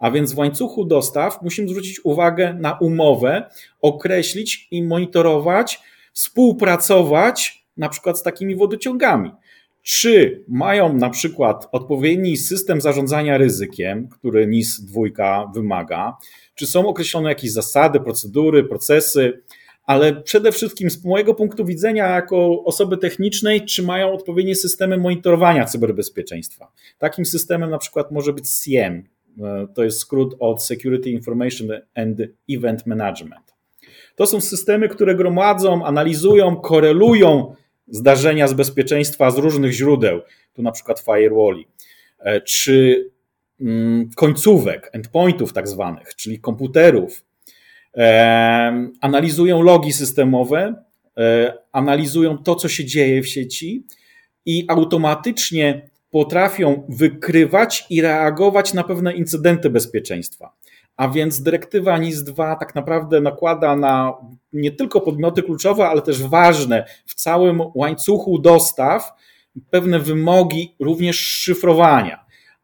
A 0.00 0.10
więc 0.10 0.32
w 0.32 0.38
łańcuchu 0.38 0.84
dostaw 0.84 1.42
musimy 1.42 1.68
zwrócić 1.68 2.04
uwagę 2.04 2.54
na 2.54 2.78
umowę, 2.78 3.50
określić 3.80 4.68
i 4.70 4.82
monitorować, 4.82 5.80
współpracować 6.12 7.66
na 7.76 7.88
przykład 7.88 8.18
z 8.18 8.22
takimi 8.22 8.56
wodociągami. 8.56 9.30
Czy 9.82 10.44
mają 10.48 10.96
na 10.96 11.10
przykład 11.10 11.68
odpowiedni 11.72 12.36
system 12.36 12.80
zarządzania 12.80 13.38
ryzykiem, 13.38 14.08
który 14.08 14.46
NIS 14.46 14.80
2 14.80 15.50
wymaga? 15.54 16.16
Czy 16.54 16.66
są 16.66 16.88
określone 16.88 17.28
jakieś 17.28 17.52
zasady, 17.52 18.00
procedury, 18.00 18.64
procesy? 18.64 19.42
Ale 19.86 20.22
przede 20.22 20.52
wszystkim 20.52 20.90
z 20.90 21.04
mojego 21.04 21.34
punktu 21.34 21.64
widzenia, 21.64 22.08
jako 22.08 22.64
osoby 22.64 22.96
technicznej, 22.96 23.64
czy 23.64 23.82
mają 23.82 24.12
odpowiednie 24.12 24.54
systemy 24.54 24.98
monitorowania 24.98 25.64
cyberbezpieczeństwa? 25.64 26.72
Takim 26.98 27.24
systemem 27.24 27.70
na 27.70 27.78
przykład 27.78 28.12
może 28.12 28.32
być 28.32 28.50
SIEM, 28.50 29.04
to 29.74 29.84
jest 29.84 29.98
skrót 29.98 30.36
od 30.38 30.64
Security 30.64 31.10
Information 31.10 31.68
and 31.94 32.18
Event 32.50 32.86
Management. 32.86 33.54
To 34.16 34.26
są 34.26 34.40
systemy, 34.40 34.88
które 34.88 35.14
gromadzą, 35.14 35.84
analizują, 35.84 36.56
korelują 36.56 37.54
zdarzenia 37.88 38.48
z 38.48 38.52
bezpieczeństwa 38.52 39.30
z 39.30 39.38
różnych 39.38 39.72
źródeł, 39.72 40.20
tu 40.52 40.62
na 40.62 40.72
przykład 40.72 41.00
firewalli, 41.00 41.66
e, 42.18 42.40
czy 42.40 43.06
mm, 43.60 44.10
końcówek, 44.16 44.90
endpointów 44.92 45.52
tak 45.52 45.68
zwanych, 45.68 46.14
czyli 46.14 46.40
komputerów, 46.40 47.24
e, 47.96 48.88
analizują 49.00 49.62
logi 49.62 49.92
systemowe, 49.92 50.74
e, 51.18 51.54
analizują 51.72 52.38
to, 52.38 52.54
co 52.54 52.68
się 52.68 52.84
dzieje 52.84 53.22
w 53.22 53.28
sieci 53.28 53.84
i 54.46 54.64
automatycznie 54.68 55.89
potrafią 56.10 56.86
wykrywać 56.88 57.86
i 57.90 58.02
reagować 58.02 58.74
na 58.74 58.84
pewne 58.84 59.12
incydenty 59.12 59.70
bezpieczeństwa. 59.70 60.52
A 60.96 61.08
więc 61.08 61.42
dyrektywa 61.42 61.98
NIS-2 61.98 62.58
tak 62.58 62.74
naprawdę 62.74 63.20
nakłada 63.20 63.76
na 63.76 64.14
nie 64.52 64.72
tylko 64.72 65.00
podmioty 65.00 65.42
kluczowe, 65.42 65.88
ale 65.88 66.02
też 66.02 66.22
ważne 66.22 66.84
w 67.06 67.14
całym 67.14 67.62
łańcuchu 67.74 68.38
dostaw 68.38 69.12
pewne 69.70 69.98
wymogi 69.98 70.74
również 70.80 71.16
szyfrowania. 71.18 72.19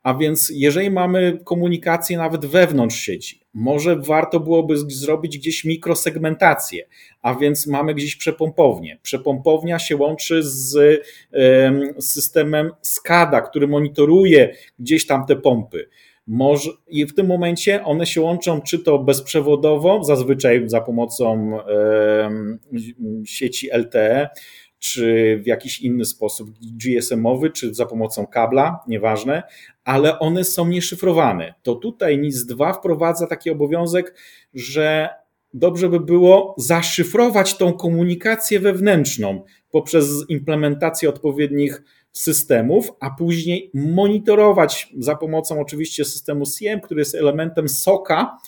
A 0.06 0.14
więc 0.14 0.52
jeżeli 0.54 0.90
mamy 0.90 1.38
komunikację 1.44 2.18
nawet 2.18 2.46
wewnątrz 2.46 2.96
sieci, 2.96 3.40
może 3.54 3.96
warto 3.96 4.40
byłoby 4.40 4.76
zrobić 4.76 5.38
gdzieś 5.38 5.64
mikrosegmentację, 5.64 6.86
a 7.22 7.34
więc 7.34 7.66
mamy 7.66 7.94
gdzieś 7.94 8.16
przepompownię. 8.16 8.98
Przepompownia 9.02 9.78
się 9.78 9.96
łączy 9.96 10.42
z 10.42 11.02
systemem 12.00 12.70
SCADA, 12.82 13.40
który 13.40 13.68
monitoruje 13.68 14.54
gdzieś 14.78 15.06
tam 15.06 15.26
te 15.26 15.36
pompy. 15.36 15.88
Może, 16.26 16.70
I 16.88 17.06
w 17.06 17.14
tym 17.14 17.26
momencie 17.26 17.84
one 17.84 18.06
się 18.06 18.20
łączą 18.20 18.60
czy 18.60 18.78
to 18.78 18.98
bezprzewodowo, 18.98 20.04
zazwyczaj 20.04 20.62
za 20.68 20.80
pomocą 20.80 21.58
sieci 23.24 23.68
LTE, 23.72 24.28
czy 24.78 25.38
w 25.42 25.46
jakiś 25.46 25.80
inny 25.80 26.04
sposób 26.04 26.50
GSM-owy, 26.62 27.50
czy 27.50 27.74
za 27.74 27.86
pomocą 27.86 28.26
kabla, 28.26 28.80
nieważne, 28.88 29.42
ale 29.84 30.18
one 30.18 30.44
są 30.44 30.68
nieszyfrowane. 30.68 31.54
To 31.62 31.74
tutaj 31.74 32.18
NIS-2 32.18 32.74
wprowadza 32.74 33.26
taki 33.26 33.50
obowiązek, 33.50 34.14
że 34.54 35.08
dobrze 35.54 35.88
by 35.88 36.00
było 36.00 36.54
zaszyfrować 36.58 37.56
tą 37.56 37.72
komunikację 37.72 38.60
wewnętrzną 38.60 39.44
poprzez 39.70 40.08
implementację 40.28 41.08
odpowiednich 41.08 41.82
systemów, 42.12 42.92
a 43.00 43.10
później 43.10 43.70
monitorować 43.74 44.88
za 44.98 45.16
pomocą 45.16 45.60
oczywiście 45.60 46.04
systemu 46.04 46.46
CM, 46.46 46.80
który 46.80 47.00
jest 47.00 47.14
elementem 47.14 47.68
SOCA. 47.68 48.38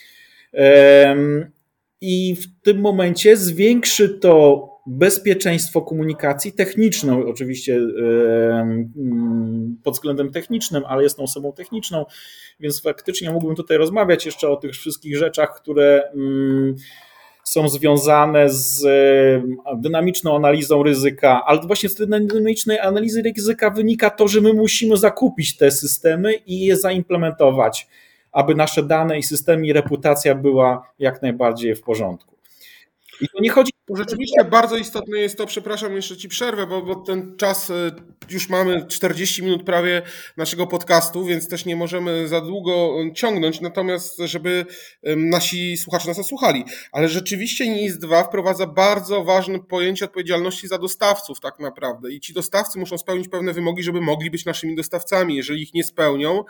I 2.01 2.37
w 2.37 2.62
tym 2.62 2.81
momencie 2.81 3.37
zwiększy 3.37 4.09
to 4.09 4.68
bezpieczeństwo 4.89 5.82
komunikacji 5.82 6.53
techniczną, 6.53 7.26
oczywiście 7.26 7.80
pod 9.82 9.95
względem 9.95 10.30
technicznym, 10.30 10.82
ale 10.86 11.03
jestem 11.03 11.24
osobą 11.24 11.53
techniczną, 11.53 12.05
więc 12.61 12.82
faktycznie 12.82 13.30
mógłbym 13.30 13.57
tutaj 13.57 13.76
rozmawiać 13.76 14.26
jeszcze 14.26 14.49
o 14.49 14.57
tych 14.57 14.72
wszystkich 14.72 15.16
rzeczach, 15.16 15.55
które 15.62 16.12
są 17.45 17.68
związane 17.68 18.51
z 18.51 18.86
dynamiczną 19.76 20.36
analizą 20.36 20.82
ryzyka, 20.82 21.43
ale 21.47 21.61
właśnie 21.61 21.89
z 21.89 21.95
tej 21.95 22.07
dynamicznej 22.07 22.78
analizy 22.78 23.22
ryzyka 23.22 23.70
wynika 23.70 24.11
to, 24.11 24.28
że 24.28 24.41
my 24.41 24.53
musimy 24.53 24.97
zakupić 24.97 25.57
te 25.57 25.70
systemy 25.70 26.34
i 26.34 26.61
je 26.61 26.76
zaimplementować, 26.76 27.89
aby 28.32 28.55
nasze 28.55 28.82
dane 28.82 29.18
i 29.18 29.22
systemy 29.22 29.66
i 29.66 29.72
reputacja 29.72 30.34
była 30.34 30.93
jak 30.99 31.22
najbardziej 31.22 31.74
w 31.74 31.82
porządku. 31.82 32.38
I 33.21 33.29
to 33.29 33.41
nie 33.41 33.51
chodzi. 33.51 33.73
Rzeczywiście 33.97 34.45
bardzo 34.45 34.77
istotne 34.77 35.19
jest 35.19 35.39
to, 35.39 35.47
przepraszam, 35.47 35.97
jeszcze 35.97 36.16
ci 36.16 36.29
przerwę, 36.29 36.66
bo, 36.66 36.83
bo 36.83 36.95
ten 36.95 37.37
czas, 37.37 37.71
e, 37.71 37.91
już 38.31 38.49
mamy 38.49 38.87
40 38.87 39.43
minut 39.43 39.62
prawie 39.62 40.03
naszego 40.37 40.66
podcastu, 40.66 41.25
więc 41.25 41.49
też 41.49 41.64
nie 41.64 41.77
możemy 41.77 42.29
za 42.29 42.41
długo 42.41 42.95
ciągnąć, 43.14 43.61
natomiast 43.61 44.19
żeby 44.19 44.66
nasi 45.16 45.77
słuchacze 45.77 46.09
nas 46.09 46.27
słuchali. 46.27 46.64
Ale 46.93 47.09
rzeczywiście 47.09 47.69
NIS 47.69 47.99
2 47.99 48.25
wprowadza 48.25 48.66
bardzo 48.66 49.25
ważne 49.25 49.59
pojęcie 49.59 50.05
odpowiedzialności 50.05 50.69
za 50.69 50.79
dostawców 50.79 51.41
tak 51.41 51.59
naprawdę 51.59 52.12
i 52.12 52.21
ci 52.21 52.33
dostawcy 52.33 52.79
muszą 52.79 52.99
spełnić 52.99 53.29
pewne 53.29 53.53
wymogi, 53.53 53.83
żeby 53.83 54.01
mogli 54.01 54.31
być 54.31 54.45
naszymi 54.45 54.77
dostawcami. 54.77 55.37
Jeżeli 55.37 55.62
ich 55.62 55.75
nie 55.75 55.85
spełnią, 55.85 56.45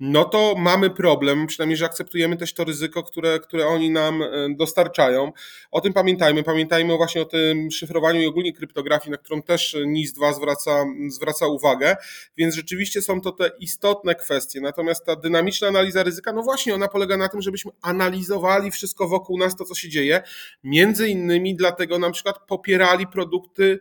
no 0.00 0.24
to 0.24 0.54
mamy 0.58 0.90
problem, 0.90 1.46
przynajmniej, 1.46 1.76
że 1.76 1.84
akceptujemy 1.84 2.36
też 2.36 2.54
to 2.54 2.64
ryzyko, 2.64 3.02
które, 3.02 3.40
które 3.40 3.66
oni 3.66 3.90
nam 3.90 4.22
e, 4.22 4.28
dostarczają. 4.56 5.32
O 5.70 5.80
tym 5.80 5.92
pamiętajmy. 5.92 6.42
Pamiętajmy 6.42 6.96
właśnie 6.96 7.22
o 7.22 7.24
tym 7.24 7.70
szyfrowaniu 7.70 8.20
i 8.20 8.26
ogólnie 8.26 8.52
kryptografii, 8.52 9.10
na 9.10 9.16
którą 9.16 9.42
też 9.42 9.76
NIS-2 9.86 10.34
zwraca, 10.34 10.84
zwraca 11.08 11.46
uwagę, 11.46 11.96
więc 12.36 12.54
rzeczywiście 12.54 13.02
są 13.02 13.20
to 13.20 13.32
te 13.32 13.50
istotne 13.58 14.14
kwestie. 14.14 14.60
Natomiast 14.60 15.04
ta 15.06 15.16
dynamiczna 15.16 15.68
analiza 15.68 16.02
ryzyka, 16.02 16.32
no 16.32 16.42
właśnie, 16.42 16.74
ona 16.74 16.88
polega 16.88 17.16
na 17.16 17.28
tym, 17.28 17.42
żebyśmy 17.42 17.70
analizowali 17.82 18.70
wszystko 18.70 19.08
wokół 19.08 19.38
nas, 19.38 19.56
to 19.56 19.64
co 19.64 19.74
się 19.74 19.88
dzieje. 19.88 20.22
Między 20.64 21.08
innymi 21.08 21.56
dlatego 21.56 21.98
na 21.98 22.10
przykład 22.10 22.38
popierali 22.46 23.06
produkty 23.06 23.78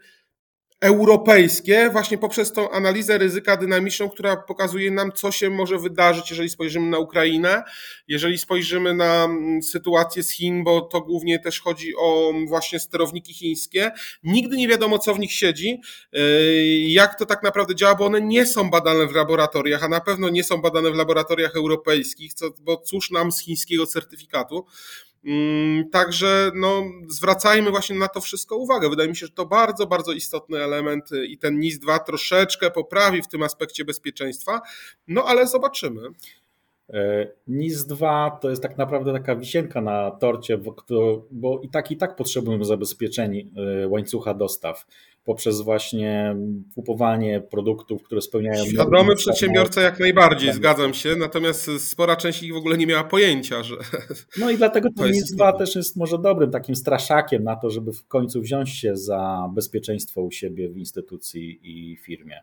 europejskie 0.81 1.89
właśnie 1.91 2.17
poprzez 2.17 2.51
tą 2.51 2.69
analizę 2.69 3.17
ryzyka 3.17 3.57
dynamiczną, 3.57 4.09
która 4.09 4.37
pokazuje 4.37 4.91
nam, 4.91 5.11
co 5.11 5.31
się 5.31 5.49
może 5.49 5.77
wydarzyć, 5.77 6.29
jeżeli 6.29 6.49
spojrzymy 6.49 6.89
na 6.89 6.97
Ukrainę, 6.97 7.63
jeżeli 8.07 8.37
spojrzymy 8.37 8.93
na 8.93 9.23
mm, 9.23 9.63
sytuację 9.63 10.23
z 10.23 10.31
Chin, 10.31 10.63
bo 10.63 10.81
to 10.81 11.01
głównie 11.01 11.39
też 11.39 11.61
chodzi 11.61 11.95
o 11.95 12.33
właśnie 12.47 12.79
sterowniki 12.79 13.33
chińskie. 13.33 13.91
Nigdy 14.23 14.57
nie 14.57 14.67
wiadomo, 14.67 14.99
co 14.99 15.13
w 15.13 15.19
nich 15.19 15.33
siedzi, 15.33 15.81
yy, 16.11 16.21
jak 16.77 17.19
to 17.19 17.25
tak 17.25 17.43
naprawdę 17.43 17.75
działa, 17.75 17.95
bo 17.95 18.05
one 18.05 18.21
nie 18.21 18.45
są 18.45 18.69
badane 18.69 19.07
w 19.07 19.15
laboratoriach, 19.15 19.83
a 19.83 19.87
na 19.87 20.01
pewno 20.01 20.29
nie 20.29 20.43
są 20.43 20.61
badane 20.61 20.91
w 20.91 20.95
laboratoriach 20.95 21.55
europejskich, 21.55 22.33
co, 22.33 22.45
bo 22.59 22.77
cóż 22.77 23.11
nam 23.11 23.31
z 23.31 23.41
chińskiego 23.41 23.85
certyfikatu. 23.85 24.65
Mm, 25.25 25.89
także 25.89 26.51
no, 26.55 26.83
zwracajmy 27.07 27.71
właśnie 27.71 27.95
na 27.95 28.07
to 28.07 28.21
wszystko 28.21 28.55
uwagę. 28.57 28.89
Wydaje 28.89 29.09
mi 29.09 29.15
się, 29.15 29.25
że 29.25 29.31
to 29.31 29.45
bardzo, 29.45 29.87
bardzo 29.87 30.11
istotny 30.11 30.63
element 30.63 31.09
i 31.27 31.37
ten 31.37 31.59
NIS-2 31.59 31.99
troszeczkę 31.99 32.71
poprawi 32.71 33.21
w 33.21 33.27
tym 33.27 33.43
aspekcie 33.43 33.85
bezpieczeństwa, 33.85 34.61
no 35.07 35.23
ale 35.23 35.47
zobaczymy. 35.47 36.01
E, 36.89 37.27
NIS-2 37.47 38.31
to 38.41 38.49
jest 38.49 38.61
tak 38.61 38.77
naprawdę 38.77 39.13
taka 39.13 39.35
wisienka 39.35 39.81
na 39.81 40.11
torcie, 40.11 40.59
bo 41.31 41.61
i 41.61 41.69
tak 41.69 41.91
i 41.91 41.97
tak 41.97 42.15
potrzebujemy 42.15 42.65
zabezpieczeń 42.65 43.51
e, 43.83 43.87
łańcucha 43.87 44.33
dostaw 44.33 44.85
poprzez 45.23 45.61
właśnie 45.61 46.35
kupowanie 46.75 47.41
produktów, 47.41 48.03
które 48.03 48.21
spełniają. 48.21 48.65
Świadomy 48.65 49.15
przedsiębiorca 49.15 49.81
jak 49.81 49.99
najbardziej, 49.99 50.49
tak. 50.49 50.57
zgadzam 50.57 50.93
się, 50.93 51.15
natomiast 51.15 51.89
spora 51.89 52.15
część 52.15 52.43
ich 52.43 52.53
w 52.53 52.57
ogóle 52.57 52.77
nie 52.77 52.87
miała 52.87 53.03
pojęcia, 53.03 53.63
że. 53.63 53.75
No 54.39 54.51
i 54.51 54.57
dlatego 54.57 54.89
to 54.97 55.03
NIS-2 55.03 55.57
też 55.57 55.75
jest 55.75 55.95
może 55.95 56.17
dobrym 56.17 56.51
takim 56.51 56.75
straszakiem 56.75 57.43
na 57.43 57.55
to, 57.55 57.69
żeby 57.69 57.93
w 57.93 58.07
końcu 58.07 58.41
wziąć 58.41 58.69
się 58.69 58.97
za 58.97 59.49
bezpieczeństwo 59.55 60.21
u 60.21 60.31
siebie 60.31 60.69
w 60.69 60.77
instytucji 60.77 61.59
i 61.63 61.97
firmie. 61.97 62.39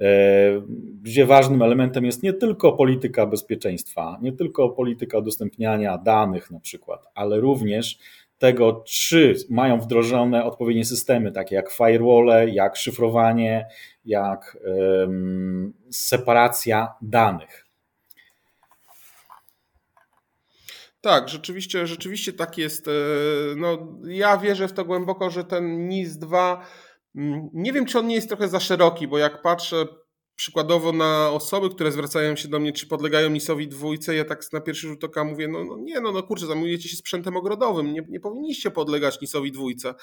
E, 0.00 0.62
gdzie 1.02 1.26
ważnym 1.26 1.62
elementem 1.62 2.04
jest 2.04 2.22
nie 2.22 2.32
tylko 2.32 2.72
polityka 2.72 3.26
bezpieczeństwa, 3.26 4.18
nie 4.22 4.32
tylko 4.32 4.68
polityka 4.68 5.18
udostępniania 5.18 5.98
danych 5.98 6.50
na 6.50 6.60
przykład, 6.60 7.06
ale 7.14 7.40
również 7.40 7.98
tego, 8.38 8.84
czy 8.86 9.34
mają 9.50 9.80
wdrożone 9.80 10.44
odpowiednie 10.44 10.84
systemy, 10.84 11.32
takie 11.32 11.54
jak 11.54 11.70
firewall, 11.70 12.52
jak 12.52 12.76
szyfrowanie, 12.76 13.68
jak 14.04 14.58
um, 15.00 15.72
separacja 15.90 16.94
danych. 17.02 17.64
Tak, 21.00 21.28
rzeczywiście, 21.28 21.86
rzeczywiście 21.86 22.32
tak 22.32 22.58
jest. 22.58 22.88
E, 22.88 22.92
no, 23.56 23.78
ja 24.04 24.38
wierzę 24.38 24.68
w 24.68 24.72
to 24.72 24.84
głęboko, 24.84 25.30
że 25.30 25.44
ten 25.44 25.88
NIS 25.88 26.18
2 26.18 26.66
Mm, 27.18 27.50
nie 27.52 27.72
wiem, 27.72 27.86
czy 27.86 27.98
on 27.98 28.06
nie 28.06 28.14
jest 28.14 28.28
trochę 28.28 28.48
za 28.48 28.60
szeroki, 28.60 29.08
bo 29.08 29.18
jak 29.18 29.42
patrzę 29.42 29.86
przykładowo 30.38 30.92
na 30.92 31.30
osoby, 31.30 31.70
które 31.70 31.92
zwracają 31.92 32.36
się 32.36 32.48
do 32.48 32.60
mnie, 32.60 32.72
czy 32.72 32.86
podlegają 32.86 33.30
NIS-owi 33.30 33.68
dwójce, 33.68 34.14
ja 34.14 34.24
tak 34.24 34.52
na 34.52 34.60
pierwszy 34.60 34.88
rzut 34.88 35.04
oka 35.04 35.24
mówię, 35.24 35.48
no, 35.48 35.64
no 35.64 35.76
nie, 35.76 36.00
no, 36.00 36.12
no 36.12 36.22
kurczę, 36.22 36.46
zajmujecie 36.46 36.88
się 36.88 36.96
sprzętem 36.96 37.36
ogrodowym, 37.36 37.92
nie, 37.92 38.02
nie 38.08 38.20
powinniście 38.20 38.70
podlegać 38.70 39.20
NIS-owi 39.20 39.52
dwójce, 39.52 39.94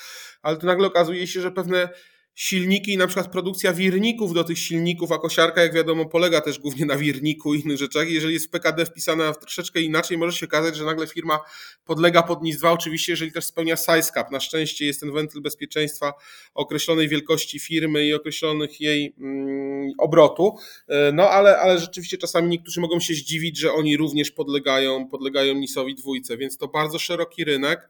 ale 0.42 0.58
to 0.58 0.68
nagle 0.68 0.88
okazuje 0.88 1.28
się, 1.28 1.42
że 1.42 1.52
pewne 1.52 1.90
silniki 2.36 2.94
i 2.94 2.98
na 2.98 3.08
przykład 3.08 3.32
produkcja 3.32 3.74
wirników 3.74 4.34
do 4.34 4.44
tych 4.44 4.60
silników, 4.60 5.12
a 5.12 5.18
kosiarka, 5.18 5.62
jak 5.62 5.74
wiadomo, 5.74 6.06
polega 6.06 6.42
też 6.42 6.60
głównie 6.60 6.86
na 6.86 6.98
wirniku 6.98 7.54
i 7.54 7.62
innych 7.62 7.78
rzeczach. 7.78 8.10
Jeżeli 8.10 8.34
jest 8.34 8.48
w 8.48 8.50
PKD 8.50 8.86
wpisana 8.86 9.34
troszeczkę 9.34 9.82
inaczej, 9.82 10.18
może 10.18 10.38
się 10.38 10.46
okazać, 10.46 10.76
że 10.76 10.86
nagle 10.86 11.08
firma 11.08 11.40
podlega 11.86 12.24
pod 12.24 12.42
NIS-2, 12.42 12.74
oczywiście, 12.74 13.12
jeżeli 13.12 13.32
też 13.32 13.46
spełnia 13.46 13.76
size 13.76 14.12
cap. 14.14 14.32
Na 14.32 14.40
szczęście 14.40 14.86
jest 14.86 15.00
ten 15.00 15.12
wentyl 15.12 15.42
bezpieczeństwa 15.42 16.14
określonej 16.54 17.10
wielkości 17.10 17.60
firmy 17.60 18.06
i 18.06 18.14
określonych 18.14 18.82
jej 18.82 19.16
mm, 19.20 19.92
obrotu, 19.98 20.56
e, 20.88 21.12
no 21.12 21.30
ale, 21.30 21.58
ale 21.58 21.80
rzeczywiście 21.80 22.18
czasami 22.18 22.50
niektórzy 22.50 22.82
mogą 22.82 23.00
się 23.00 23.14
zdziwić, 23.14 23.58
że 23.58 23.74
oni 23.74 23.98
również 23.98 24.32
podlegają, 24.32 25.08
podlegają 25.08 25.54
NIS-owi 25.54 25.96
dwójce, 25.96 26.38
więc 26.38 26.58
to 26.58 26.68
bardzo 26.68 27.00
szeroki 27.00 27.44
rynek. 27.44 27.90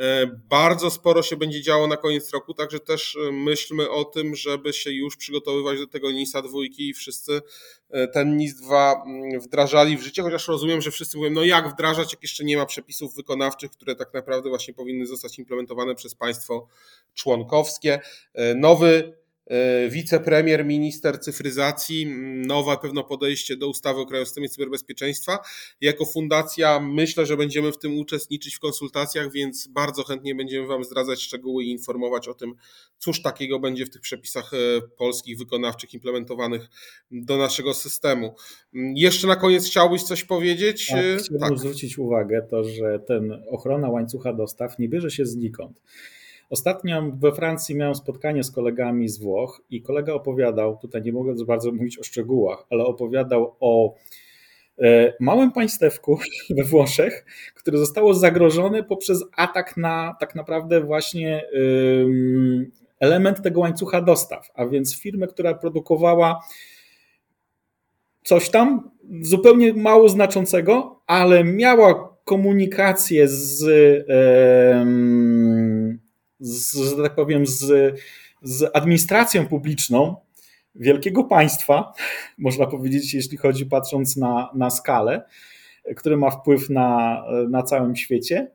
E, 0.00 0.26
bardzo 0.48 0.90
sporo 0.90 1.22
się 1.22 1.36
będzie 1.36 1.62
działo 1.62 1.86
na 1.86 1.96
koniec 1.96 2.32
roku, 2.32 2.54
także 2.54 2.80
też 2.80 3.16
e, 3.16 3.32
myślmy 3.32 3.90
o 3.90 4.04
tym, 4.04 4.36
żeby 4.36 4.72
się 4.72 4.90
już 4.90 5.16
przygotowywać 5.16 5.78
do 5.78 5.86
tego 5.86 6.12
NISA 6.12 6.42
dwójki 6.42 6.88
i 6.88 6.94
wszyscy 6.94 7.42
e, 7.90 8.08
ten 8.08 8.36
NIS 8.36 8.54
2 8.54 9.02
mm, 9.06 9.40
wdrażali 9.40 9.96
w 9.96 10.02
życie, 10.02 10.22
chociaż 10.22 10.48
rozumiem, 10.48 10.80
że 10.80 10.90
wszyscy 10.90 11.16
mówią, 11.16 11.30
no 11.30 11.44
jak 11.44 11.68
wdrażać, 11.68 12.12
jak 12.12 12.22
jeszcze 12.22 12.44
nie 12.44 12.56
ma 12.56 12.66
przepisów 12.66 13.14
wykonawczych, 13.16 13.70
które 13.70 13.94
tak 13.94 14.14
naprawdę 14.14 14.48
właśnie 14.48 14.74
powinny 14.74 15.06
zostać 15.06 15.38
implementowane 15.38 15.94
przez 15.94 16.14
państwo 16.14 16.68
członkowskie. 17.14 18.00
Nowy 18.56 19.19
wicepremier, 19.90 20.64
minister 20.64 21.20
cyfryzacji, 21.20 22.06
nowe 22.46 22.76
pewno 22.82 23.04
podejście 23.04 23.56
do 23.56 23.68
ustawy 23.68 24.00
o 24.00 24.06
Krajowym 24.06 24.26
Systemie 24.26 24.48
Cyberbezpieczeństwa. 24.48 25.38
Jako 25.80 26.04
fundacja 26.04 26.80
myślę, 26.80 27.26
że 27.26 27.36
będziemy 27.36 27.72
w 27.72 27.78
tym 27.78 27.98
uczestniczyć 27.98 28.56
w 28.56 28.60
konsultacjach, 28.60 29.32
więc 29.32 29.66
bardzo 29.66 30.04
chętnie 30.04 30.34
będziemy 30.34 30.66
Wam 30.66 30.84
zdradzać 30.84 31.22
szczegóły 31.22 31.64
i 31.64 31.70
informować 31.70 32.28
o 32.28 32.34
tym, 32.34 32.54
cóż 32.98 33.22
takiego 33.22 33.58
będzie 33.58 33.86
w 33.86 33.90
tych 33.90 34.00
przepisach 34.00 34.54
e, 34.54 34.56
polskich 34.96 35.38
wykonawczych 35.38 35.94
implementowanych 35.94 36.68
do 37.10 37.36
naszego 37.36 37.74
systemu. 37.74 38.34
Jeszcze 38.94 39.26
na 39.26 39.36
koniec 39.36 39.66
chciałbyś 39.66 40.02
coś 40.02 40.24
powiedzieć? 40.24 40.86
Tak, 40.86 40.98
chciałbym 40.98 41.48
tak. 41.48 41.58
zwrócić 41.58 41.98
uwagę 41.98 42.46
to, 42.50 42.64
że 42.64 43.00
ten 43.08 43.42
ochrona 43.50 43.88
łańcucha 43.88 44.32
dostaw 44.32 44.78
nie 44.78 44.88
bierze 44.88 45.10
się 45.10 45.26
znikąd. 45.26 45.80
Ostatnio 46.50 47.02
we 47.18 47.32
Francji 47.32 47.76
miałem 47.76 47.94
spotkanie 47.94 48.44
z 48.44 48.50
kolegami 48.50 49.08
z 49.08 49.18
Włoch 49.18 49.62
i 49.70 49.82
kolega 49.82 50.12
opowiadał, 50.12 50.76
tutaj 50.76 51.02
nie 51.02 51.12
mogę 51.12 51.34
bardzo 51.44 51.72
mówić 51.72 51.98
o 51.98 52.02
szczegółach, 52.02 52.66
ale 52.70 52.84
opowiadał 52.84 53.56
o 53.60 53.94
e, 54.78 55.12
małym 55.20 55.52
państewku 55.52 56.18
we 56.56 56.64
Włoszech, 56.64 57.24
które 57.54 57.78
zostało 57.78 58.14
zagrożone 58.14 58.84
poprzez 58.84 59.24
atak 59.36 59.76
na 59.76 60.16
tak 60.20 60.34
naprawdę 60.34 60.80
właśnie 60.80 61.42
element 63.00 63.42
tego 63.42 63.60
łańcucha 63.60 64.02
dostaw, 64.02 64.50
a 64.54 64.66
więc 64.66 65.00
firmę, 65.00 65.26
która 65.26 65.54
produkowała 65.54 66.40
coś 68.24 68.50
tam 68.50 68.90
zupełnie 69.22 69.72
mało 69.72 70.08
znaczącego, 70.08 71.02
ale 71.06 71.44
miała 71.44 72.16
komunikację 72.24 73.28
z 73.28 73.64
z, 76.40 76.76
że 76.76 77.02
tak 77.02 77.14
powiem, 77.14 77.46
z, 77.46 77.94
z 78.42 78.70
administracją 78.74 79.46
publiczną 79.46 80.16
wielkiego 80.74 81.24
państwa, 81.24 81.92
można 82.38 82.66
powiedzieć, 82.66 83.14
jeśli 83.14 83.36
chodzi 83.36 83.66
patrząc 83.66 84.16
na, 84.16 84.50
na 84.54 84.70
skalę, 84.70 85.22
który 85.96 86.16
ma 86.16 86.30
wpływ 86.30 86.70
na, 86.70 87.22
na 87.48 87.62
całym 87.62 87.96
świecie. 87.96 88.50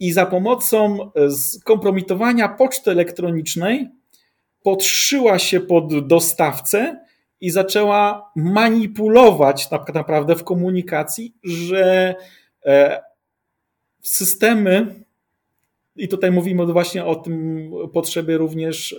I 0.00 0.12
za 0.12 0.26
pomocą 0.26 1.10
skompromitowania 1.30 2.48
poczty 2.48 2.90
elektronicznej 2.90 3.88
podszyła 4.62 5.38
się 5.38 5.60
pod 5.60 6.06
dostawcę 6.06 7.04
i 7.40 7.50
zaczęła 7.50 8.32
manipulować 8.36 9.68
tak 9.68 9.94
naprawdę 9.94 10.36
w 10.36 10.44
komunikacji, 10.44 11.34
że 11.44 12.14
e, 12.66 13.02
systemy 14.02 15.04
i 15.96 16.08
tutaj 16.08 16.30
mówimy 16.30 16.66
właśnie 16.66 17.04
o 17.04 17.14
tym 17.14 17.70
potrzebie 17.92 18.36
również 18.36 18.96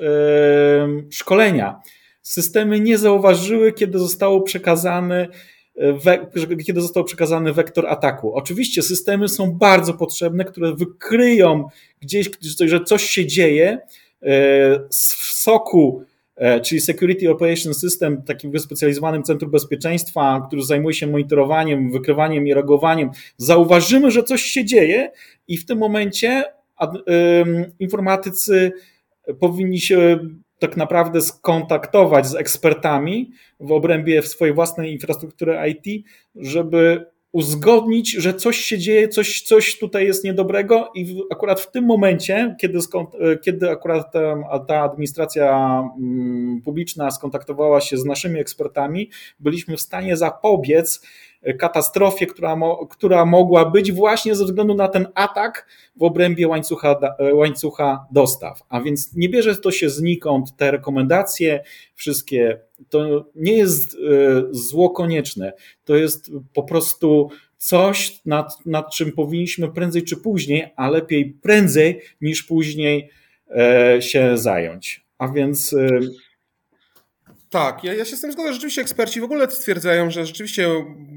szkolenia. 1.11 1.79
Systemy 2.21 2.79
nie 2.79 2.97
zauważyły, 2.97 3.73
kiedy 3.73 3.99
zostało 3.99 4.41
przekazane 4.41 5.27
kiedy 6.65 6.81
został 6.81 7.03
przekazany 7.03 7.53
wektor 7.53 7.87
ataku. 7.87 8.33
Oczywiście 8.33 8.81
systemy 8.81 9.27
są 9.27 9.51
bardzo 9.51 9.93
potrzebne, 9.93 10.45
które 10.45 10.75
wykryją 10.75 11.67
gdzieś, 12.01 12.29
że 12.65 12.83
coś 12.83 13.03
się 13.03 13.25
dzieje 13.25 13.79
w 14.89 15.31
soku, 15.33 16.03
e, 16.35 16.61
czyli 16.61 16.81
Security 16.81 17.31
Operation 17.31 17.73
System, 17.73 18.21
takim 18.21 18.51
wyspecjalizowanym 18.51 19.23
centrum 19.23 19.51
bezpieczeństwa, 19.51 20.43
który 20.47 20.63
zajmuje 20.63 20.93
się 20.93 21.07
monitorowaniem, 21.07 21.91
wykrywaniem 21.91 22.47
i 22.47 22.53
reagowaniem. 22.53 23.09
Zauważymy, 23.37 24.11
że 24.11 24.23
coś 24.23 24.41
się 24.41 24.65
dzieje 24.65 25.11
i 25.47 25.57
w 25.57 25.65
tym 25.65 25.77
momencie 25.77 26.43
informatycy 27.79 28.71
powinni 29.39 29.79
się 29.79 30.19
tak 30.59 30.77
naprawdę 30.77 31.21
skontaktować 31.21 32.27
z 32.27 32.35
ekspertami 32.35 33.31
w 33.59 33.71
obrębie 33.71 34.21
swojej 34.21 34.55
własnej 34.55 34.91
infrastruktury 34.91 35.57
IT, 35.69 36.05
żeby 36.35 37.05
uzgodnić, 37.35 38.11
że 38.11 38.33
coś 38.33 38.57
się 38.57 38.77
dzieje, 38.77 39.07
coś, 39.07 39.41
coś 39.41 39.79
tutaj 39.79 40.05
jest 40.05 40.23
niedobrego 40.23 40.91
i 40.95 41.21
akurat 41.31 41.61
w 41.61 41.71
tym 41.71 41.85
momencie, 41.85 42.55
kiedy, 42.61 42.79
kiedy 43.43 43.69
akurat 43.69 44.11
ta, 44.11 44.59
ta 44.67 44.81
administracja 44.81 45.79
mm, 45.99 46.61
publiczna 46.61 47.11
skontaktowała 47.11 47.81
się 47.81 47.97
z 47.97 48.05
naszymi 48.05 48.39
ekspertami, 48.39 49.09
byliśmy 49.39 49.77
w 49.77 49.81
stanie 49.81 50.17
zapobiec 50.17 51.01
katastrofie, 51.53 52.27
która, 52.27 52.55
mo, 52.55 52.87
która 52.87 53.25
mogła 53.25 53.69
być 53.69 53.91
właśnie 53.91 54.35
ze 54.35 54.45
względu 54.45 54.73
na 54.73 54.87
ten 54.87 55.07
atak 55.15 55.67
w 55.95 56.03
obrębie 56.03 56.47
łańcucha, 56.47 56.99
łańcucha 57.33 58.05
dostaw. 58.11 58.61
A 58.69 58.81
więc 58.81 59.15
nie 59.15 59.29
bierze 59.29 59.55
to 59.55 59.71
się 59.71 59.89
znikąd, 59.89 60.55
te 60.57 60.71
rekomendacje, 60.71 61.63
wszystkie, 61.95 62.59
to 62.89 63.25
nie 63.35 63.53
jest 63.53 63.93
e, 63.93 63.97
zło 64.51 64.89
konieczne, 64.89 65.53
to 65.85 65.95
jest 65.95 66.31
po 66.53 66.63
prostu 66.63 67.29
coś, 67.57 68.21
nad, 68.25 68.65
nad 68.65 68.93
czym 68.93 69.11
powinniśmy 69.11 69.71
prędzej 69.71 70.03
czy 70.03 70.17
później, 70.17 70.73
a 70.75 70.89
lepiej 70.89 71.37
prędzej 71.41 72.01
niż 72.21 72.43
później 72.43 73.09
e, 73.49 74.01
się 74.01 74.37
zająć. 74.37 75.05
A 75.17 75.27
więc 75.27 75.73
e, 75.73 75.99
tak, 77.55 77.83
ja, 77.83 77.93
ja 77.93 78.05
się 78.05 78.17
z 78.17 78.21
tym 78.21 78.31
zgodzę. 78.31 78.53
Rzeczywiście 78.53 78.81
eksperci 78.81 79.21
w 79.21 79.23
ogóle 79.23 79.51
stwierdzają, 79.51 80.11
że 80.11 80.25
rzeczywiście 80.25 80.67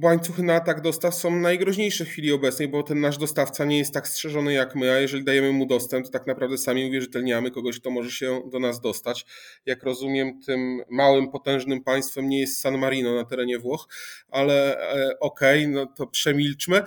łańcuchy 0.02 0.42
na 0.42 0.54
atak 0.54 0.80
dostaw 0.80 1.14
są 1.14 1.30
najgroźniejsze 1.30 2.04
w 2.04 2.08
chwili 2.08 2.32
obecnej, 2.32 2.68
bo 2.68 2.82
ten 2.82 3.00
nasz 3.00 3.18
dostawca 3.18 3.64
nie 3.64 3.78
jest 3.78 3.94
tak 3.94 4.08
strzeżony 4.08 4.52
jak 4.52 4.74
my, 4.74 4.92
a 4.92 4.98
jeżeli 4.98 5.24
dajemy 5.24 5.52
mu 5.52 5.66
dostęp, 5.66 6.06
to 6.06 6.12
tak 6.12 6.26
naprawdę 6.26 6.58
sami 6.58 6.88
uwierzytelniamy 6.88 7.50
kogoś, 7.50 7.80
kto 7.80 7.90
może 7.90 8.10
się 8.10 8.42
do 8.52 8.58
nas 8.58 8.80
dostać. 8.80 9.26
Jak 9.66 9.82
rozumiem, 9.82 10.40
tym 10.46 10.82
małym, 10.90 11.30
potężnym 11.30 11.84
państwem 11.84 12.28
nie 12.28 12.40
jest 12.40 12.60
San 12.60 12.78
Marino 12.78 13.14
na 13.14 13.24
terenie 13.24 13.58
Włoch, 13.58 13.88
ale 14.30 14.80
e, 14.80 15.18
okej, 15.20 15.62
okay, 15.62 15.74
no 15.74 15.86
to 15.86 16.06
przemilczmy. 16.06 16.76
E, 16.76 16.84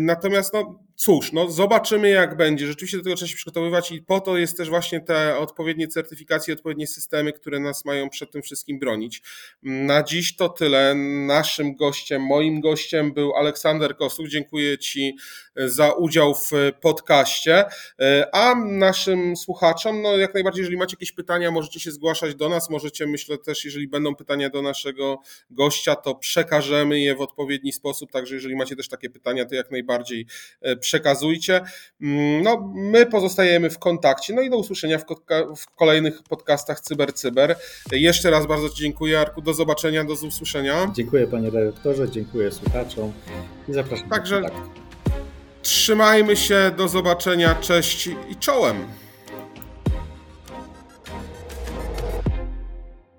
natomiast 0.00 0.52
no, 0.52 0.85
cóż, 0.96 1.32
no 1.32 1.50
zobaczymy 1.50 2.10
jak 2.10 2.36
będzie. 2.36 2.66
Rzeczywiście 2.66 2.96
do 2.96 3.04
tego 3.04 3.16
trzeba 3.16 3.28
się 3.28 3.36
przygotowywać 3.36 3.92
i 3.92 4.02
po 4.02 4.20
to 4.20 4.36
jest 4.36 4.56
też 4.56 4.68
właśnie 4.68 5.00
te 5.00 5.38
odpowiednie 5.38 5.88
certyfikacje, 5.88 6.54
odpowiednie 6.54 6.86
systemy, 6.86 7.32
które 7.32 7.60
nas 7.60 7.84
mają 7.84 8.10
przed 8.10 8.30
tym 8.30 8.42
wszystkim 8.42 8.78
bronić. 8.78 9.22
Na 9.62 10.02
dziś 10.02 10.36
to 10.36 10.48
tyle. 10.48 10.94
Naszym 11.26 11.76
gościem, 11.76 12.22
moim 12.22 12.60
gościem 12.60 13.12
był 13.12 13.34
Aleksander 13.34 13.96
Kosuk. 13.96 14.28
Dziękuję 14.28 14.78
Ci 14.78 15.16
za 15.56 15.92
udział 15.92 16.34
w 16.34 16.50
podcaście. 16.80 17.64
A 18.32 18.54
naszym 18.54 19.36
słuchaczom, 19.36 20.02
no 20.02 20.16
jak 20.16 20.34
najbardziej, 20.34 20.60
jeżeli 20.60 20.76
macie 20.76 20.96
jakieś 20.96 21.12
pytania, 21.12 21.50
możecie 21.50 21.80
się 21.80 21.90
zgłaszać 21.90 22.34
do 22.34 22.48
nas. 22.48 22.70
Możecie, 22.70 23.06
myślę 23.06 23.38
też, 23.38 23.64
jeżeli 23.64 23.88
będą 23.88 24.14
pytania 24.14 24.50
do 24.50 24.62
naszego 24.62 25.18
gościa, 25.50 25.94
to 25.94 26.14
przekażemy 26.14 27.00
je 27.00 27.14
w 27.14 27.20
odpowiedni 27.20 27.72
sposób. 27.72 28.12
Także 28.12 28.34
jeżeli 28.34 28.56
macie 28.56 28.76
też 28.76 28.88
takie 28.88 29.10
pytania, 29.10 29.44
to 29.44 29.54
jak 29.54 29.70
najbardziej 29.70 30.26
przekazujcie. 30.86 31.60
Mm, 32.02 32.42
no, 32.42 32.72
my 32.74 33.06
pozostajemy 33.06 33.70
w 33.70 33.78
kontakcie. 33.78 34.34
No 34.34 34.42
i 34.42 34.50
do 34.50 34.56
usłyszenia 34.56 34.98
w, 34.98 35.04
w 35.56 35.74
kolejnych 35.74 36.22
podcastach 36.22 36.80
CyberCyber. 36.80 37.16
Cyber. 37.16 37.56
Jeszcze 37.92 38.30
raz 38.30 38.46
bardzo 38.46 38.68
Ci 38.68 38.82
dziękuję, 38.82 39.20
Arku. 39.20 39.42
Do 39.42 39.54
zobaczenia, 39.54 40.04
do 40.04 40.12
usłyszenia. 40.12 40.92
Dziękuję 40.94 41.26
Panie 41.26 41.50
Redaktorze, 41.50 42.10
dziękuję 42.10 42.52
słuchaczom 42.52 43.12
i 43.68 43.72
zapraszam. 43.72 44.08
Także 44.08 44.42
trzymajmy 45.62 46.36
się, 46.36 46.70
do 46.76 46.88
zobaczenia, 46.88 47.54
cześć 47.54 48.06
i 48.06 48.36
czołem. 48.40 48.76